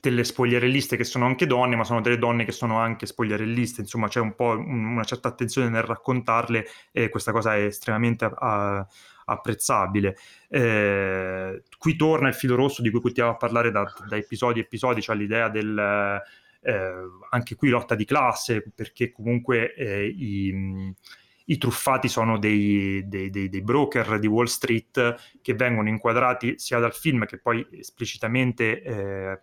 delle 0.00 0.24
spogliarelliste 0.24 0.96
che 0.96 1.04
sono 1.04 1.26
anche 1.26 1.46
donne, 1.46 1.76
ma 1.76 1.84
sono 1.84 2.00
delle 2.00 2.18
donne 2.18 2.44
che 2.44 2.52
sono 2.52 2.78
anche 2.78 3.06
spogliarelliste, 3.06 3.82
insomma 3.82 4.08
c'è 4.08 4.20
un 4.20 4.34
po' 4.34 4.50
un, 4.50 4.84
una 4.84 5.04
certa 5.04 5.28
attenzione 5.28 5.68
nel 5.68 5.82
raccontarle 5.82 6.66
e 6.90 7.10
questa 7.10 7.32
cosa 7.32 7.54
è 7.54 7.64
estremamente 7.64 8.30
a, 8.32 8.86
apprezzabile. 9.26 10.16
Eh, 10.48 11.62
qui 11.76 11.96
torna 11.96 12.28
il 12.28 12.34
filo 12.34 12.56
rosso 12.56 12.80
di 12.80 12.90
cui 12.90 13.00
continuiamo 13.00 13.36
a 13.36 13.38
parlare 13.38 13.70
da, 13.70 13.84
da 14.08 14.16
episodi 14.16 14.60
e 14.60 14.62
episodi, 14.62 15.02
cioè 15.02 15.16
l'idea 15.16 15.48
del... 15.48 16.22
Eh, 16.62 16.92
anche 17.30 17.54
qui 17.54 17.70
lotta 17.70 17.94
di 17.94 18.04
classe, 18.04 18.62
perché 18.74 19.10
comunque 19.12 19.74
eh, 19.74 20.06
i 20.06 20.94
i 21.50 21.58
truffati 21.58 22.08
sono 22.08 22.38
dei, 22.38 23.02
dei, 23.06 23.28
dei, 23.28 23.48
dei, 23.48 23.62
broker 23.62 24.20
di 24.20 24.28
Wall 24.28 24.44
Street 24.44 25.38
che 25.42 25.54
vengono 25.54 25.88
inquadrati 25.88 26.58
sia 26.58 26.78
dal 26.78 26.94
film 26.94 27.26
che 27.26 27.38
poi 27.38 27.66
esplicitamente 27.72 28.82
eh, 28.82 29.38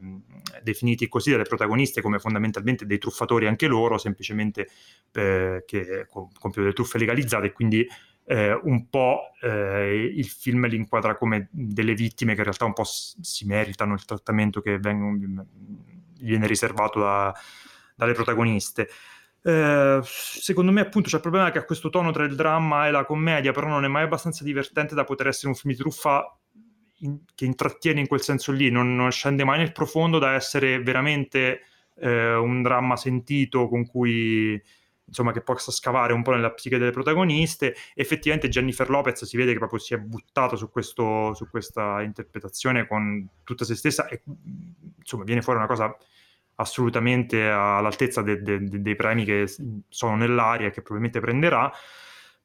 definiti 0.64 1.10
così 1.10 1.32
dalle 1.32 1.43
protagoniste 1.43 2.01
come 2.01 2.20
fondamentalmente 2.20 2.86
dei 2.86 2.97
truffatori 2.97 3.45
anche 3.45 3.68
loro, 3.68 3.97
semplicemente 3.97 4.70
eh, 5.12 5.64
che 5.66 6.08
compiono 6.08 6.51
delle 6.53 6.74
truffe 6.74 6.97
legalizzate 6.97 7.47
e 7.47 7.51
quindi 7.51 7.86
eh, 8.24 8.53
un 8.53 8.89
po' 8.89 9.32
eh, 9.41 10.12
il 10.16 10.28
film 10.28 10.66
li 10.68 10.78
inquadra 10.78 11.18
come 11.18 11.49
delle 11.51 11.93
vittime 11.93 12.34
che 12.34 12.39
in 12.39 12.45
realtà 12.45 12.66
un 12.66 12.74
po' 12.74 12.86
si 12.86 13.45
meritano 13.45 13.93
il 13.93 14.05
trattamento 14.05 14.62
che 14.62 14.80
vengono, 14.80 15.45
viene 16.20 16.47
riservato 16.47 16.99
da, 16.99 17.34
dalle 17.95 18.14
protagoniste. 18.14 18.88
Eh, 19.48 20.02
secondo 20.04 20.74
me 20.74 20.82
appunto 20.82 21.08
c'è 21.08 21.16
il 21.16 21.22
problema 21.22 21.52
che 21.52 21.60
ha 21.60 21.64
questo 21.64 21.88
tono 21.88 22.12
tra 22.12 22.26
il 22.26 22.36
dramma 22.36 22.86
e 22.86 22.91
la 22.91 23.06
commedia, 23.06 23.54
però 23.54 23.68
non 23.68 23.86
è 23.86 23.88
mai 23.88 24.04
abbastanza 24.04 24.43
divertente 24.43 24.93
da 24.93 25.06
poter 25.06 25.28
essere 25.28 25.48
un 25.48 25.56
film 25.56 25.74
di 25.74 25.80
truffa 25.80 26.38
in, 27.00 27.20
che 27.34 27.45
intrattiene 27.45 28.02
in 28.02 28.08
quel 28.08 28.20
senso 28.22 28.52
lì, 28.52 28.70
non, 28.70 28.93
non, 28.93 29.10
scende 29.10 29.45
mai 29.45 29.60
nel 29.60 29.72
profondo 29.72 30.20
da 30.20 30.34
essere 30.34 30.82
veramente 30.84 31.62
eh, 31.95 32.36
un 32.36 32.62
dramma 32.62 32.98
sentito 32.98 33.70
con 33.70 33.86
cui 33.86 34.62
insomma, 35.06 35.32
che 35.32 35.41
possa 35.41 35.72
scavare 35.72 36.12
un 36.12 36.24
po' 36.24 36.32
nella 36.32 36.52
psiche 36.52 36.78
delle 36.78 36.91
protagoniste. 36.91 37.74
Effettivamente 37.95 38.50
Jennifer 38.50 38.89
Lopez 38.89 39.24
si 39.24 39.38
vede 39.38 39.54
che 39.54 39.60
proprio 39.60 39.80
si 39.80 39.93
è 39.93 39.98
buttata 39.98 40.58
su, 40.58 40.70
questo, 40.70 41.34
su 41.34 41.50
questa 41.50 42.02
interpretazione 42.02 42.86
con 42.86 43.26
tutta 43.45 43.64
se 43.64 43.76
stessa 43.76 44.08
e 44.10 44.24
insomma 44.98 45.24
viene 45.24 45.41
fuori 45.41 45.60
una 45.60 45.70
cosa 45.70 45.95
assolutamente 46.58 47.47
all'altezza 47.47 48.22
de, 48.22 48.41
de, 48.41 48.64
de, 48.64 48.82
dei 48.82 48.95
premi 48.95 49.26
che 49.26 49.45
sono 49.89 50.16
nell'aria 50.16 50.68
e 50.68 50.72
che 50.72 50.82
probabilmente 50.82 51.20
prenderà. 51.20 51.72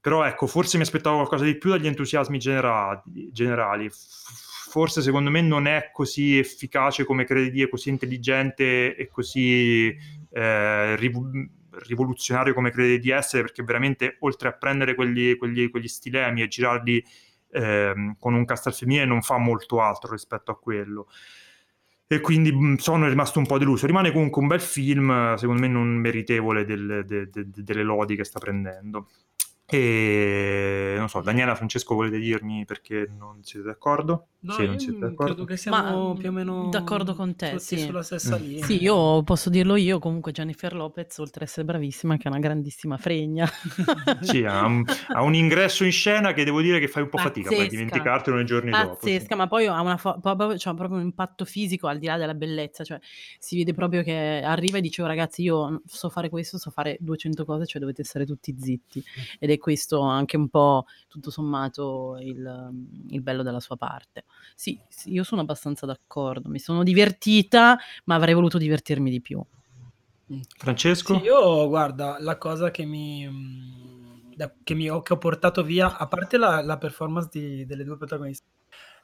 Però 0.00 0.24
ecco, 0.24 0.46
forse 0.46 0.76
mi 0.76 0.82
aspettavo 0.82 1.16
qualcosa 1.16 1.44
di 1.44 1.56
più 1.56 1.70
dagli 1.70 1.86
entusiasmi 1.86 2.38
generali. 2.38 3.30
generali. 3.30 3.88
Forse 3.90 5.02
secondo 5.02 5.30
me 5.30 5.42
non 5.42 5.66
è 5.66 5.90
così 5.92 6.38
efficace 6.38 7.04
come 7.04 7.24
credi, 7.24 7.62
è 7.62 7.68
così 7.68 7.90
intelligente 7.90 8.96
e 8.96 9.08
così 9.08 9.94
eh, 10.30 10.96
riv- 10.96 11.48
rivoluzionario 11.86 12.54
come 12.54 12.70
credi 12.70 12.98
di 12.98 13.10
essere, 13.10 13.42
perché 13.42 13.62
veramente 13.62 14.16
oltre 14.20 14.48
a 14.48 14.52
prendere 14.52 14.94
quegli, 14.94 15.36
quegli, 15.36 15.70
quegli 15.70 15.88
stilemi 15.88 16.42
e 16.42 16.48
girarli 16.48 17.04
eh, 17.50 18.14
con 18.18 18.34
un 18.34 18.44
cast 18.44 18.66
al 18.66 18.74
femminile 18.74 19.04
non 19.04 19.20
fa 19.20 19.36
molto 19.36 19.80
altro 19.80 20.12
rispetto 20.12 20.50
a 20.50 20.58
quello 20.58 21.06
e 22.14 22.20
quindi 22.20 22.76
sono 22.78 23.08
rimasto 23.08 23.38
un 23.38 23.46
po' 23.46 23.58
deluso. 23.58 23.86
Rimane 23.86 24.12
comunque 24.12 24.42
un 24.42 24.48
bel 24.48 24.60
film, 24.60 25.34
secondo 25.36 25.60
me 25.60 25.68
non 25.68 25.88
meritevole 25.88 26.64
del, 26.64 27.04
de, 27.06 27.28
de, 27.30 27.50
de, 27.50 27.62
delle 27.62 27.82
lodi 27.82 28.16
che 28.16 28.24
sta 28.24 28.38
prendendo. 28.38 29.08
E 29.76 30.94
non 30.98 31.08
so, 31.08 31.20
Daniela, 31.20 31.54
Francesco, 31.54 31.94
volete 31.94 32.18
dirmi 32.18 32.64
perché 32.64 33.10
non 33.16 33.42
siete 33.42 33.66
d'accordo? 33.66 34.26
No, 34.40 34.52
sì, 34.54 34.66
non 34.66 34.78
siete 34.78 34.98
d'accordo. 34.98 35.24
credo 35.24 35.44
che 35.44 35.56
siamo 35.56 36.08
Ma, 36.12 36.18
più 36.18 36.28
o 36.28 36.32
meno 36.32 36.68
d'accordo 36.68 37.14
con 37.14 37.36
te, 37.36 37.58
sì. 37.60 37.78
sulla 37.78 38.02
stessa 38.02 38.36
mm. 38.36 38.42
linea. 38.42 38.64
Sì, 38.64 38.82
io 38.82 39.22
posso 39.22 39.50
dirlo 39.50 39.76
io, 39.76 39.98
comunque 39.98 40.32
Jennifer 40.32 40.74
Lopez, 40.74 41.16
oltre 41.18 41.44
ad 41.44 41.48
essere 41.48 41.64
bravissima, 41.64 42.16
che 42.16 42.24
è 42.24 42.28
una 42.28 42.40
grandissima 42.40 42.96
fregna. 42.96 43.48
sì, 44.20 44.44
ha 44.44 44.66
un, 44.66 44.84
ha 45.08 45.22
un, 45.22 45.34
ingresso 45.34 45.84
in 45.84 45.92
scena 45.92 46.32
che 46.32 46.44
devo 46.44 46.60
dire 46.60 46.80
che 46.80 46.88
fai 46.88 47.04
un 47.04 47.08
po' 47.08 47.18
fatica 47.18 47.48
Pazzesca. 47.48 47.68
poi 47.68 47.76
dimenticartelo 47.76 48.36
nei 48.36 48.44
giorni 48.44 48.70
Pazzesca, 48.70 48.88
dopo. 48.90 49.00
Pazzesca, 49.00 49.32
sì. 49.32 49.34
ma 49.36 49.46
poi 49.46 49.66
ha, 49.66 49.80
una 49.80 49.96
fo- 49.96 50.18
proprio, 50.20 50.58
cioè, 50.58 50.74
proprio 50.74 50.98
un 50.98 51.04
impatto 51.04 51.44
fisico 51.44 51.86
al 51.86 51.98
di 51.98 52.06
là 52.06 52.16
della 52.16 52.34
bellezza, 52.34 52.82
cioè 52.82 52.98
si 53.38 53.56
vede 53.56 53.72
proprio 53.74 54.02
che 54.02 54.42
arriva 54.44 54.78
e 54.78 54.80
dice 54.80 55.02
oh, 55.02 55.06
ragazzi 55.06 55.42
io 55.42 55.82
so 55.86 56.10
fare 56.10 56.28
questo, 56.28 56.58
so 56.58 56.70
fare 56.70 56.96
200 57.00 57.44
cose, 57.44 57.64
cioè 57.64 57.80
dovete 57.80 58.02
stare 58.02 58.26
tutti 58.26 58.54
zitti. 58.58 59.02
Ed 59.38 59.50
è 59.50 59.56
questo 59.62 60.00
anche 60.00 60.36
un 60.36 60.48
po' 60.48 60.84
tutto 61.08 61.30
sommato 61.30 62.18
il, 62.20 62.70
il 63.08 63.22
bello 63.22 63.42
della 63.42 63.60
sua 63.60 63.76
parte. 63.76 64.24
Sì, 64.54 64.78
sì 64.88 65.12
io 65.12 65.22
sono 65.22 65.40
abbastanza 65.40 65.86
d'accordo, 65.86 66.48
mi 66.48 66.58
sono 66.58 66.82
divertita, 66.82 67.78
ma 68.04 68.16
avrei 68.16 68.34
voluto 68.34 68.58
divertirmi 68.58 69.08
di 69.08 69.20
più. 69.20 69.42
Francesco? 70.58 71.18
Sì, 71.18 71.24
io 71.24 71.68
guarda, 71.68 72.16
la 72.18 72.36
cosa 72.38 72.70
che 72.70 72.84
mi, 72.84 73.28
mm, 73.28 74.34
che 74.64 74.74
mi 74.74 74.90
ho, 74.90 75.02
che 75.02 75.12
ho 75.12 75.18
portato 75.18 75.62
via, 75.62 75.96
a 75.96 76.06
parte 76.08 76.36
la, 76.36 76.62
la 76.62 76.78
performance 76.78 77.28
di, 77.30 77.64
delle 77.66 77.84
due 77.84 77.96
protagoniste, 77.96 78.46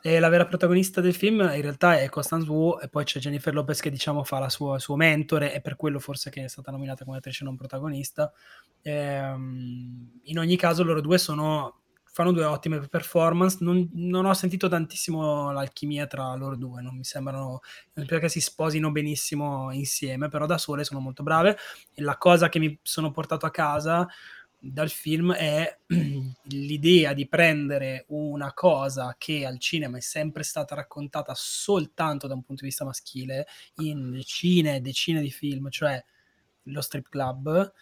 e 0.01 0.20
la 0.20 0.28
vera 0.28 0.46
protagonista 0.46 1.01
del 1.01 1.14
film 1.14 1.40
in 1.40 1.61
realtà 1.61 1.99
è 1.99 2.09
Constance 2.09 2.49
Wu 2.49 2.78
e 2.80 2.88
poi 2.88 3.05
c'è 3.05 3.18
Jennifer 3.18 3.53
Lopez 3.53 3.80
che 3.80 3.90
diciamo 3.90 4.22
fa 4.22 4.38
la 4.38 4.49
sua, 4.49 4.78
suo 4.78 4.94
mentore 4.94 5.53
e 5.53 5.61
per 5.61 5.74
quello 5.76 5.99
forse 5.99 6.30
che 6.30 6.44
è 6.44 6.49
stata 6.49 6.70
nominata 6.70 7.05
come 7.05 7.16
attrice 7.16 7.44
non 7.44 7.57
protagonista. 7.57 8.32
Ehm, 8.82 10.20
in 10.22 10.38
ogni 10.38 10.57
caso 10.57 10.84
loro 10.84 11.01
due 11.01 11.18
sono 11.18 11.80
fanno 12.18 12.32
due 12.32 12.44
ottime 12.44 12.80
performance. 12.80 13.59
Non, 13.61 13.88
non, 13.92 14.24
ho 14.24 14.34
sentito 14.34 14.68
tantissimo 14.68 15.53
l'alchimia 15.53 16.07
tra 16.09 16.34
loro 16.34 16.57
due, 16.57 16.82
non 16.82 16.96
mi 16.96 17.05
sembrano 17.05 17.61
non 17.92 18.07
che 18.07 18.28
si 18.28 18.40
sposino 18.40 18.90
benissimo 18.90 19.70
insieme, 19.72 20.28
però 20.28 20.46
da 20.46 20.59
sole 20.59 20.82
sono 20.82 20.99
molto 20.99 21.22
brave. 21.22 21.57
E 21.94 22.03
la 22.03 22.16
cosa 22.16 22.49
che 22.49 22.59
mi 22.59 22.76
sono 22.82 23.12
portato 23.12 23.46
a 23.46 23.51
casa 23.51 24.09
dal 24.59 24.90
film 24.90 25.32
è 25.32 25.78
l'idea 26.48 27.12
di 27.12 27.28
prendere 27.28 28.04
una 28.09 28.52
cosa 28.52 29.14
che 29.16 29.46
al 29.46 29.59
cinema 29.59 29.98
è 29.98 30.00
sempre 30.00 30.42
stata 30.42 30.74
raccontata 30.74 31.32
soltanto 31.36 32.26
da 32.26 32.34
un 32.34 32.42
punto 32.42 32.62
di 32.62 32.68
vista 32.68 32.84
maschile 32.84 33.46
in 33.76 34.11
decine 34.11 34.76
e 34.76 34.80
decine 34.80 35.20
di 35.20 35.30
film, 35.30 35.70
cioè 35.70 36.02
lo 36.64 36.80
strip 36.80 37.09
club 37.09 37.72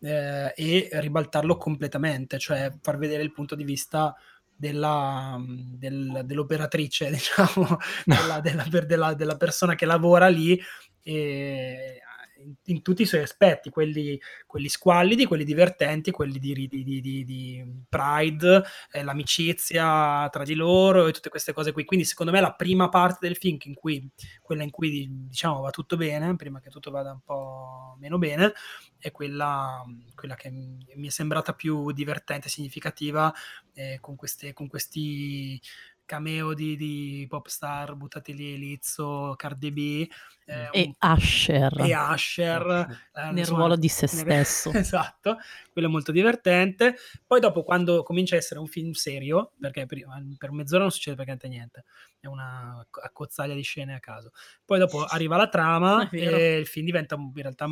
eh, 0.00 0.52
e 0.54 0.88
ribaltarlo 0.92 1.56
completamente, 1.56 2.38
cioè 2.38 2.72
far 2.80 2.98
vedere 2.98 3.22
il 3.22 3.32
punto 3.32 3.54
di 3.54 3.64
vista 3.64 4.14
della, 4.54 5.40
del, 5.46 6.22
dell'operatrice, 6.24 7.08
diciamo, 7.10 7.78
della, 8.04 8.40
della, 8.40 8.64
della, 8.84 9.14
della, 9.14 9.36
persona 9.36 9.74
che 9.74 9.86
lavora 9.86 10.28
lì 10.28 10.60
e 11.00 12.02
in, 12.38 12.54
in, 12.64 12.82
tutti 12.82 13.02
i 13.02 13.06
suoi 13.06 13.22
aspetti, 13.22 13.70
quelli, 13.70 14.20
quelli, 14.46 14.68
squallidi, 14.68 15.26
quelli 15.26 15.44
divertenti, 15.44 16.10
quelli 16.10 16.38
di, 16.38 16.66
di, 16.68 16.82
di, 16.82 17.24
di 17.24 17.84
pride, 17.88 18.62
eh, 18.92 19.02
l'amicizia 19.02 20.28
tra 20.30 20.44
di 20.44 20.54
loro 20.54 21.06
e 21.06 21.12
tutte 21.12 21.28
queste 21.28 21.52
cose 21.52 21.72
qui. 21.72 21.84
Quindi 21.84 22.04
secondo 22.04 22.32
me 22.32 22.40
la 22.40 22.54
prima 22.54 22.88
parte 22.88 23.26
del 23.26 23.36
film, 23.36 23.58
in 23.64 23.74
cui, 23.74 24.08
quella 24.40 24.62
in 24.62 24.70
cui 24.70 25.06
diciamo 25.28 25.60
va 25.60 25.70
tutto 25.70 25.96
bene, 25.96 26.36
prima 26.36 26.60
che 26.60 26.70
tutto 26.70 26.90
vada 26.90 27.12
un 27.12 27.20
po' 27.24 27.96
meno 27.98 28.18
bene, 28.18 28.52
è 28.98 29.10
quella, 29.10 29.84
quella 30.14 30.34
che 30.34 30.50
mi 30.50 31.06
è 31.06 31.10
sembrata 31.10 31.54
più 31.54 31.92
divertente, 31.92 32.48
significativa, 32.48 33.32
eh, 33.74 33.98
con, 34.00 34.16
queste, 34.16 34.52
con 34.52 34.68
questi 34.68 35.60
cameo 36.08 36.54
di, 36.54 36.74
di 36.74 37.26
pop 37.28 37.48
star 37.48 37.94
buttati 37.94 38.34
lì, 38.34 38.56
Lizzo, 38.56 39.34
Cardi 39.36 39.70
B. 39.70 40.08
Eh, 40.46 40.68
e 40.72 40.94
un... 40.98 41.12
Usher. 41.12 41.80
E 41.80 41.94
Usher. 41.94 43.08
Eh, 43.12 43.30
nel 43.32 43.44
ruolo 43.44 43.76
di 43.76 43.88
se 43.88 44.06
stesso. 44.08 44.72
esatto, 44.72 45.36
quello 45.70 45.88
è 45.88 45.90
molto 45.90 46.10
divertente. 46.10 46.96
Poi 47.26 47.40
dopo 47.40 47.62
quando 47.62 48.02
comincia 48.02 48.36
a 48.36 48.38
essere 48.38 48.58
un 48.58 48.66
film 48.66 48.92
serio, 48.92 49.52
perché 49.60 49.84
per, 49.84 49.98
per 50.38 50.50
mezz'ora 50.50 50.82
non 50.82 50.90
succede 50.90 51.14
praticamente 51.14 51.48
niente, 51.48 51.84
è 52.18 52.26
una 52.26 52.84
accozzaglia 53.02 53.54
di 53.54 53.62
scene 53.62 53.94
a 53.94 54.00
caso. 54.00 54.32
Poi 54.64 54.78
dopo 54.78 55.04
arriva 55.04 55.36
la 55.36 55.48
trama 55.48 56.08
e 56.10 56.56
il 56.56 56.66
film 56.66 56.86
diventa 56.86 57.16
in 57.16 57.32
realtà 57.34 57.66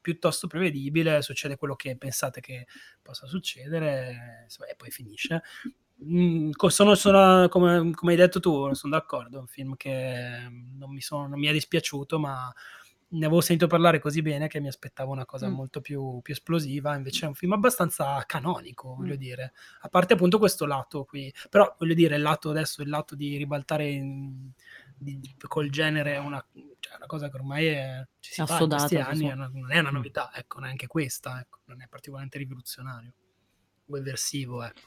piuttosto 0.00 0.46
prevedibile, 0.46 1.20
succede 1.20 1.56
quello 1.56 1.74
che 1.74 1.96
pensate 1.96 2.40
che 2.40 2.68
possa 3.02 3.26
succedere 3.26 4.46
e 4.68 4.76
poi 4.76 4.90
finisce. 4.92 5.42
Mm, 6.02 6.52
sono, 6.68 6.94
sono 6.94 7.48
come, 7.48 7.90
come, 7.92 8.12
hai 8.12 8.18
detto 8.18 8.40
tu, 8.40 8.72
sono 8.72 8.92
d'accordo. 8.94 9.36
È 9.36 9.40
un 9.40 9.46
film 9.46 9.76
che 9.76 10.48
non 10.76 10.92
mi, 10.92 11.00
sono, 11.00 11.26
non 11.26 11.38
mi, 11.38 11.46
è 11.46 11.52
dispiaciuto, 11.52 12.18
ma 12.18 12.52
ne 13.12 13.26
avevo 13.26 13.40
sentito 13.40 13.66
parlare 13.66 13.98
così 13.98 14.22
bene 14.22 14.46
che 14.46 14.60
mi 14.60 14.68
aspettavo 14.68 15.10
una 15.10 15.26
cosa 15.26 15.48
mm. 15.48 15.52
molto 15.52 15.80
più, 15.80 16.20
più, 16.22 16.32
esplosiva. 16.32 16.94
Invece 16.94 17.26
è 17.26 17.28
un 17.28 17.34
film 17.34 17.52
abbastanza 17.52 18.22
canonico, 18.26 18.94
voglio 18.94 19.14
mm. 19.14 19.18
dire. 19.18 19.52
A 19.80 19.88
parte 19.88 20.14
appunto 20.14 20.38
questo 20.38 20.64
lato 20.64 21.04
qui, 21.04 21.32
però 21.50 21.74
voglio 21.78 21.94
dire, 21.94 22.16
il 22.16 22.22
lato 22.22 22.50
adesso, 22.50 22.82
il 22.82 22.88
lato 22.88 23.14
di 23.14 23.36
ribaltare 23.36 23.88
in, 23.90 24.50
di, 24.96 25.34
col 25.48 25.70
genere 25.70 26.16
una, 26.16 26.44
cioè 26.78 26.96
una 26.96 27.06
cosa 27.06 27.28
che 27.28 27.36
ormai 27.36 27.66
è, 27.66 28.06
ci 28.20 28.32
si 28.32 28.46
fa 28.46 28.58
in 28.58 28.68
questi 28.68 28.96
anni, 28.96 29.28
è 29.28 29.32
una, 29.32 29.50
non 29.52 29.70
è 29.70 29.78
una 29.78 29.90
novità, 29.90 30.30
ecco, 30.34 30.60
neanche 30.60 30.86
questa, 30.86 31.40
ecco, 31.40 31.60
non 31.66 31.82
è 31.82 31.88
particolarmente 31.88 32.38
rivoluzionario 32.38 33.12
o 33.86 33.98
eversivo, 33.98 34.62
ecco. 34.62 34.80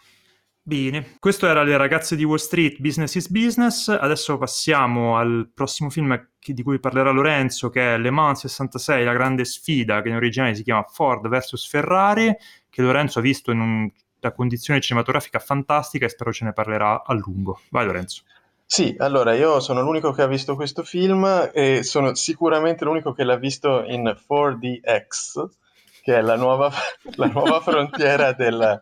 Bene, 0.65 1.17
questo 1.19 1.45
era 1.45 1.61
Le 1.61 1.75
ragazze 1.75 2.15
di 2.15 2.23
Wall 2.23 2.37
Street, 2.37 2.79
Business 2.79 3.15
is 3.15 3.27
Business. 3.27 3.89
Adesso 3.89 4.37
passiamo 4.37 5.17
al 5.17 5.51
prossimo 5.53 5.89
film 5.89 6.29
di 6.39 6.63
cui 6.63 6.79
parlerà 6.79 7.11
Lorenzo, 7.11 7.69
che 7.69 7.95
è 7.95 7.97
Le 7.97 8.09
Mans 8.09 8.39
66, 8.47 9.03
la 9.03 9.11
grande 9.11 9.43
sfida, 9.43 10.01
che 10.01 10.07
in 10.07 10.15
originale 10.15 10.55
si 10.55 10.63
chiama 10.63 10.85
Ford 10.89 11.27
vs 11.27 11.67
Ferrari, 11.67 12.33
che 12.69 12.81
Lorenzo 12.81 13.19
ha 13.19 13.21
visto 13.21 13.51
in 13.51 13.59
una 13.59 14.31
condizione 14.31 14.79
cinematografica 14.79 15.39
fantastica 15.39 16.05
e 16.05 16.09
spero 16.09 16.31
ce 16.31 16.45
ne 16.45 16.53
parlerà 16.53 17.03
a 17.03 17.13
lungo. 17.13 17.59
Vai 17.69 17.85
Lorenzo. 17.85 18.23
Sì, 18.65 18.95
allora 18.99 19.33
io 19.33 19.59
sono 19.59 19.81
l'unico 19.81 20.13
che 20.13 20.21
ha 20.21 20.27
visto 20.27 20.55
questo 20.55 20.83
film 20.83 21.51
e 21.53 21.83
sono 21.83 22.15
sicuramente 22.15 22.85
l'unico 22.85 23.11
che 23.11 23.25
l'ha 23.25 23.35
visto 23.35 23.83
in 23.85 24.03
4DX 24.03 25.45
che 26.03 26.17
è 26.17 26.21
la 26.21 26.35
nuova, 26.35 26.69
la 27.15 27.27
nuova 27.27 27.61
frontiera 27.61 28.33
del, 28.33 28.77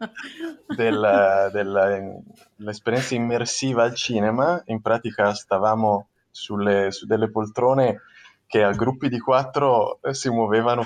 del, 0.66 1.50
dell'esperienza 1.52 3.14
immersiva 3.14 3.84
al 3.84 3.94
cinema. 3.94 4.60
In 4.66 4.82
pratica 4.82 5.32
stavamo 5.32 6.08
sulle, 6.32 6.90
su 6.90 7.06
delle 7.06 7.30
poltrone 7.30 8.02
che 8.48 8.64
a 8.64 8.72
gruppi 8.72 9.08
di 9.08 9.20
quattro 9.20 10.00
si 10.10 10.32
muovevano 10.32 10.84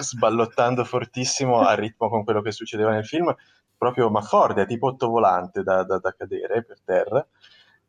sballottando 0.00 0.84
fortissimo 0.84 1.60
a 1.60 1.74
ritmo 1.74 2.08
con 2.08 2.24
quello 2.24 2.40
che 2.40 2.52
succedeva 2.52 2.90
nel 2.90 3.04
film, 3.04 3.34
proprio 3.76 4.08
ma 4.08 4.22
forte, 4.22 4.64
tipo 4.64 4.86
ottovolante 4.86 5.62
da, 5.62 5.84
da, 5.84 5.98
da 5.98 6.14
cadere 6.16 6.64
per 6.64 6.78
terra 6.82 7.26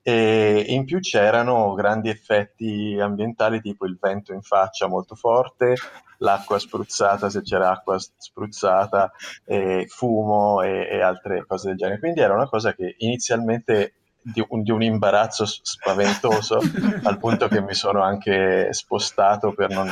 e 0.08 0.64
in 0.68 0.86
più 0.86 0.99
c'erano 0.99 1.74
grandi 1.74 2.10
effetti 2.10 2.95
ambientali 3.01 3.60
tipo 3.60 3.88
il 3.88 3.97
vento 3.99 4.34
in 4.34 4.43
faccia 4.43 4.86
molto 4.86 5.16
forte, 5.16 5.74
l'acqua 6.20 6.60
spruzzata 6.60 7.28
se 7.28 7.41
c'era 7.41 7.72
acqua 7.72 7.97
spruzzata, 7.97 9.12
e 9.45 9.88
fumo 9.89 10.62
e, 10.62 10.88
e, 10.91 11.01
altre 11.01 11.43
cose 11.47 11.70
del 11.70 11.78
genere. 11.78 11.97
Quindi 11.97 12.20
era 12.20 12.36
una 12.36 12.47
cosa 12.47 12.76
che 12.76 12.93
inizialmente 12.99 13.93
di 14.22 14.45
un, 14.47 14.62
di 14.62 14.70
un 14.70 14.84
imbarazzo 14.84 15.43
spaventoso 15.47 16.60
al 17.01 17.18
punto 17.18 17.47
che 17.47 17.62
mi 17.62 17.74
sono 17.74 18.03
anche 18.03 18.72
spostato 18.74 19.53
per 19.53 19.72
non... 19.72 19.91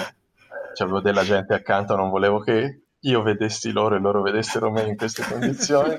C'avevo 0.76 1.02
della 1.02 1.24
gente 1.24 1.56
accanto, 1.56 1.96
non 1.96 2.12
volevo 2.12 2.40
che 2.40 2.82
io 3.00 3.22
vedessi 3.24 3.72
loro 3.72 3.96
e 3.96 4.00
loro 4.00 4.22
vedessero 4.22 4.70
me 4.70 4.84
in 4.84 4.96
queste 4.96 5.24
condizioni. 5.24 5.98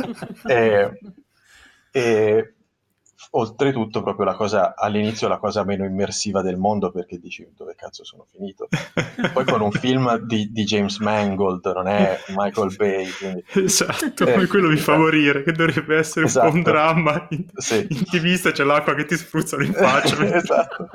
e, 0.48 0.98
e 1.90 2.54
oltretutto 3.30 4.02
proprio 4.02 4.24
la 4.24 4.34
cosa 4.34 4.74
all'inizio 4.74 5.28
la 5.28 5.38
cosa 5.38 5.64
meno 5.64 5.84
immersiva 5.84 6.42
del 6.42 6.56
mondo 6.56 6.90
perché 6.90 7.18
dici 7.18 7.46
dove 7.56 7.74
cazzo 7.76 8.04
sono 8.04 8.26
finito 8.30 8.68
poi 9.32 9.44
con 9.44 9.60
un 9.60 9.70
film 9.70 10.16
di, 10.18 10.50
di 10.50 10.64
James 10.64 10.98
Mangold 10.98 11.64
non 11.66 11.88
è 11.88 12.18
Michael 12.28 12.74
Bay 12.76 13.08
quindi... 13.10 13.44
esatto 13.64 14.26
eh, 14.26 14.46
quello 14.46 14.68
mi 14.68 14.76
fa 14.76 14.96
morire 14.96 15.42
che 15.42 15.52
dovrebbe 15.52 15.96
essere 15.96 16.26
esatto. 16.26 16.46
un 16.46 16.62
po' 16.62 16.70
un 16.70 16.76
esatto. 16.76 16.76
dramma 16.76 17.28
sì. 17.54 17.86
intimista 17.90 18.50
c'è 18.50 18.64
l'acqua 18.64 18.94
che 18.94 19.04
ti 19.04 19.16
spruzzano 19.16 19.64
in 19.64 19.72
faccia 19.74 20.34
esatto 20.34 20.88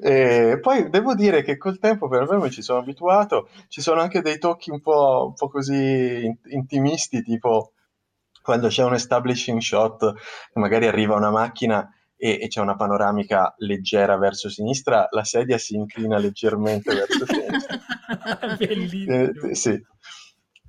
e 0.00 0.58
poi 0.60 0.88
devo 0.88 1.14
dire 1.14 1.42
che 1.42 1.56
col 1.56 1.78
tempo 1.78 2.08
per 2.08 2.26
me 2.30 2.50
ci 2.50 2.62
sono 2.62 2.78
abituato 2.78 3.48
ci 3.68 3.80
sono 3.80 4.00
anche 4.00 4.22
dei 4.22 4.38
tocchi 4.38 4.70
un 4.70 4.80
po', 4.80 5.26
un 5.28 5.34
po 5.34 5.48
così 5.48 6.32
intimisti 6.46 7.22
tipo 7.22 7.73
quando 8.44 8.68
c'è 8.68 8.84
un 8.84 8.92
establishing 8.92 9.58
shot, 9.58 10.12
magari 10.52 10.86
arriva 10.86 11.16
una 11.16 11.30
macchina 11.30 11.88
e, 12.14 12.40
e, 12.42 12.48
c'è 12.48 12.60
una 12.60 12.76
panoramica 12.76 13.54
leggera 13.56 14.18
verso 14.18 14.50
sinistra, 14.50 15.08
la 15.12 15.24
sedia 15.24 15.56
si 15.56 15.76
inclina 15.76 16.18
leggermente 16.18 16.94
verso 16.94 17.24
sinistra. 17.24 18.56
Bellissimo. 18.58 19.48
Eh, 19.48 19.54
sì. 19.54 19.82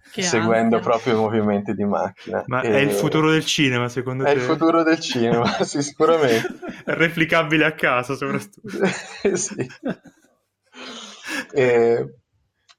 Che 0.09 0.21
seguendo 0.21 0.78
ansia. 0.78 0.89
proprio 0.89 1.13
i 1.15 1.17
movimenti 1.17 1.73
di 1.73 1.84
macchina. 1.84 2.43
Ma 2.45 2.61
e... 2.61 2.69
è 2.69 2.78
il 2.78 2.91
futuro 2.91 3.30
del 3.30 3.43
cinema, 3.43 3.89
secondo 3.89 4.23
è 4.23 4.28
te? 4.28 4.32
È 4.32 4.36
il 4.36 4.41
futuro 4.41 4.82
del 4.82 4.99
cinema, 5.01 5.45
sì, 5.65 5.82
sicuramente. 5.82 6.47
è 6.86 6.93
replicabile 6.93 7.65
a 7.65 7.73
casa, 7.73 8.15
soprattutto. 8.15 8.88
sì. 9.36 9.67
E, 11.51 12.15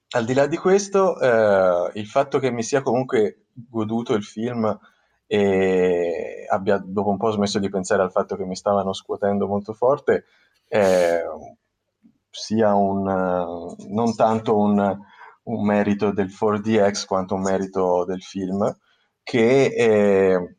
al 0.09 0.25
di 0.25 0.33
là 0.33 0.47
di 0.47 0.57
questo, 0.57 1.21
eh, 1.21 1.91
il 2.01 2.07
fatto 2.07 2.39
che 2.39 2.51
mi 2.51 2.63
sia 2.63 2.81
comunque 2.81 3.46
goduto 3.69 4.15
il 4.15 4.25
film 4.25 4.79
e 5.27 6.47
abbia 6.49 6.81
dopo 6.85 7.11
un 7.11 7.17
po' 7.17 7.31
smesso 7.31 7.59
di 7.59 7.69
pensare 7.69 8.03
al 8.03 8.13
fatto 8.13 8.37
che 8.37 8.45
mi 8.45 8.55
stavano 8.55 8.93
scuotendo 8.93 9.47
molto 9.47 9.73
forte, 9.73 10.25
eh, 10.69 11.23
sia 12.31 12.75
un, 12.75 13.03
non 13.89 14.15
tanto 14.15 14.57
un, 14.57 14.99
un, 15.45 15.65
merito 15.65 16.13
del 16.13 16.29
4DX 16.29 17.07
quanto 17.07 17.35
un 17.35 17.43
merito 17.43 18.05
del 18.05 18.23
film, 18.23 18.73
che 19.23 19.65
eh, 19.67 20.57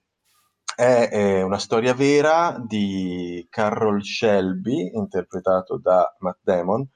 è, 0.76 1.10
è, 1.10 1.42
una 1.44 1.60
storia 1.60 1.94
vera 1.94 2.58
di 2.60 3.46
Carroll 3.50 4.00
Shelby, 4.02 4.92
interpretato 4.94 5.78
da 5.78 6.14
Matt 6.20 6.40
Damon, 6.42 6.88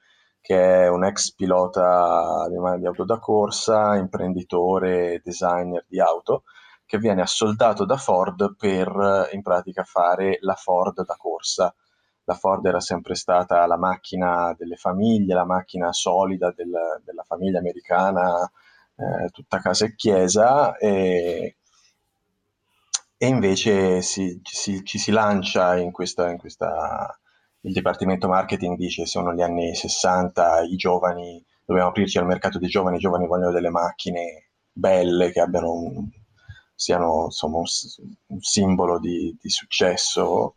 che 0.42 0.84
è 0.84 0.88
un 0.88 1.04
ex 1.04 1.32
pilota 1.34 2.46
di, 2.50 2.86
auto 2.86 3.04
da 3.04 3.18
corsa, 3.18 3.94
imprenditore, 3.96 5.22
designer 5.24 5.84
di 5.88 6.00
auto, 6.00 6.42
che 6.84 6.98
viene 6.98 7.22
assoldato 7.22 7.84
da 7.86 7.96
Ford 7.96 8.56
per 8.56 9.28
in 9.32 9.40
pratica 9.40 9.84
fare 9.84 10.38
la 10.40 10.54
Ford 10.54 11.04
da 11.04 11.16
corsa. 11.16 11.74
La 12.24 12.34
Ford 12.34 12.66
era 12.66 12.80
sempre 12.80 13.14
stata 13.14 13.64
la 13.66 13.78
macchina 13.78 14.54
delle 14.58 14.76
famiglie, 14.76 15.34
la 15.34 15.44
macchina 15.44 15.92
solida 15.92 16.52
del, 16.54 17.00
della 17.04 17.22
famiglia 17.22 17.60
americana, 17.60 18.50
eh, 18.96 19.30
tutta 19.30 19.60
casa 19.60 19.84
e 19.86 19.94
chiesa, 19.94 20.76
e, 20.76 21.56
e 23.16 23.26
invece 23.26 24.02
si, 24.02 24.40
si, 24.42 24.84
ci 24.84 24.98
si 24.98 25.12
lancia 25.12 25.76
in 25.76 25.92
questa, 25.92 26.28
in 26.30 26.38
questa 26.38 27.16
il 27.62 27.72
Dipartimento 27.72 28.28
Marketing 28.28 28.76
dice 28.76 29.06
sono 29.06 29.32
gli 29.34 29.42
anni 29.42 29.74
60, 29.74 30.62
i 30.62 30.76
giovani, 30.76 31.44
dobbiamo 31.64 31.90
aprirci 31.90 32.18
al 32.18 32.26
mercato 32.26 32.58
dei 32.58 32.68
giovani, 32.68 32.96
i 32.96 33.00
giovani 33.00 33.26
vogliono 33.26 33.52
delle 33.52 33.70
macchine 33.70 34.50
belle, 34.72 35.30
che 35.30 35.40
abbiano 35.40 35.72
un, 35.72 36.08
siano 36.74 37.24
insomma, 37.26 37.58
un, 37.58 37.64
un 38.26 38.40
simbolo 38.40 38.98
di, 38.98 39.36
di 39.40 39.48
successo 39.48 40.56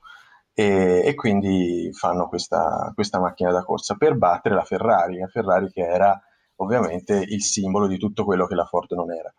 e, 0.54 1.02
e, 1.06 1.14
quindi 1.16 1.90
fanno 1.94 2.28
questa, 2.28 2.92
questa 2.96 3.20
macchina 3.20 3.52
da 3.52 3.64
corsa 3.64 3.96
per 3.96 4.16
battere 4.16 4.56
la 4.56 4.64
Ferrari, 4.64 5.20
la 5.20 5.28
Ferrari 5.28 5.72
che 5.72 5.82
era 5.82 6.20
ovviamente 6.56 7.16
il 7.16 7.44
simbolo 7.44 7.88
di 7.88 7.98
tutto 7.98 8.24
quello 8.24 8.48
che 8.48 8.56
la 8.56 8.66
Ford 8.66 8.92
non 8.94 9.12
era. 9.12 9.32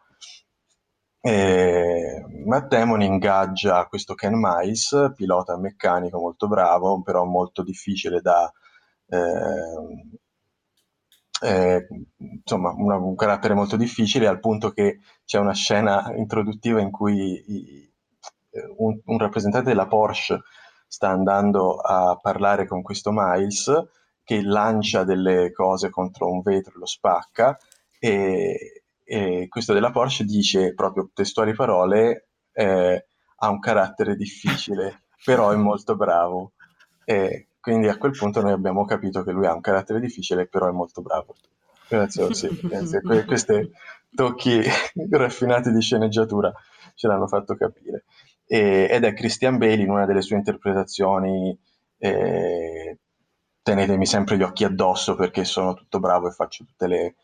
E 1.27 2.25
Matt 2.45 2.69
Damon 2.69 3.03
ingaggia 3.03 3.85
questo 3.87 4.15
Ken 4.15 4.35
Miles, 4.37 5.13
pilota 5.17 5.57
meccanico 5.59 6.21
molto 6.21 6.47
bravo, 6.47 7.03
però 7.03 7.25
molto 7.25 7.65
difficile 7.65 8.21
da... 8.21 8.49
Eh, 9.09 10.19
eh, 11.43 11.87
insomma, 12.17 12.73
una, 12.77 12.95
un 12.95 13.17
carattere 13.17 13.55
molto 13.55 13.77
difficile 13.77 14.29
al 14.29 14.39
punto 14.39 14.71
che 14.71 15.01
c'è 15.25 15.39
una 15.41 15.53
scena 15.53 16.13
introduttiva 16.15 16.81
in 16.81 16.93
cui 16.93 17.43
i, 17.49 17.93
un, 18.77 19.01
un, 19.05 19.19
rappresentante 19.19 19.71
della 19.71 19.89
Porsche 19.89 20.43
sta 20.87 21.09
andando 21.09 21.75
a 21.75 22.17
parlare 22.23 22.69
con 22.69 22.83
questo 22.83 23.11
Miles 23.13 23.71
che 24.23 24.43
lancia 24.43 25.03
delle 25.03 25.51
cose 25.51 25.91
contro 25.91 26.31
un 26.31 26.41
vetro, 26.43 26.79
lo 26.79 26.87
spacca 26.87 27.59
e, 27.99 28.76
e 29.09 29.47
questo 29.49 29.73
della 29.73 29.93
Porsche 29.93 30.25
dice 30.25 30.75
proprio 30.75 31.11
testuali 31.15 31.55
parole, 31.55 32.31
eh, 32.53 33.07
ha 33.37 33.49
un 33.49 33.61
carattere 33.61 34.17
difficile, 34.17 35.05
però 35.25 35.53
è 35.53 35.57
molto 35.57 35.95
bravo. 35.95 36.55
E 37.05 37.51
quindi 37.61 37.87
a 37.87 37.97
quel 37.99 38.11
punto 38.11 38.43
noi 38.43 38.51
abbiamo 38.51 38.85
capito 38.85 39.23
che 39.23 39.31
lui 39.31 39.47
ha 39.47 39.55
un 39.55 39.61
carattere 39.61 40.01
difficile, 40.01 40.49
però 40.49 40.69
è 40.69 40.73
molto 40.73 41.03
bravo. 41.03 41.37
Grazie, 41.89 42.35
sì, 42.35 42.49
grazie. 42.63 43.01
Que- 43.01 43.25
questi 43.25 43.71
tocchi 44.13 44.61
raffinati 45.11 45.71
di 45.71 45.81
sceneggiatura 45.81 46.53
ce 46.97 47.07
l'hanno 47.07 47.29
fatto 47.29 47.55
capire. 47.55 48.07
E, 48.45 48.89
ed 48.91 49.05
è 49.05 49.15
Christian 49.15 49.57
Bale 49.57 49.83
in 49.83 49.91
una 49.91 50.05
delle 50.05 50.23
sue 50.23 50.37
interpretazioni 50.37 51.57
eh, 51.99 52.99
tenetemi 53.63 54.05
sempre 54.05 54.37
gli 54.37 54.43
occhi 54.43 54.65
addosso 54.65 55.15
perché 55.15 55.45
sono 55.45 55.75
tutto 55.75 56.01
bravo 56.01 56.29
e 56.29 56.33
faccio 56.33 56.65
tutte 56.65 56.87
le, 56.89 57.15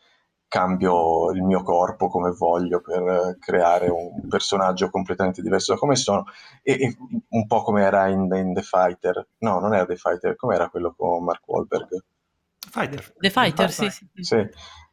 cambio 0.53 1.31
il 1.31 1.41
mio 1.41 1.63
corpo 1.63 2.09
come 2.09 2.29
voglio 2.29 2.79
per 2.79 3.37
creare 3.39 3.89
un 3.89 4.27
personaggio 4.27 4.91
completamente 4.91 5.41
diverso 5.41 5.73
da 5.73 5.79
come 5.79 5.95
sono 5.95 6.25
e, 6.61 6.73
e 6.73 6.97
un 7.29 7.47
po' 7.47 7.63
come 7.63 7.81
era 7.81 8.07
in, 8.07 8.29
in, 8.31 8.53
The 8.53 8.61
Fighter 8.61 9.29
no 9.39 9.59
non 9.59 9.73
era 9.73 9.87
The 9.87 9.95
Fighter 9.95 10.35
come 10.35 10.53
era 10.53 10.69
quello 10.69 10.93
con 10.95 11.23
Mark 11.23 11.41
Wahlberg 11.47 12.03
Fighter 12.69 13.13
The 13.17 13.29
Fighter 13.31 13.71
sì, 13.71 13.89
sì. 13.89 14.07
sì. 14.13 14.35
E, 14.35 14.51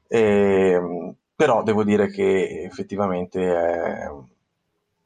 ehm, 0.08 1.14
però 1.36 1.62
devo 1.62 1.84
dire 1.84 2.08
che 2.08 2.62
effettivamente 2.64 3.54
è 3.54 4.08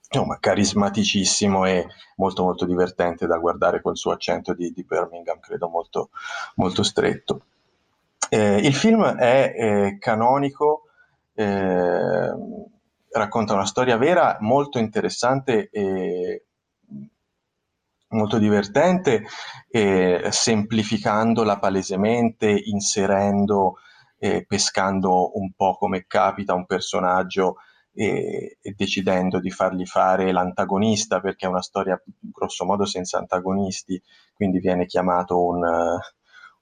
insomma, 0.08 0.38
carismaticissimo 0.38 1.64
e 1.64 1.88
molto 2.14 2.44
molto 2.44 2.64
divertente 2.64 3.26
da 3.26 3.38
guardare 3.38 3.82
col 3.82 3.96
suo 3.96 4.12
accento 4.12 4.54
di, 4.54 4.70
di 4.70 4.84
Birmingham 4.84 5.40
credo 5.40 5.68
molto, 5.68 6.10
molto 6.54 6.84
stretto 6.84 7.46
eh, 8.30 8.56
il 8.56 8.74
film 8.74 9.04
è 9.04 9.52
eh, 9.56 9.98
canonico, 9.98 10.82
eh, 11.34 12.32
racconta 13.10 13.54
una 13.54 13.66
storia 13.66 13.96
vera 13.96 14.36
molto 14.40 14.78
interessante 14.78 15.68
e 15.70 16.44
molto 18.08 18.38
divertente, 18.38 19.24
semplificandola 20.30 21.58
palesemente, 21.58 22.48
inserendo 22.48 23.78
e 24.18 24.44
pescando 24.46 25.36
un 25.36 25.52
po' 25.52 25.76
come 25.76 26.06
capita 26.06 26.54
un 26.54 26.64
personaggio 26.64 27.56
e, 27.92 28.58
e, 28.60 28.74
decidendo 28.76 29.38
di 29.38 29.50
fargli 29.50 29.84
fare 29.84 30.32
l'antagonista 30.32 31.20
perché 31.20 31.46
è 31.46 31.48
una 31.48 31.62
storia 31.62 32.00
grosso 32.20 32.64
modo 32.64 32.86
senza 32.86 33.18
antagonisti, 33.18 34.00
quindi 34.32 34.58
viene 34.58 34.86
chiamato 34.86 35.44
un, 35.44 35.62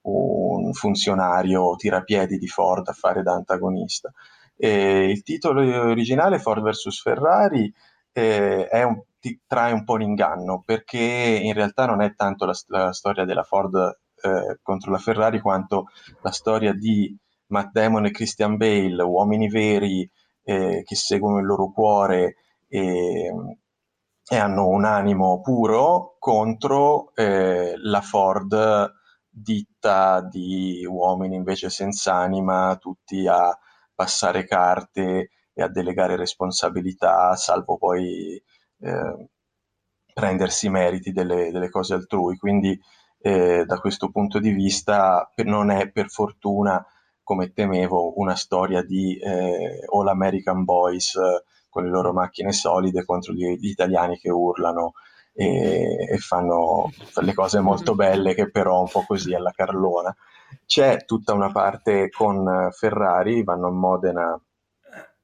un 0.03 0.72
funzionario 0.72 1.74
tirapiedi 1.76 2.38
di 2.38 2.48
Ford 2.48 2.88
a 2.88 2.92
fare 2.92 3.22
da 3.22 3.32
antagonista. 3.32 4.12
E 4.57 5.11
il 5.11 5.22
titolo 5.22 5.62
originale, 5.88 6.38
Ford 6.38 6.62
vs 6.62 7.00
Ferrari, 7.00 7.72
eh, 8.12 8.68
un, 8.84 9.03
ti 9.18 9.40
trae 9.46 9.72
un 9.72 9.84
po' 9.84 9.96
l'inganno 9.96 10.62
perché 10.64 10.98
in 10.98 11.53
realtà 11.55 11.86
non 11.86 12.03
è 12.03 12.14
tanto 12.14 12.44
la, 12.44 12.55
la 12.66 12.92
storia 12.92 13.24
della 13.24 13.44
Ford 13.44 13.74
eh, 13.74 14.59
contro 14.62 14.90
la 14.90 14.98
Ferrari 14.98 15.40
quanto 15.40 15.86
la 16.22 16.30
storia 16.30 16.72
di 16.72 17.16
Matt 17.46 17.72
Damon 17.72 18.07
e 18.07 18.11
Christian 18.11 18.57
Bale, 18.57 19.03
uomini 19.03 19.48
veri 19.48 20.09
eh, 20.44 20.82
che 20.84 20.94
seguono 20.96 21.38
il 21.38 21.46
loro 21.46 21.70
cuore 21.70 22.36
e, 22.68 23.32
e 24.28 24.36
hanno 24.36 24.68
un 24.68 24.84
animo 24.84 25.40
puro 25.40 26.16
contro 26.18 27.14
eh, 27.14 27.74
la 27.76 28.00
Ford 28.00 28.92
ditta 29.35 30.20
di 30.20 30.85
uomini 30.87 31.37
invece 31.37 31.70
senza 31.70 32.14
anima, 32.14 32.76
tutti 32.76 33.26
a 33.26 33.57
passare 33.95 34.45
carte 34.45 35.30
e 35.55 35.62
a 35.62 35.68
delegare 35.68 36.16
responsabilità, 36.16 37.35
salvo 37.37 37.78
poi 37.78 38.43
eh, 38.80 39.28
prendersi 40.12 40.66
i 40.66 40.70
meriti 40.70 41.12
delle, 41.12 41.51
delle, 41.51 41.70
cose 41.70 41.95
altrui. 41.95 42.37
Quindi 42.37 42.78
eh, 43.20 43.64
da 43.64 43.78
questo 43.78 44.11
punto 44.11 44.39
di 44.39 44.51
vista 44.51 45.30
non 45.45 45.70
è 45.70 45.91
per 45.91 46.09
fortuna 46.11 46.85
come 47.22 47.53
temevo, 47.53 48.18
una 48.18 48.35
storia 48.35 48.83
di 48.83 49.16
eh, 49.16 49.87
All 49.93 50.09
American 50.09 50.64
Boys 50.64 51.14
eh, 51.14 51.45
con 51.70 51.85
le 51.85 51.91
loro 51.91 52.12
macchine 52.12 52.53
solide 52.53 53.05
contro 53.05 53.33
gli, 53.33 53.47
gli 53.57 53.68
italiani 53.68 54.18
che 54.18 54.30
urlano 54.30 54.93
e, 55.33 56.07
e, 56.11 56.18
fanno 56.18 56.91
le 57.20 57.35
cose 57.35 57.61
molto 57.61 57.95
belle 57.95 58.35
che 58.35 58.51
però 58.51 58.80
un 58.80 58.89
po' 58.89 59.05
così 59.07 59.35
alla 59.35 59.53
Carlona. 59.53 60.14
C'è 60.66 61.05
tutta 61.05 61.33
una 61.33 61.51
parte 61.51 62.11
con 62.11 62.68
Ferrari, 62.72 63.43
vanno 63.43 63.68
a 63.68 63.72
Modena 63.72 64.41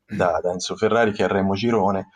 da, 0.06 0.38
da 0.42 0.50
Enzo 0.50 0.76
Ferrari 0.76 1.12
che 1.12 1.24
è 1.24 1.28
Remo 1.28 1.54
Girone 1.54 2.08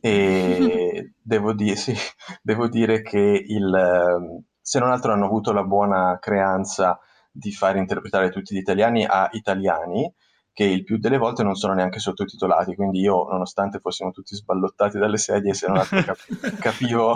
e 0.00 1.12
devo, 1.22 1.52
dire, 1.52 1.76
sì, 1.76 1.94
devo 2.42 2.68
dire 2.68 3.02
che 3.02 3.18
il, 3.18 4.42
se 4.60 4.78
non 4.78 4.90
altro 4.90 5.12
hanno 5.12 5.26
avuto 5.26 5.52
la 5.52 5.64
buona 5.64 6.18
creanza 6.20 6.98
di 7.30 7.52
far 7.52 7.76
interpretare 7.76 8.30
tutti 8.30 8.54
gli 8.54 8.58
italiani 8.58 9.04
a 9.04 9.28
italiani 9.32 10.10
che 10.56 10.64
il 10.64 10.84
più 10.84 10.96
delle 10.96 11.18
volte 11.18 11.42
non 11.42 11.54
sono 11.54 11.74
neanche 11.74 11.98
sottotitolati, 11.98 12.74
quindi 12.74 13.00
io, 13.00 13.28
nonostante 13.28 13.78
fossimo 13.78 14.10
tutti 14.10 14.34
sballottati 14.34 14.96
dalle 14.96 15.18
sedie, 15.18 15.52
se 15.52 15.66
non 15.66 15.76
altro 15.76 16.02
cap- 16.02 16.56
capivo 16.58 17.14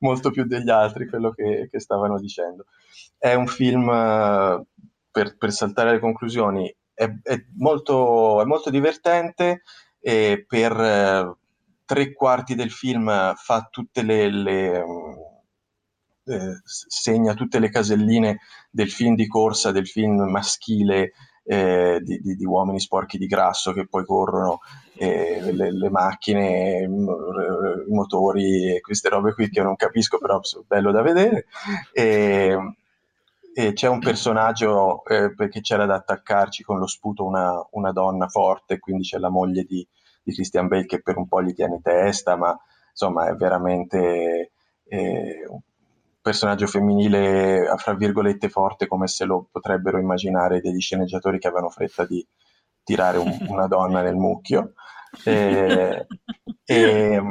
molto 0.00 0.30
più 0.30 0.44
degli 0.44 0.68
altri 0.68 1.08
quello 1.08 1.30
che, 1.30 1.70
che 1.70 1.78
ttavano 1.78 2.20
dicendo. 2.20 2.66
È 3.16 3.32
un 3.32 3.46
film, 3.46 3.86
per, 5.10 5.36
per 5.38 5.52
saltare 5.52 5.88
alle 5.88 6.00
conclusioni, 6.00 6.70
è, 6.92 7.10
è, 7.22 7.42
molto, 7.56 8.42
è 8.42 8.44
molto, 8.44 8.68
divertente 8.68 9.62
e 9.98 10.44
per 10.46 10.78
eh, 10.78 11.34
tre 11.86 12.12
quarti 12.12 12.54
del 12.54 12.70
film 12.70 13.34
fa 13.36 13.68
tutte 13.70 14.02
le, 14.02 14.30
le 14.30 14.84
eh, 16.24 16.60
segna 16.62 17.32
tutte 17.32 17.58
le 17.58 17.70
caselline 17.70 18.40
del 18.70 18.90
film 18.90 19.14
di 19.14 19.26
corsa, 19.26 19.72
del 19.72 19.88
film 19.88 20.28
maschile, 20.28 21.12
eh, 21.44 22.00
di, 22.02 22.20
di, 22.20 22.36
di, 22.36 22.44
uomini 22.44 22.78
sporchi 22.80 23.18
di 23.18 23.26
grasso 23.26 23.72
che 23.72 23.86
poi 23.86 24.04
corrono, 24.04 24.60
eh, 24.94 25.52
le, 25.52 25.72
le, 25.72 25.90
macchine, 25.90 26.82
i 26.82 27.92
motori 27.92 28.76
e 28.76 28.80
queste 28.80 29.08
robe 29.08 29.34
qui 29.34 29.48
che 29.48 29.58
io 29.58 29.64
non 29.64 29.76
capisco, 29.76 30.18
però 30.18 30.38
è 30.38 30.60
bello 30.66 30.92
da 30.92 31.02
vedere. 31.02 31.46
E, 31.92 32.56
e 33.54 33.72
c'è 33.74 33.88
un 33.88 33.98
personaggio 33.98 35.04
eh, 35.04 35.34
perché 35.34 35.60
c'era 35.60 35.84
da 35.84 35.96
attaccarci 35.96 36.62
con 36.62 36.78
lo 36.78 36.86
sputo 36.86 37.24
una, 37.24 37.66
una 37.72 37.92
donna 37.92 38.28
forte, 38.28 38.78
quindi 38.78 39.02
c'è 39.04 39.18
la 39.18 39.28
moglie 39.28 39.64
di, 39.64 39.86
di, 40.22 40.32
Christian 40.32 40.68
Bale 40.68 40.86
che 40.86 41.02
per 41.02 41.18
un 41.18 41.28
po' 41.28 41.42
gli 41.42 41.52
tiene 41.52 41.80
testa, 41.82 42.36
ma 42.36 42.56
insomma 42.90 43.28
è 43.28 43.34
veramente 43.34 44.52
eh, 44.84 45.46
personaggio 46.22 46.66
femminile, 46.66 47.70
fra 47.76 47.94
virgolette, 47.94 48.48
forte 48.48 48.86
come 48.86 49.08
se 49.08 49.24
lo 49.24 49.48
potrebbero 49.50 49.98
immaginare 49.98 50.60
degli 50.60 50.80
sceneggiatori 50.80 51.38
che 51.38 51.48
avevano 51.48 51.68
fretta 51.68 52.06
di 52.06 52.26
tirare 52.82 53.18
un, 53.18 53.36
una 53.50 53.66
donna 53.66 54.00
nel 54.00 54.16
mucchio. 54.16 54.72
E, 55.24 56.06
e, 56.64 57.22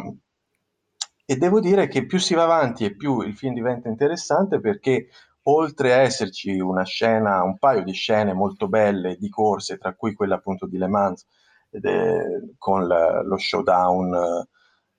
e 1.25 1.35
devo 1.37 1.59
dire 1.59 1.87
che 1.87 2.05
più 2.05 2.19
si 2.19 2.35
va 2.35 2.43
avanti 2.43 2.85
e 2.85 2.95
più 2.95 3.21
il 3.21 3.35
film 3.35 3.53
diventa 3.53 3.87
interessante 3.87 4.59
perché 4.59 5.07
oltre 5.43 5.93
a 5.93 6.01
esserci 6.01 6.59
una 6.59 6.83
scena, 6.83 7.41
un 7.43 7.57
paio 7.57 7.83
di 7.83 7.93
scene 7.93 8.33
molto 8.33 8.67
belle 8.67 9.15
di 9.17 9.29
corse, 9.29 9.77
tra 9.77 9.95
cui 9.95 10.13
quella 10.13 10.35
appunto 10.35 10.67
di 10.67 10.77
Le 10.77 10.87
Mans, 10.87 11.25
eh, 11.71 12.53
con 12.57 12.85
la, 12.87 13.21
lo 13.23 13.37
showdown, 13.37 14.45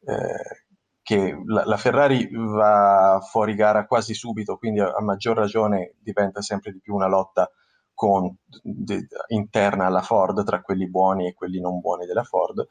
eh, 0.05 0.65
che 1.03 1.37
la, 1.47 1.65
la, 1.65 1.77
Ferrari 1.77 2.29
va 2.33 3.21
fuori 3.29 3.55
gara 3.55 3.87
quasi 3.87 4.15
subito, 4.15 4.57
quindi 4.57 4.81
a, 4.81 4.93
a 4.93 5.03
maggior 5.03 5.37
ragione 5.37 5.95
diventa 5.99 6.41
sempre 6.43 6.73
di 6.73 6.81
più 6.81 6.95
una 6.95 7.09
lotta 7.09 7.51
con, 7.93 8.35
de, 8.63 9.07
interna 9.29 9.87
alla 9.87 10.03
Ford 10.03 10.45
tra 10.45 10.61
quelli 10.63 10.89
buoni 10.89 11.29
e 11.29 11.35
quelli 11.35 11.61
non 11.61 11.81
buoni 11.81 12.07
della 12.07 12.25
Ford. 12.25 12.67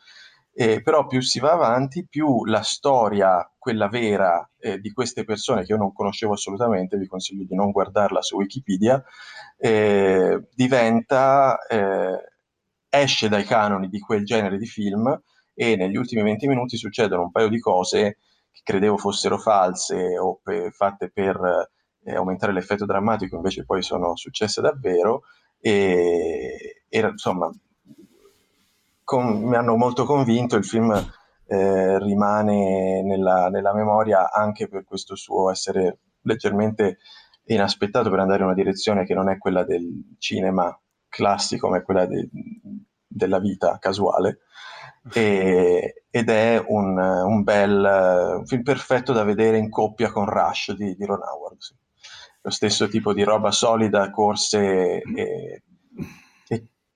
Eh, 0.53 0.81
però 0.81 1.07
più 1.07 1.21
si 1.21 1.39
va 1.39 1.51
avanti, 1.53 2.05
più 2.07 2.43
la 2.45 2.61
storia, 2.61 3.49
quella 3.57 3.87
vera 3.87 4.49
eh, 4.59 4.79
di 4.79 4.91
queste 4.91 5.23
persone 5.23 5.63
che 5.63 5.71
io 5.71 5.77
non 5.77 5.93
conoscevo 5.93 6.33
assolutamente, 6.33 6.97
vi 6.97 7.07
consiglio 7.07 7.45
di 7.45 7.55
non 7.55 7.71
guardarla 7.71 8.21
su 8.21 8.35
Wikipedia, 8.35 9.01
eh, 9.57 10.47
diventa, 10.53 11.57
eh, 11.67 12.33
esce 12.89 13.29
dai 13.29 13.45
canoni 13.45 13.87
di 13.87 13.99
quel 13.99 14.25
genere 14.25 14.57
di 14.57 14.65
film 14.65 15.21
e 15.53 15.75
negli 15.75 15.95
ultimi 15.97 16.23
20 16.23 16.47
minuti 16.47 16.77
succedono 16.77 17.23
un 17.23 17.31
paio 17.31 17.49
di 17.49 17.59
cose 17.59 18.17
che 18.51 18.61
credevo 18.63 18.97
fossero 18.97 19.37
false 19.37 20.17
o 20.17 20.39
pe- 20.41 20.71
fatte 20.71 21.09
per 21.09 21.39
eh, 22.03 22.15
aumentare 22.15 22.53
l'effetto 22.53 22.85
drammatico, 22.85 23.35
invece 23.35 23.65
poi 23.65 23.81
sono 23.81 24.15
successe 24.15 24.61
davvero 24.61 25.23
e, 25.59 26.83
e 26.87 26.99
insomma 26.99 27.51
con, 29.03 29.43
mi 29.43 29.55
hanno 29.55 29.75
molto 29.75 30.05
convinto, 30.05 30.55
il 30.55 30.65
film 30.65 30.91
eh, 31.47 31.99
rimane 31.99 33.03
nella, 33.03 33.49
nella, 33.49 33.73
memoria 33.73 34.31
anche 34.31 34.69
per 34.69 34.85
questo 34.85 35.15
suo 35.15 35.51
essere 35.51 35.99
leggermente 36.21 36.99
inaspettato 37.45 38.09
per 38.09 38.19
andare 38.19 38.39
in 38.39 38.45
una 38.45 38.53
direzione 38.53 39.03
che 39.03 39.13
non 39.13 39.29
è 39.29 39.37
quella 39.37 39.65
del 39.65 40.15
cinema 40.17 40.73
classico, 41.09 41.67
ma 41.67 41.77
è 41.77 41.81
quella 41.81 42.05
de, 42.05 42.29
della 43.05 43.39
vita 43.39 43.77
casuale. 43.79 44.39
E, 45.13 46.03
ed 46.09 46.29
è 46.29 46.63
un, 46.67 46.97
un, 46.97 47.43
bel 47.43 48.37
un 48.39 48.45
film 48.45 48.61
perfetto 48.61 49.13
da 49.13 49.23
vedere 49.23 49.57
in 49.57 49.69
coppia 49.69 50.11
con 50.11 50.25
Rush 50.25 50.73
di, 50.73 50.95
di 50.95 51.05
Ron 51.05 51.21
Howard. 51.21 51.59
Sì. 51.59 51.73
Lo 52.43 52.49
stesso 52.49 52.87
tipo 52.87 53.13
di 53.13 53.23
roba 53.23 53.51
solida, 53.51 54.09
corse 54.09 55.01
e 55.01 55.61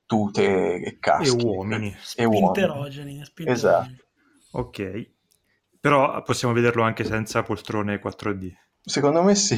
tute 0.05 0.81
e 0.81 0.97
caschi. 0.99 1.41
E 1.41 1.43
uomini. 1.43 1.95
E 2.15 2.25
uomini. 2.25 2.41
Esatto. 3.51 3.95
Ok. 4.51 5.09
Però 5.79 6.21
possiamo 6.23 6.53
vederlo 6.53 6.83
anche 6.83 7.03
senza 7.03 7.43
poltrone 7.43 8.01
4D. 8.01 8.51
Secondo 8.87 9.23
me 9.23 9.33
sì. 9.33 9.57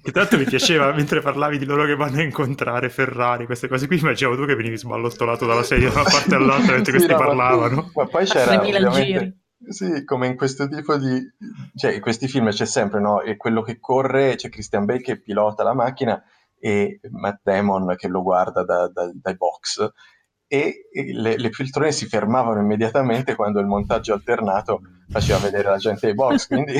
Che 0.00 0.12
tanto 0.12 0.38
mi 0.38 0.44
piaceva 0.44 0.92
mentre 0.92 1.20
parlavi 1.20 1.58
di 1.58 1.64
loro 1.64 1.84
che 1.84 1.96
vanno 1.96 2.18
a 2.18 2.22
incontrare 2.22 2.88
Ferrari, 2.88 3.44
queste 3.44 3.66
cose 3.66 3.88
qui, 3.88 3.98
immaginavo 3.98 4.36
tu 4.36 4.46
che 4.46 4.54
venivi 4.54 4.78
sballottolato 4.78 5.46
dalla 5.46 5.64
sedia 5.64 5.90
da 5.90 6.02
una 6.02 6.10
parte 6.10 6.36
all'altra 6.36 6.74
mentre 6.74 6.92
sì, 6.92 7.04
questi 7.04 7.12
no, 7.12 7.18
parlavano. 7.18 7.90
Ma, 7.92 8.06
poi 8.06 8.24
c'era 8.24 8.60
ovviamente... 8.60 9.38
Sì, 9.66 10.04
come 10.04 10.28
in 10.28 10.36
questo 10.36 10.68
tipo 10.68 10.96
di... 10.96 11.20
Cioè, 11.74 11.94
in 11.94 12.00
questi 12.00 12.28
film 12.28 12.50
c'è 12.50 12.66
sempre, 12.66 13.00
no? 13.00 13.20
E 13.20 13.36
quello 13.36 13.62
che 13.62 13.80
corre, 13.80 14.36
c'è 14.36 14.48
Christian 14.48 14.84
Bale 14.84 15.00
che 15.00 15.20
pilota 15.20 15.64
la 15.64 15.74
macchina 15.74 16.22
e 16.60 17.00
Matt 17.10 17.40
Damon 17.42 17.94
che 17.96 18.06
lo 18.06 18.22
guarda 18.22 18.62
da, 18.62 18.88
da, 18.88 19.10
dai 19.12 19.36
box 19.36 19.90
e 20.46 20.88
le, 21.12 21.36
le, 21.36 21.50
filtrone 21.50 21.92
si 21.92 22.06
fermavano 22.06 22.60
immediatamente 22.60 23.34
quando 23.34 23.60
il 23.60 23.66
montaggio 23.66 24.14
alternato 24.14 24.80
faceva 25.08 25.38
vedere 25.38 25.68
la 25.68 25.76
gente 25.76 26.06
ai 26.06 26.14
box, 26.14 26.46
quindi 26.46 26.74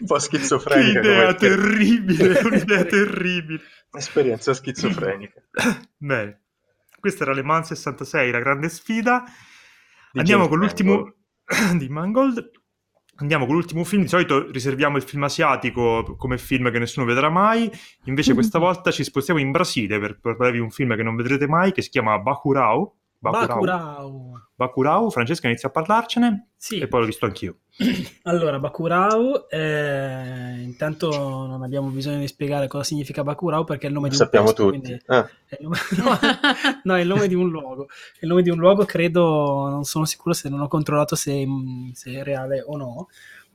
un 0.00 0.06
po' 0.06 0.18
schizofrenica. 0.18 1.00
Che 1.00 1.08
idea 1.08 1.34
terribile, 1.34 2.40
un'idea 2.44 2.84
terribile. 2.84 3.60
Esperienza 3.92 4.54
schizofrenica. 4.54 5.42
Bene, 5.96 6.42
questa 6.98 7.24
era 7.24 7.32
Le 7.32 7.42
Mans 7.42 7.72
66, 7.72 8.30
la 8.30 8.38
grande 8.38 8.68
sfida. 8.68 9.24
Di 10.12 10.18
Andiamo 10.18 10.44
James 10.44 10.48
con 10.48 10.58
l'ultimo 10.58 11.14
Mangold. 11.46 11.78
di 11.78 11.88
Mangold. 11.88 12.50
Andiamo 13.16 13.44
con 13.44 13.54
l'ultimo 13.54 13.84
film, 13.84 14.02
di 14.02 14.08
solito 14.08 14.50
riserviamo 14.50 14.96
il 14.96 15.02
film 15.02 15.24
asiatico 15.24 16.16
come 16.16 16.38
film 16.38 16.70
che 16.70 16.78
nessuno 16.78 17.04
vedrà 17.04 17.28
mai, 17.28 17.70
invece 18.04 18.32
questa 18.32 18.58
volta 18.58 18.90
ci 18.90 19.04
spostiamo 19.04 19.38
in 19.38 19.50
Brasile 19.50 19.98
per 19.98 20.18
parlarvi 20.20 20.56
di 20.56 20.62
un 20.62 20.70
film 20.70 20.96
che 20.96 21.02
non 21.02 21.16
vedrete 21.16 21.46
mai, 21.46 21.72
che 21.72 21.82
si 21.82 21.90
chiama 21.90 22.18
Bakurao. 22.18 22.99
Bakurao. 23.20 23.46
Bakurao. 23.46 24.48
Bakurao, 24.54 25.10
Francesca 25.10 25.46
inizia 25.46 25.68
a 25.68 25.72
parlarcene 25.72 26.48
sì. 26.56 26.78
e 26.78 26.88
poi 26.88 27.00
l'ho 27.00 27.06
visto 27.06 27.26
anch'io. 27.26 27.58
Allora, 28.24 28.58
Bakurao, 28.58 29.48
eh, 29.50 30.60
intanto 30.62 31.10
non 31.46 31.62
abbiamo 31.62 31.88
bisogno 31.88 32.18
di 32.18 32.26
spiegare 32.26 32.66
cosa 32.66 32.82
significa 32.82 33.22
Bakurao 33.22 33.64
perché 33.64 33.84
è 33.84 33.88
il 33.88 33.94
nome 33.94 34.08
Lo 34.08 34.14
di 34.14 34.18
un 34.18 34.24
sappiamo 34.24 34.46
posto, 34.46 34.70
tutti. 34.70 34.98
Ah. 35.06 35.28
È 35.44 35.56
il 35.58 35.64
nome, 35.64 35.76
no, 36.02 36.18
no, 36.84 36.96
è 36.96 37.00
il 37.00 37.06
nome 37.06 37.28
di 37.28 37.34
un 37.34 37.50
luogo. 37.50 37.88
È 37.88 38.20
il 38.22 38.28
nome 38.28 38.40
di 38.42 38.48
un 38.48 38.58
luogo, 38.58 38.86
credo, 38.86 39.68
non 39.68 39.84
sono 39.84 40.06
sicuro 40.06 40.32
se 40.32 40.48
non 40.48 40.60
ho 40.60 40.68
controllato 40.68 41.14
se, 41.14 41.46
se 41.92 42.12
è 42.12 42.22
reale 42.22 42.62
o 42.66 42.76
no, 42.78 43.08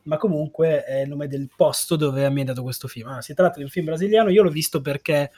ma 0.04 0.18
comunque 0.18 0.84
è 0.84 1.02
il 1.02 1.10
nome 1.10 1.28
del 1.28 1.50
posto 1.56 1.96
dove 1.96 2.22
è 2.22 2.26
ambientato 2.26 2.62
questo 2.62 2.88
film. 2.88 3.08
Ah, 3.08 3.22
si 3.22 3.34
tratta 3.34 3.58
di 3.58 3.64
un 3.64 3.70
film 3.70 3.86
brasiliano, 3.86 4.30
io 4.30 4.44
l'ho 4.44 4.52
visto 4.52 4.80
perché 4.80 5.32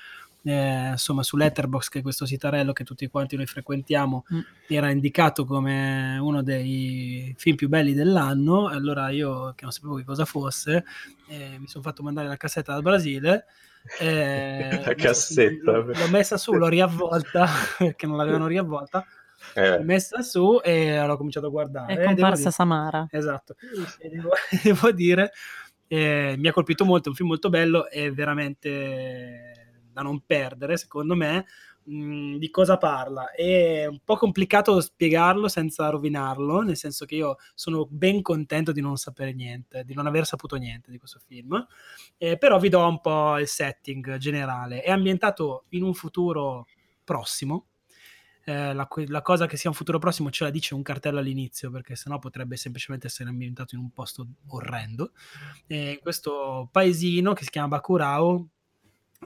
eh, 0.47 0.89
insomma 0.91 1.23
su 1.23 1.35
Letterboxd, 1.37 1.91
che 1.91 1.99
è 1.99 2.01
questo 2.01 2.25
sitarello 2.25 2.73
che 2.73 2.83
tutti 2.83 3.07
quanti 3.07 3.35
noi 3.35 3.45
frequentiamo, 3.45 4.25
mm. 4.33 4.39
era 4.67 4.89
indicato 4.89 5.45
come 5.45 6.17
uno 6.19 6.41
dei 6.43 7.33
film 7.37 7.55
più 7.55 7.67
belli 7.67 7.93
dell'anno. 7.93 8.67
Allora 8.67 9.09
io, 9.09 9.53
che 9.55 9.63
non 9.63 9.71
sapevo 9.71 9.95
che 9.95 10.03
cosa 10.03 10.25
fosse, 10.25 10.85
eh, 11.27 11.57
mi 11.59 11.67
sono 11.67 11.83
fatto 11.83 12.03
mandare 12.03 12.27
la 12.27 12.37
cassetta 12.37 12.73
dal 12.73 12.81
Brasile. 12.81 13.45
Eh, 13.99 14.81
la 14.85 14.93
cassetta 14.95 15.71
l'ho, 15.71 15.85
l'ho 15.85 16.07
messa 16.09 16.37
su, 16.37 16.53
l'ho 16.53 16.67
riavvolta 16.67 17.47
perché 17.77 18.07
non 18.07 18.17
l'avevano 18.17 18.47
riavvolta. 18.47 19.05
Eh. 19.53 19.79
messa 19.83 20.21
su 20.23 20.59
e 20.63 21.03
l'ho 21.05 21.17
cominciato 21.17 21.47
a 21.47 21.49
guardare. 21.49 21.93
È 21.93 22.03
comparsa 22.03 22.51
Samara. 22.51 23.07
Esatto. 23.09 23.55
Devo, 24.01 24.31
devo 24.63 24.91
dire, 24.91 25.31
eh, 25.87 26.35
mi 26.37 26.47
ha 26.47 26.51
colpito 26.53 26.85
molto, 26.85 27.05
è 27.05 27.09
un 27.09 27.15
film 27.15 27.29
molto 27.29 27.49
bello 27.49 27.89
e 27.89 28.11
veramente 28.11 29.56
da 29.97 30.03
non 30.03 30.21
perdere, 30.25 30.77
secondo 30.77 31.15
me, 31.15 31.45
mh, 31.83 32.35
di 32.37 32.49
cosa 32.51 32.77
parla. 32.77 33.31
È 33.31 33.87
un 33.87 33.99
po' 34.03 34.15
complicato 34.15 34.79
spiegarlo 34.79 35.47
senza 35.47 35.89
rovinarlo, 35.89 36.61
nel 36.61 36.77
senso 36.77 37.05
che 37.05 37.15
io 37.15 37.37
sono 37.55 37.87
ben 37.89 38.21
contento 38.21 38.71
di 38.71 38.81
non 38.81 38.97
sapere 38.97 39.33
niente, 39.33 39.83
di 39.83 39.95
non 39.95 40.05
aver 40.05 40.25
saputo 40.25 40.55
niente 40.55 40.91
di 40.91 40.99
questo 40.99 41.19
film, 41.25 41.65
eh, 42.17 42.37
però 42.37 42.59
vi 42.59 42.69
do 42.69 42.87
un 42.87 43.01
po' 43.01 43.39
il 43.39 43.47
setting 43.47 44.17
generale. 44.17 44.81
È 44.83 44.91
ambientato 44.91 45.65
in 45.69 45.81
un 45.81 45.95
futuro 45.95 46.67
prossimo, 47.03 47.69
eh, 48.45 48.73
la, 48.73 48.87
la, 49.07 49.21
cosa 49.21 49.45
che 49.47 49.57
sia 49.57 49.69
un 49.69 49.75
futuro 49.75 49.99
prossimo 49.99 50.29
ce 50.29 50.45
la 50.45 50.49
dice 50.51 50.75
un 50.75 50.83
cartello 50.83 51.19
all'inizio, 51.19 51.71
perché 51.71 51.95
sennò 51.95 52.19
potrebbe 52.19 52.55
semplicemente 52.55 53.07
essere 53.07 53.29
ambientato 53.29 53.75
in 53.75 53.81
un 53.81 53.91
posto 53.91 54.25
orrendo. 54.49 55.11
E 55.65 55.91
in 55.91 55.99
questo 55.99 56.69
paesino 56.71 57.33
che 57.33 57.43
si 57.43 57.49
chiama 57.49 57.67
Bacurao, 57.69 58.47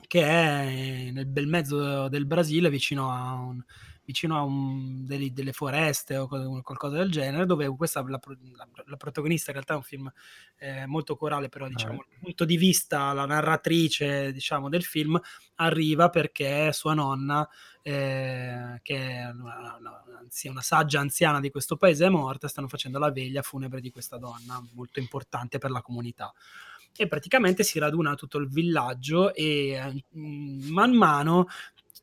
che 0.08 0.24
è 0.24 1.12
nel 1.12 1.26
bel 1.26 1.48
mezzo 1.48 2.08
del 2.08 2.26
Brasile, 2.26 2.70
vicino 2.70 3.12
a 3.12 3.34
un, 3.34 3.64
vicino 4.06 4.38
a 4.38 4.42
un, 4.42 5.06
delle, 5.06 5.32
delle, 5.32 5.54
foreste 5.54 6.18
o 6.18 6.28
qualcosa 6.28 6.98
del 6.98 7.12
genere, 7.12 7.46
dove 7.46 7.68
questa, 7.76 8.02
la, 8.02 8.20
la, 8.56 8.68
la 8.86 8.98
protagonista 8.98 9.52
in 9.52 9.56
realtà 9.56 9.74
è 9.74 9.78
un 9.78 9.84
film 9.84 10.12
eh, 10.58 10.86
molto 10.86 11.16
corale, 11.16 11.50
però 11.50 11.68
diciamo, 11.68 12.00
ah. 12.00 12.06
il 12.10 12.20
punto 12.20 12.46
di 12.46 12.58
vista, 12.58 13.14
la 13.14 13.26
narratrice 13.26 14.32
diciamo, 14.32 14.70
del 14.70 14.84
film 14.84 15.20
arriva 15.56 16.10
perché 16.10 16.72
sua 16.74 16.94
nonna, 16.94 17.48
eh, 17.82 18.80
che 18.82 18.96
è 18.96 19.26
una, 19.30 19.78
una, 19.80 20.04
una, 20.44 20.62
saggia 20.62 21.00
anziana 21.00 21.40
di 21.40 21.50
questo 21.50 21.78
paese, 21.78 22.06
è 22.06 22.10
morta, 22.10 22.48
stanno 22.48 22.68
facendo 22.68 22.98
la 23.00 23.12
veglia 23.12 23.42
funebre 23.42 23.82
di 23.82 23.92
questa 23.92 24.18
donna, 24.18 24.62
molto 24.74 25.00
importante 25.00 25.58
per 25.58 25.72
la 25.72 25.82
comunità 25.82 26.34
e 26.98 27.08
praticamente 27.08 27.64
si 27.64 27.80
raduna 27.80 28.16
tutto 28.16 28.38
il 28.38 28.48
villaggio 28.48 29.34
e 29.34 30.04
mm, 30.18 30.70
man 30.70 30.94
mano 30.94 31.48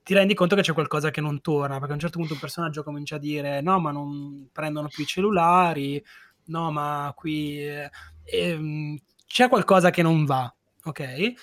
ti 0.02 0.14
rendi 0.14 0.32
conto 0.32 0.56
che 0.56 0.62
c'è 0.62 0.72
qualcosa 0.72 1.10
che 1.10 1.20
non 1.20 1.42
torna, 1.42 1.74
perché 1.76 1.90
a 1.90 1.94
un 1.94 2.00
certo 2.00 2.18
punto 2.18 2.32
un 2.32 2.40
personaggio 2.40 2.82
comincia 2.82 3.16
a 3.16 3.18
dire 3.18 3.60
no, 3.60 3.78
ma 3.78 3.90
non 3.90 4.48
prendono 4.50 4.88
più 4.88 5.02
i 5.02 5.06
cellulari, 5.06 6.02
no, 6.44 6.70
ma 6.70 7.12
qui 7.14 7.58
eh, 7.58 7.90
eh, 8.24 9.02
c'è 9.26 9.48
qualcosa 9.50 9.90
che 9.90 10.00
non 10.00 10.24
va, 10.24 10.50
ok? 10.84 11.00
E, 11.00 11.34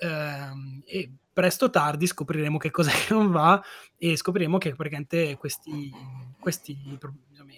ehm, 0.00 0.82
e, 0.86 1.12
presto 1.30 1.66
o 1.66 1.70
tardi 1.70 2.06
scopriremo 2.06 2.56
che 2.56 2.70
cosa 2.70 2.90
che 2.90 3.12
non 3.12 3.30
va 3.30 3.62
e 3.96 4.16
scopriremo 4.16 4.56
che 4.56 4.74
praticamente 4.74 5.36
questi, 5.36 5.92
questi 6.40 6.74
diciamo, 6.74 7.50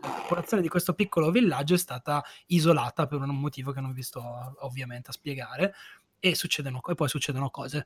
la 0.00 0.08
popolazione 0.08 0.62
di 0.62 0.68
questo 0.68 0.94
piccolo 0.94 1.30
villaggio 1.30 1.74
è 1.74 1.78
stata 1.78 2.24
isolata 2.46 3.06
per 3.06 3.20
un 3.20 3.38
motivo 3.38 3.72
che 3.72 3.80
non 3.80 3.92
vi 3.92 4.02
sto 4.02 4.56
ovviamente 4.60 5.10
a 5.10 5.12
spiegare 5.12 5.74
e, 6.24 6.34
succedono, 6.34 6.80
e 6.86 6.94
poi 6.94 7.08
succedono 7.08 7.50
cose 7.50 7.84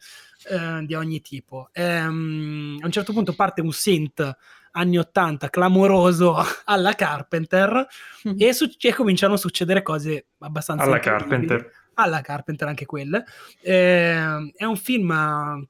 eh, 0.48 0.84
di 0.84 0.94
ogni 0.94 1.20
tipo. 1.20 1.70
Ehm, 1.72 2.78
a 2.80 2.86
un 2.86 2.92
certo 2.92 3.12
punto 3.12 3.34
parte 3.34 3.60
un 3.60 3.72
synth 3.72 4.36
anni 4.72 4.96
80 4.96 5.50
clamoroso 5.50 6.36
alla 6.66 6.94
Carpenter 6.94 7.86
mm. 8.28 8.34
e, 8.38 8.52
su- 8.52 8.70
e, 8.78 8.94
cominciano 8.94 9.34
a 9.34 9.38
succedere 9.38 9.82
cose 9.82 10.28
abbastanza... 10.38 10.84
Alla 10.84 11.00
Carpenter. 11.00 11.72
Alla 11.94 12.20
Carpenter 12.20 12.68
anche 12.68 12.86
quelle. 12.86 13.24
Eh, 13.60 14.52
è 14.54 14.64
un 14.64 14.76
film 14.76 15.66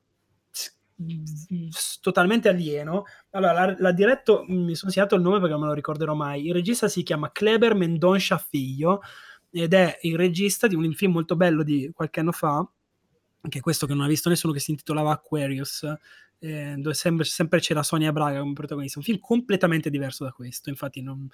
totalmente 2.00 2.48
alieno. 2.48 3.04
Allora, 3.30 3.74
l'ha, 3.78 3.92
diretto, 3.92 4.44
mi 4.48 4.74
sono 4.74 4.90
segnato 4.90 5.14
il 5.14 5.22
nome 5.22 5.38
perché 5.38 5.52
non 5.52 5.60
me 5.60 5.68
lo 5.68 5.74
ricorderò 5.74 6.14
mai. 6.14 6.46
Il 6.46 6.52
regista 6.52 6.88
si 6.88 7.02
chiama 7.02 7.30
Kleber 7.30 7.74
Mendonça 7.74 8.38
Figlio 8.38 9.00
ed 9.50 9.72
è 9.74 9.98
il 10.02 10.16
regista 10.16 10.66
di 10.66 10.74
un 10.74 10.92
film 10.92 11.12
molto 11.12 11.36
bello 11.36 11.62
di 11.62 11.90
qualche 11.94 12.20
anno 12.20 12.32
fa, 12.32 12.68
che 13.48 13.58
è 13.58 13.62
questo 13.62 13.86
che 13.86 13.94
non 13.94 14.04
ha 14.04 14.08
visto 14.08 14.28
nessuno, 14.28 14.52
che 14.52 14.60
si 14.60 14.72
intitolava 14.72 15.12
Aquarius, 15.12 15.84
eh, 16.40 16.74
dove 16.76 16.94
sempre, 16.94 17.24
sempre, 17.24 17.60
c'era 17.60 17.82
Sonia 17.82 18.12
Braga 18.12 18.40
come 18.40 18.52
protagonista. 18.52 18.98
Un 18.98 19.04
film 19.04 19.18
completamente 19.20 19.90
diverso 19.90 20.24
da 20.24 20.32
questo, 20.32 20.68
infatti 20.68 21.00
non, 21.00 21.28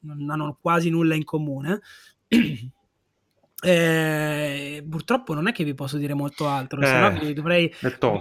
non 0.00 0.30
hanno 0.30 0.58
quasi 0.60 0.90
nulla 0.90 1.14
in 1.14 1.24
comune. 1.24 1.80
Eh, 3.62 4.84
purtroppo 4.88 5.34
non 5.34 5.46
è 5.48 5.52
che 5.52 5.64
vi 5.64 5.74
posso 5.74 5.98
dire 5.98 6.14
molto 6.14 6.48
altro, 6.48 6.80
eh, 6.80 6.86
se 6.86 6.98
no 6.98 7.10
vi 7.10 7.32
dovrei, 7.34 7.72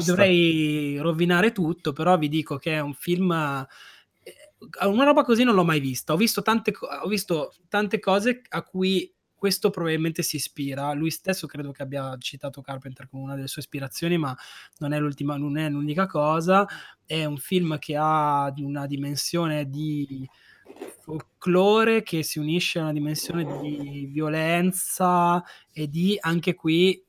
dovrei, 0.06 0.98
rovinare 0.98 1.52
tutto, 1.52 1.94
però 1.94 2.18
vi 2.18 2.30
dico 2.30 2.58
che 2.58 2.74
è 2.74 2.80
un 2.80 2.94
film... 2.94 3.32
Eh, 3.32 4.86
una 4.86 5.06
roba 5.06 5.24
così 5.24 5.44
non 5.44 5.56
l'ho 5.56 5.64
mai 5.64 5.80
vista. 5.80 6.14
Ho 6.14 6.18
visto 6.18 6.42
tante, 6.42 6.74
ho 7.04 7.08
visto 7.08 7.54
tante 7.70 8.00
cose 8.00 8.42
a 8.50 8.64
cui 8.64 9.14
questo 9.40 9.70
probabilmente 9.70 10.22
si 10.22 10.36
ispira. 10.36 10.92
Lui 10.92 11.10
stesso 11.10 11.48
credo 11.48 11.72
che 11.72 11.82
abbia 11.82 12.16
citato 12.20 12.62
Carpenter 12.62 13.08
come 13.08 13.24
una 13.24 13.36
delle 13.36 13.48
sue 13.48 13.62
ispirazioni, 13.62 14.18
ma 14.18 14.38
non 14.80 14.92
è, 14.92 15.00
l'ultima, 15.00 15.38
non 15.38 15.58
è 15.58 15.70
l'unica 15.70 16.06
cosa. 16.06 16.68
È 17.06 17.24
un 17.24 17.38
film 17.38 17.80
che 17.80 17.96
ha 17.98 18.54
una 18.58 18.86
dimensione 18.86 19.70
di 19.70 20.28
folklore 21.02 22.04
che 22.04 22.24
si 22.24 22.40
unisce 22.40 22.80
a 22.80 22.84
una 22.84 22.94
dimensione 22.94 23.60
di 23.62 24.08
violenza 24.12 25.44
e 25.72 25.88
di 25.88 26.18
anche 26.20 26.54
qui 26.56 27.04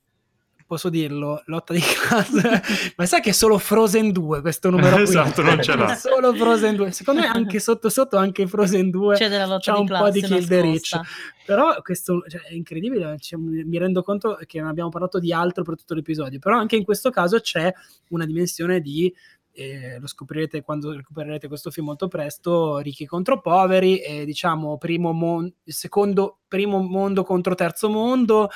posso 0.70 0.88
dirlo, 0.88 1.42
lotta 1.46 1.74
di 1.74 1.80
classe, 1.80 2.62
ma 2.96 3.04
sai 3.04 3.20
che 3.20 3.30
è 3.30 3.32
solo 3.32 3.58
Frozen 3.58 4.12
2 4.12 4.40
questo 4.40 4.70
numero 4.70 4.94
qui? 4.94 5.02
esatto, 5.02 5.42
non 5.42 5.60
ce 5.60 5.74
l'ha. 5.74 5.96
solo 5.98 6.32
Frozen 6.32 6.76
2. 6.76 6.92
Secondo 6.92 7.22
me 7.22 7.26
anche 7.26 7.58
sotto 7.58 7.88
sotto 7.88 8.16
anche 8.16 8.46
Frozen 8.46 8.88
2 8.88 9.16
c'è, 9.16 9.28
della 9.28 9.46
lotta 9.46 9.72
c'è 9.72 9.76
un 9.76 9.86
po' 9.88 10.10
di 10.10 10.22
Kill 10.22 10.46
the 10.46 10.60
Rich. 10.60 11.00
Però 11.44 11.74
questo 11.82 12.22
cioè, 12.28 12.42
è 12.42 12.54
incredibile, 12.54 13.16
cioè, 13.18 13.40
mi 13.40 13.78
rendo 13.78 14.04
conto 14.04 14.38
che 14.46 14.60
non 14.60 14.68
abbiamo 14.68 14.90
parlato 14.90 15.18
di 15.18 15.32
altro 15.32 15.64
per 15.64 15.74
tutto 15.74 15.94
l'episodio, 15.94 16.38
però 16.38 16.56
anche 16.56 16.76
in 16.76 16.84
questo 16.84 17.10
caso 17.10 17.40
c'è 17.40 17.72
una 18.10 18.24
dimensione 18.24 18.80
di 18.80 19.12
eh, 19.52 19.98
lo 19.98 20.06
scoprirete 20.06 20.62
quando 20.62 20.92
recupererete 20.92 21.48
questo 21.48 21.70
film 21.70 21.86
molto 21.86 22.08
presto, 22.08 22.78
ricchi 22.78 23.06
contro 23.06 23.40
poveri, 23.40 23.98
e 24.00 24.24
diciamo 24.24 24.78
primo 24.78 25.12
mon- 25.12 25.52
secondo 25.64 26.38
primo 26.48 26.80
mondo 26.80 27.22
contro 27.22 27.54
terzo 27.54 27.88
mondo, 27.90 28.48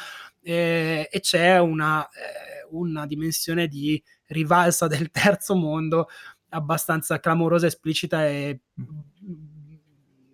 eh, 0.42 1.09
e 1.11 1.20
c'è 1.20 1.59
una, 1.59 2.07
eh, 2.09 2.66
una 2.70 3.07
dimensione 3.07 3.66
di 3.66 4.03
rivalsa 4.26 4.86
del 4.86 5.11
terzo 5.11 5.55
mondo 5.55 6.09
abbastanza 6.51 7.18
clamorosa, 7.18 7.66
esplicita 7.66 8.26
e 8.26 8.61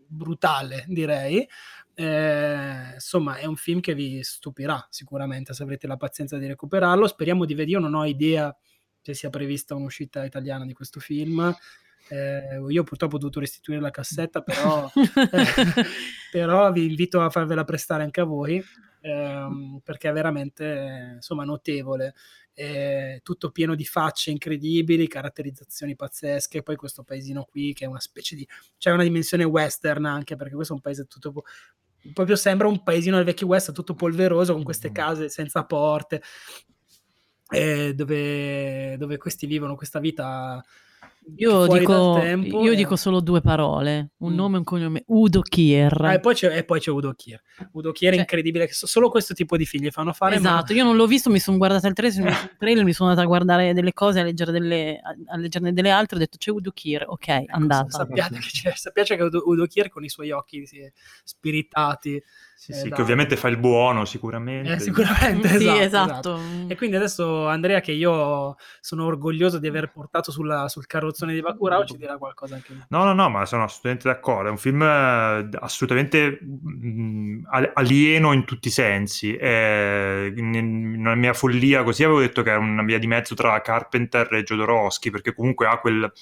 brutale, 0.06 0.84
direi. 0.88 1.48
Eh, 1.94 2.92
insomma, 2.94 3.36
è 3.36 3.44
un 3.44 3.56
film 3.56 3.80
che 3.80 3.94
vi 3.94 4.22
stupirà 4.22 4.86
sicuramente 4.90 5.52
se 5.52 5.62
avrete 5.62 5.86
la 5.86 5.96
pazienza 5.96 6.38
di 6.38 6.46
recuperarlo. 6.46 7.06
Speriamo 7.06 7.44
di 7.44 7.54
vedere. 7.54 7.72
Io 7.72 7.78
non 7.78 7.94
ho 7.94 8.04
idea 8.04 8.54
se 9.00 9.14
sia 9.14 9.30
prevista 9.30 9.74
un'uscita 9.74 10.24
italiana 10.24 10.64
di 10.64 10.72
questo 10.72 11.00
film. 11.00 11.54
Eh, 12.08 12.58
io 12.68 12.82
purtroppo 12.82 13.16
ho 13.16 13.18
dovuto 13.18 13.40
restituire 13.40 13.80
la 13.80 13.90
cassetta, 13.90 14.42
però, 14.42 14.90
però 16.32 16.72
vi 16.72 16.86
invito 16.86 17.20
a 17.20 17.30
farvela 17.30 17.64
prestare 17.64 18.02
anche 18.02 18.20
a 18.20 18.24
voi 18.24 18.62
ehm, 19.00 19.80
perché 19.82 20.08
è 20.08 20.12
veramente 20.12 21.12
insomma 21.16 21.44
notevole. 21.44 22.14
È 22.52 23.20
tutto 23.22 23.50
pieno 23.50 23.74
di 23.74 23.84
facce 23.84 24.30
incredibili, 24.30 25.08
caratterizzazioni 25.08 25.96
pazzesche. 25.96 26.62
Poi 26.62 26.76
questo 26.76 27.02
paesino 27.02 27.44
qui 27.44 27.72
che 27.72 27.84
è 27.84 27.88
una 27.88 28.00
specie 28.00 28.36
di. 28.36 28.46
c'è 28.76 28.90
una 28.90 29.02
dimensione 29.02 29.44
western 29.44 30.04
anche 30.04 30.36
perché 30.36 30.54
questo 30.54 30.74
è 30.74 30.76
un 30.76 30.82
paese 30.82 31.06
tutto. 31.06 31.32
Proprio 32.14 32.36
sembra 32.36 32.66
un 32.66 32.82
paesino 32.82 33.16
del 33.16 33.26
vecchio 33.26 33.46
West 33.46 33.72
tutto 33.72 33.94
polveroso 33.94 34.54
con 34.54 34.62
queste 34.62 34.90
case 34.90 35.28
senza 35.28 35.64
porte, 35.64 36.22
eh, 37.50 37.94
dove, 37.94 38.96
dove 38.96 39.16
questi 39.16 39.46
vivono 39.46 39.74
questa 39.76 39.98
vita 39.98 40.62
io, 41.36 41.66
dico, 41.66 42.18
io 42.18 42.72
e... 42.72 42.74
dico, 42.74 42.96
solo 42.96 43.20
due 43.20 43.40
parole, 43.40 44.12
un 44.18 44.32
mm. 44.32 44.34
nome 44.34 44.54
e 44.54 44.58
un 44.58 44.64
cognome, 44.64 45.02
Udo 45.06 45.42
Kier. 45.42 45.96
Ah, 46.00 46.14
e, 46.14 46.20
poi 46.20 46.34
e, 46.34 46.64
poi 46.64 46.80
c'è, 46.80 46.90
Udo 46.90 47.12
Kier. 47.14 47.40
Udo 47.72 47.92
Kier 47.92 48.12
cioè, 48.12 48.18
è 48.18 48.22
incredibile, 48.22 48.66
che 48.66 48.72
solo 48.72 49.10
questo 49.10 49.34
tipo 49.34 49.56
di 49.56 49.64
figli 49.64 49.90
fanno 49.90 50.12
fare. 50.12 50.36
Esatto, 50.36 50.72
ma... 50.72 50.78
io 50.78 50.84
non 50.84 50.96
l'ho 50.96 51.06
visto, 51.06 51.30
mi 51.30 51.38
sono 51.38 51.58
guardata 51.58 51.86
il 51.86 51.94
trailer, 51.94 52.56
trailer, 52.58 52.84
mi 52.84 52.92
sono 52.92 53.10
andata 53.10 53.26
a 53.26 53.28
guardare 53.28 53.72
delle 53.74 53.92
cose, 53.92 54.20
a, 54.20 54.24
leggere 54.24 54.50
delle, 54.50 55.00
a 55.00 55.36
leggerne 55.36 55.72
delle 55.72 55.90
altre, 55.90 56.16
ho 56.16 56.18
detto 56.18 56.36
c'è 56.38 56.50
Udo 56.50 56.72
Kier, 56.72 57.04
ok, 57.06 57.28
ecco, 57.28 57.54
andata. 57.54 57.90
Sappiate 57.90 58.38
che, 58.38 58.48
c'è, 58.48 58.72
sappiate 58.74 59.16
che 59.16 59.22
Udo, 59.22 59.42
Udo 59.44 59.66
Kier 59.66 59.88
con 59.88 60.02
i 60.02 60.08
suoi 60.08 60.30
occhi 60.30 60.66
spiritati 61.22 62.20
sì, 62.60 62.74
sì, 62.74 62.90
che 62.90 63.00
ovviamente 63.00 63.38
fa 63.38 63.48
il 63.48 63.56
buono 63.56 64.04
sicuramente. 64.04 64.74
Eh, 64.74 64.78
sicuramente, 64.80 65.48
esatto, 65.56 65.58
sì, 65.58 65.80
esatto. 65.80 66.34
esatto, 66.34 66.40
E 66.68 66.76
quindi 66.76 66.96
adesso 66.96 67.46
Andrea, 67.48 67.80
che 67.80 67.92
io 67.92 68.54
sono 68.80 69.06
orgoglioso 69.06 69.58
di 69.58 69.66
aver 69.66 69.90
portato 69.90 70.30
sulla, 70.30 70.68
sul 70.68 70.86
carrozzone 70.86 71.32
di 71.32 71.40
Bacurau, 71.40 71.86
ci 71.86 71.96
dirà 71.96 72.18
qualcosa 72.18 72.56
anche 72.56 72.74
lui. 72.74 72.82
No, 72.88 73.04
no, 73.04 73.14
no, 73.14 73.30
ma 73.30 73.46
sono 73.46 73.64
assolutamente 73.64 74.08
d'accordo. 74.08 74.48
È 74.48 74.50
un 74.50 74.58
film 74.58 74.82
eh, 74.82 75.48
assolutamente 75.58 76.38
mh, 76.42 76.86
mm, 76.86 77.44
alieno 77.72 78.34
in 78.34 78.44
tutti 78.44 78.68
i 78.68 78.72
sensi. 78.72 79.34
Eh, 79.34 80.30
nella 80.36 81.14
mia 81.14 81.32
follia 81.32 81.82
così 81.82 82.04
avevo 82.04 82.20
detto 82.20 82.42
che 82.42 82.52
è 82.52 82.56
una 82.56 82.82
via 82.82 82.98
di 82.98 83.06
mezzo 83.06 83.34
tra 83.34 83.58
Carpenter 83.62 84.34
e 84.34 84.42
Jodorowsky, 84.42 85.08
perché 85.08 85.32
comunque 85.32 85.66
ha 85.66 85.78
quel, 85.78 86.12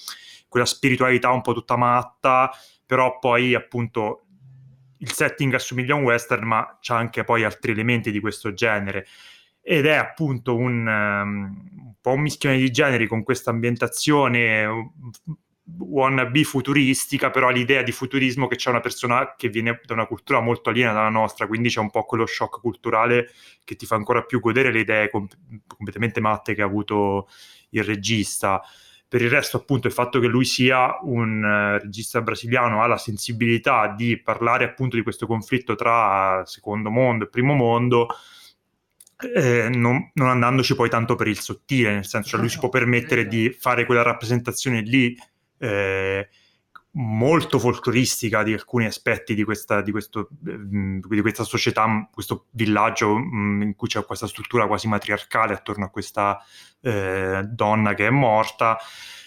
quella 0.47 0.65
spiritualità 0.65 1.31
un 1.31 1.41
po' 1.41 1.51
tutta 1.51 1.75
matta, 1.75 2.49
però 2.85 3.19
poi 3.19 3.55
appunto 3.55 4.23
il 4.99 5.11
setting 5.11 5.53
assomiglia 5.53 5.93
a 5.93 5.97
un 5.97 6.03
western, 6.03 6.45
ma 6.45 6.77
c'ha 6.81 6.95
anche 6.95 7.23
poi 7.23 7.43
altri 7.43 7.71
elementi 7.71 8.11
di 8.11 8.19
questo 8.19 8.53
genere. 8.53 9.05
Ed 9.61 9.85
è 9.85 9.95
appunto 9.95 10.55
un, 10.55 10.87
um, 10.87 11.95
po' 11.99 12.11
un 12.11 12.21
mischione 12.21 12.57
di 12.57 12.71
generi 12.71 13.07
con 13.07 13.23
questa 13.23 13.49
ambientazione 13.49 14.67
wannabe 15.77 16.43
futuristica, 16.43 17.29
però 17.29 17.49
l'idea 17.49 17.83
di 17.83 17.91
futurismo 17.91 18.47
che 18.47 18.55
c'è 18.55 18.69
una 18.69 18.79
persona 18.79 19.35
che 19.37 19.49
viene 19.49 19.79
da 19.85 19.93
una 19.93 20.07
cultura 20.07 20.39
molto 20.39 20.69
aliena 20.69 20.93
dalla 20.93 21.09
nostra, 21.09 21.47
quindi 21.47 21.69
c'è 21.69 21.79
un 21.79 21.91
po' 21.91 22.03
quello 22.05 22.25
shock 22.25 22.59
culturale 22.59 23.29
che 23.63 23.75
ti 23.75 23.85
fa 23.85 23.95
ancora 23.95 24.23
più 24.23 24.39
godere 24.39 24.71
le 24.71 24.79
idee 24.79 25.09
com- 25.09 25.27
completamente 25.67 26.19
matte 26.19 26.55
che 26.55 26.61
ha 26.61 26.65
avuto 26.65 27.27
il 27.69 27.83
regista. 27.83 28.61
Per 29.09 29.21
il 29.21 29.29
resto, 29.29 29.57
appunto, 29.57 29.87
il 29.87 29.93
fatto 29.93 30.19
che 30.19 30.27
lui 30.27 30.45
sia 30.45 30.99
un 31.01 31.43
uh, 31.43 31.81
regista 31.81 32.21
brasiliano 32.21 32.83
ha 32.83 32.87
la 32.87 32.97
sensibilità 32.97 33.87
di 33.87 34.21
parlare 34.21 34.65
appunto 34.65 34.95
di 34.95 35.01
questo 35.01 35.25
conflitto 35.25 35.73
tra 35.73 36.43
secondo 36.45 36.91
mondo 36.91 37.25
e 37.25 37.29
primo 37.29 37.55
mondo, 37.55 38.07
eh, 39.35 39.67
non, 39.69 40.11
non, 40.13 40.29
andandoci 40.29 40.75
poi 40.75 40.89
tanto 40.89 41.15
per 41.15 41.27
il 41.27 41.39
sottile, 41.39 41.91
nel 41.91 42.05
senso 42.05 42.21
che 42.21 42.29
cioè 42.29 42.39
lui 42.39 42.49
si 42.49 42.59
può 42.59 42.69
permettere 42.69 43.27
di 43.27 43.49
fare 43.49 43.85
quella 43.85 44.03
rappresentazione 44.03 44.81
lì 44.81 45.17
eh, 45.57 46.29
molto 46.99 47.59
folcloristica 47.59 48.43
di 48.43 48.51
alcuni 48.53 48.85
aspetti 48.85 49.33
di 49.33 49.45
questa, 49.45 49.81
di 49.81 49.91
questo, 49.91 50.29
mm, 50.49 50.99
di 51.07 51.21
questa 51.21 51.43
società, 51.43 52.09
questo 52.11 52.47
villaggio 52.51 53.17
mm, 53.17 53.61
in 53.61 53.75
cui 53.75 53.87
c'è 53.87 54.03
questa 54.03 54.27
struttura 54.27 54.67
quasi 54.67 54.87
matriarcale 54.87 55.53
attorno 55.53 55.85
a 55.85 55.89
questa 55.89 56.43
eh, 56.81 57.41
donna 57.49 57.93
che 57.93 58.07
è 58.07 58.09
morta. 58.09 58.77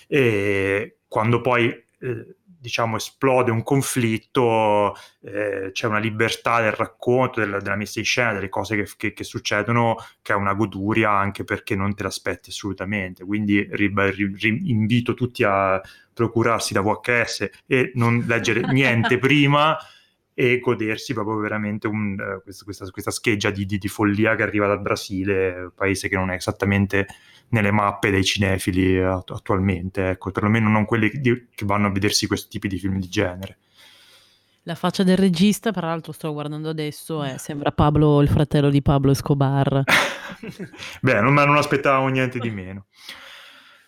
E 0.06 0.98
quando 1.08 1.40
poi 1.40 1.68
eh, 1.68 2.36
diciamo 2.62 2.94
esplode 2.94 3.50
un 3.50 3.64
conflitto, 3.64 4.94
eh, 5.22 5.70
c'è 5.72 5.88
una 5.88 5.98
libertà 5.98 6.60
del 6.60 6.70
racconto, 6.70 7.40
della, 7.40 7.58
della, 7.58 7.74
messa 7.74 7.98
in 7.98 8.04
scena, 8.04 8.32
delle 8.32 8.48
cose 8.48 8.76
che, 8.76 8.88
che, 8.96 9.12
che, 9.12 9.24
succedono, 9.24 9.96
che 10.22 10.32
è 10.32 10.36
una 10.36 10.54
goduria 10.54 11.10
anche 11.10 11.42
perché 11.42 11.74
non 11.74 11.92
te 11.96 12.04
l'aspetti 12.04 12.50
assolutamente. 12.50 13.24
Quindi 13.24 13.66
ri, 13.72 13.92
ri, 13.92 14.70
invito 14.70 15.14
tutti 15.14 15.42
a 15.42 15.80
procurarsi 16.14 16.72
da 16.72 16.82
VHS 16.82 17.50
e 17.66 17.90
non 17.96 18.24
leggere 18.28 18.60
niente 18.72 19.18
prima 19.18 19.76
e 20.34 20.58
godersi 20.60 21.12
proprio 21.12 21.36
veramente 21.36 21.86
un, 21.86 22.12
uh, 22.12 22.42
questa, 22.42 22.64
questa, 22.64 22.90
questa, 22.90 23.10
scheggia 23.10 23.50
di, 23.50 23.66
di, 23.66 23.78
di, 23.78 23.88
follia 23.88 24.34
che 24.34 24.42
arriva 24.42 24.66
dal 24.66 24.80
Brasile, 24.80 25.70
paese 25.74 26.08
che 26.08 26.16
non 26.16 26.30
è 26.30 26.34
esattamente 26.36 27.06
nelle 27.48 27.70
mappe 27.70 28.10
dei 28.10 28.24
cinefili 28.24 28.98
attualmente, 28.98 30.10
ecco, 30.10 30.30
perlomeno 30.30 30.68
non 30.68 30.84
quelli 30.84 31.10
di, 31.10 31.48
che 31.54 31.64
vanno 31.66 31.88
a 31.88 31.90
vedersi 31.90 32.26
questi 32.26 32.48
tipi 32.48 32.68
di 32.68 32.78
film 32.78 32.98
di 32.98 33.08
genere. 33.08 33.58
La 34.64 34.74
faccia 34.74 35.02
del 35.02 35.16
regista, 35.16 35.72
tra 35.72 35.88
l'altro 35.88 36.12
sto 36.12 36.32
guardando 36.32 36.68
adesso, 36.68 37.22
è, 37.22 37.36
sembra 37.36 37.72
Pablo, 37.72 38.22
il 38.22 38.28
fratello 38.28 38.70
di 38.70 38.80
Pablo 38.80 39.10
Escobar. 39.10 39.82
Beh, 41.00 41.20
non, 41.20 41.34
non 41.34 41.56
aspettavo 41.56 42.06
niente 42.08 42.38
di 42.38 42.50
meno. 42.50 42.86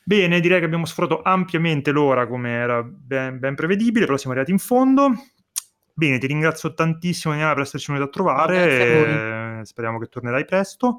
Bene, 0.02 0.40
direi 0.40 0.58
che 0.58 0.66
abbiamo 0.66 0.84
sfruttato 0.84 1.22
ampiamente 1.22 1.90
l'ora 1.90 2.26
come 2.26 2.50
era 2.50 2.82
ben, 2.82 3.38
ben 3.38 3.54
prevedibile, 3.54 4.04
però 4.04 4.18
siamo 4.18 4.34
arrivati 4.34 4.52
in 4.52 4.58
fondo. 4.58 5.12
Bene, 5.96 6.18
ti 6.18 6.26
ringrazio 6.26 6.74
tantissimo 6.74 7.32
Daniela 7.32 7.54
per 7.54 7.62
esserci 7.62 7.92
venuto 7.92 8.08
a 8.08 8.12
trovare, 8.12 9.60
eh, 9.60 9.64
speriamo 9.64 10.00
che 10.00 10.08
tornerai 10.08 10.44
presto. 10.44 10.98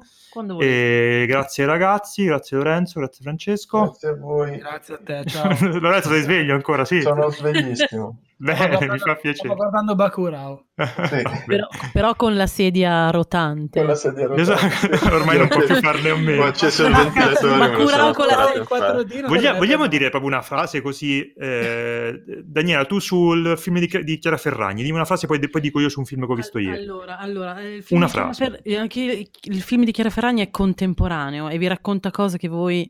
E 0.58 1.26
grazie 1.28 1.64
ai 1.64 1.68
ragazzi, 1.68 2.24
grazie 2.24 2.56
Lorenzo, 2.56 3.00
grazie 3.00 3.22
Francesco. 3.22 3.80
Grazie 3.82 4.08
a 4.08 4.14
voi. 4.14 4.56
Grazie 4.56 4.94
a 4.94 4.98
te, 5.04 5.24
ciao. 5.26 5.54
Lorenzo 5.78 6.08
sei 6.08 6.22
sveglio 6.22 6.54
ancora, 6.54 6.86
sì? 6.86 7.02
Sono 7.02 7.30
sveglissimo. 7.30 8.20
Bene, 8.38 8.78
mi 8.90 8.98
fa 8.98 9.14
piacere. 9.14 9.34
Stavo 9.34 9.54
guardando 9.54 9.94
Bakurao. 9.94 10.66
Sì. 10.76 11.22
però, 11.46 11.66
però, 11.92 12.14
con 12.14 12.36
la 12.36 12.46
sedia 12.46 13.10
rotante. 13.10 13.78
Con 13.78 13.88
la 13.88 13.94
sedia 13.94 14.26
rotante. 14.26 14.52
Esatto. 14.52 15.14
Ormai 15.14 15.38
non 15.38 15.48
può 15.48 15.64
più 15.64 15.74
farne 15.76 16.10
a 16.10 16.16
meno. 16.16 16.44
Ma 16.44 16.50
c'è 16.50 16.70
solo 16.70 16.88
il 16.88 16.94
ventilatore. 16.94 17.58
Bakurao 17.58 18.12
con 18.12 18.26
la 18.26 18.50
sedia 18.52 18.62
4D. 18.62 19.26
Voglia, 19.26 19.54
vogliamo 19.54 19.86
dire 19.86 20.10
proprio 20.10 20.30
una 20.30 20.42
frase 20.42 20.82
così, 20.82 21.32
eh, 21.32 22.22
Daniela, 22.44 22.84
tu 22.84 22.98
sul 22.98 23.56
film 23.56 23.78
di, 23.78 23.90
di, 24.02 24.18
Chiara 24.18 24.36
Ferragni, 24.36 24.82
dimmi 24.82 24.96
una 24.96 25.06
frase, 25.06 25.26
poi, 25.26 25.38
poi 25.48 25.60
dico 25.60 25.80
io 25.80 25.88
su 25.88 26.00
un 26.00 26.04
film 26.04 26.26
che 26.26 26.32
ho 26.32 26.36
visto 26.36 26.58
ieri. 26.58 26.76
Allora, 26.76 27.18
allora 27.18 27.60
il 27.62 27.84
una 27.90 28.08
frase. 28.08 28.60
Fer- 28.62 28.76
anche 28.76 29.28
il 29.40 29.62
film 29.62 29.84
di 29.84 29.92
Chiara 29.92 30.10
Ferragni 30.10 30.42
è 30.42 30.50
contemporaneo 30.50 31.48
e 31.48 31.56
vi 31.56 31.66
racconta 31.66 32.10
cose 32.10 32.36
che 32.36 32.48
voi 32.48 32.88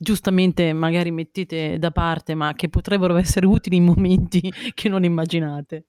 giustamente 0.00 0.72
magari 0.72 1.10
mettete 1.10 1.78
da 1.78 1.90
parte, 1.90 2.34
ma 2.34 2.54
che 2.54 2.68
potrebbero 2.68 3.16
essere 3.16 3.46
utili 3.46 3.76
in 3.76 3.84
momenti 3.84 4.40
che 4.72 4.88
non 4.88 5.04
immaginate. 5.04 5.86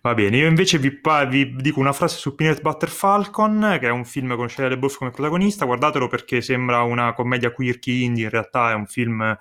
Va 0.00 0.14
bene, 0.14 0.38
io 0.38 0.48
invece 0.48 0.78
vi, 0.78 0.98
vi 1.28 1.56
dico 1.56 1.78
una 1.78 1.92
frase 1.92 2.16
su 2.16 2.34
Peanut 2.34 2.62
Butter 2.62 2.88
Falcon, 2.88 3.76
che 3.78 3.88
è 3.88 3.90
un 3.90 4.06
film 4.06 4.34
con 4.36 4.48
Shia 4.48 4.68
LaBeouf 4.68 4.96
come 4.96 5.10
protagonista, 5.10 5.66
guardatelo 5.66 6.08
perché 6.08 6.40
sembra 6.40 6.82
una 6.82 7.12
commedia 7.12 7.52
quirky 7.52 8.04
indie, 8.04 8.24
in 8.24 8.30
realtà 8.30 8.70
è 8.70 8.74
un 8.74 8.86
film 8.86 9.36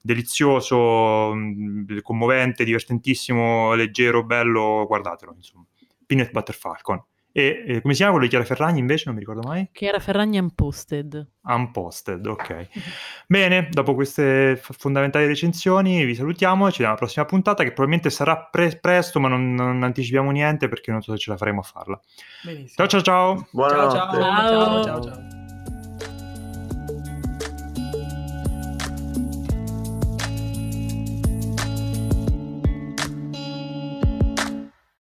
delizioso, 0.00 1.34
mm, 1.34 1.98
commovente, 2.02 2.64
divertentissimo, 2.64 3.74
leggero, 3.74 4.24
bello, 4.24 4.84
guardatelo, 4.86 5.34
insomma. 5.34 5.64
Peanut 6.06 6.30
Butter 6.30 6.54
Falcon. 6.54 7.02
E 7.36 7.64
eh, 7.66 7.80
come 7.82 7.92
si 7.92 7.98
chiama 7.98 8.12
quello 8.12 8.24
di 8.24 8.30
Chiara 8.30 8.46
Ferragni 8.46 8.78
invece? 8.78 9.02
Non 9.04 9.14
mi 9.14 9.20
ricordo 9.20 9.46
mai. 9.46 9.68
Chiara 9.70 9.98
Ferragni 9.98 10.38
Unposted. 10.38 11.32
Unposted, 11.42 12.24
ok. 12.24 12.68
Bene, 13.28 13.68
dopo 13.70 13.94
queste 13.94 14.58
fondamentali 14.58 15.26
recensioni 15.26 16.06
vi 16.06 16.14
salutiamo 16.14 16.66
e 16.66 16.70
ci 16.70 16.78
vediamo 16.78 16.92
alla 16.92 16.98
prossima 16.98 17.26
puntata 17.26 17.62
che 17.62 17.72
probabilmente 17.72 18.08
sarà 18.08 18.38
pre- 18.38 18.78
presto 18.78 19.20
ma 19.20 19.28
non, 19.28 19.52
non, 19.52 19.82
anticipiamo 19.82 20.30
niente 20.30 20.68
perché 20.68 20.90
non 20.90 21.02
so 21.02 21.12
se 21.12 21.18
ce 21.18 21.30
la 21.30 21.36
faremo 21.36 21.60
a 21.60 21.64
farla. 21.64 22.00
Benissimo. 22.42 22.72
Ciao 22.74 22.86
ciao 22.86 23.02
ciao. 23.02 23.48
Buonanotte. 23.50 23.96
ciao. 23.96 24.12
ciao, 24.12 24.22
ciao. 24.22 24.82
ciao, 24.82 25.02
ciao. 25.02 25.35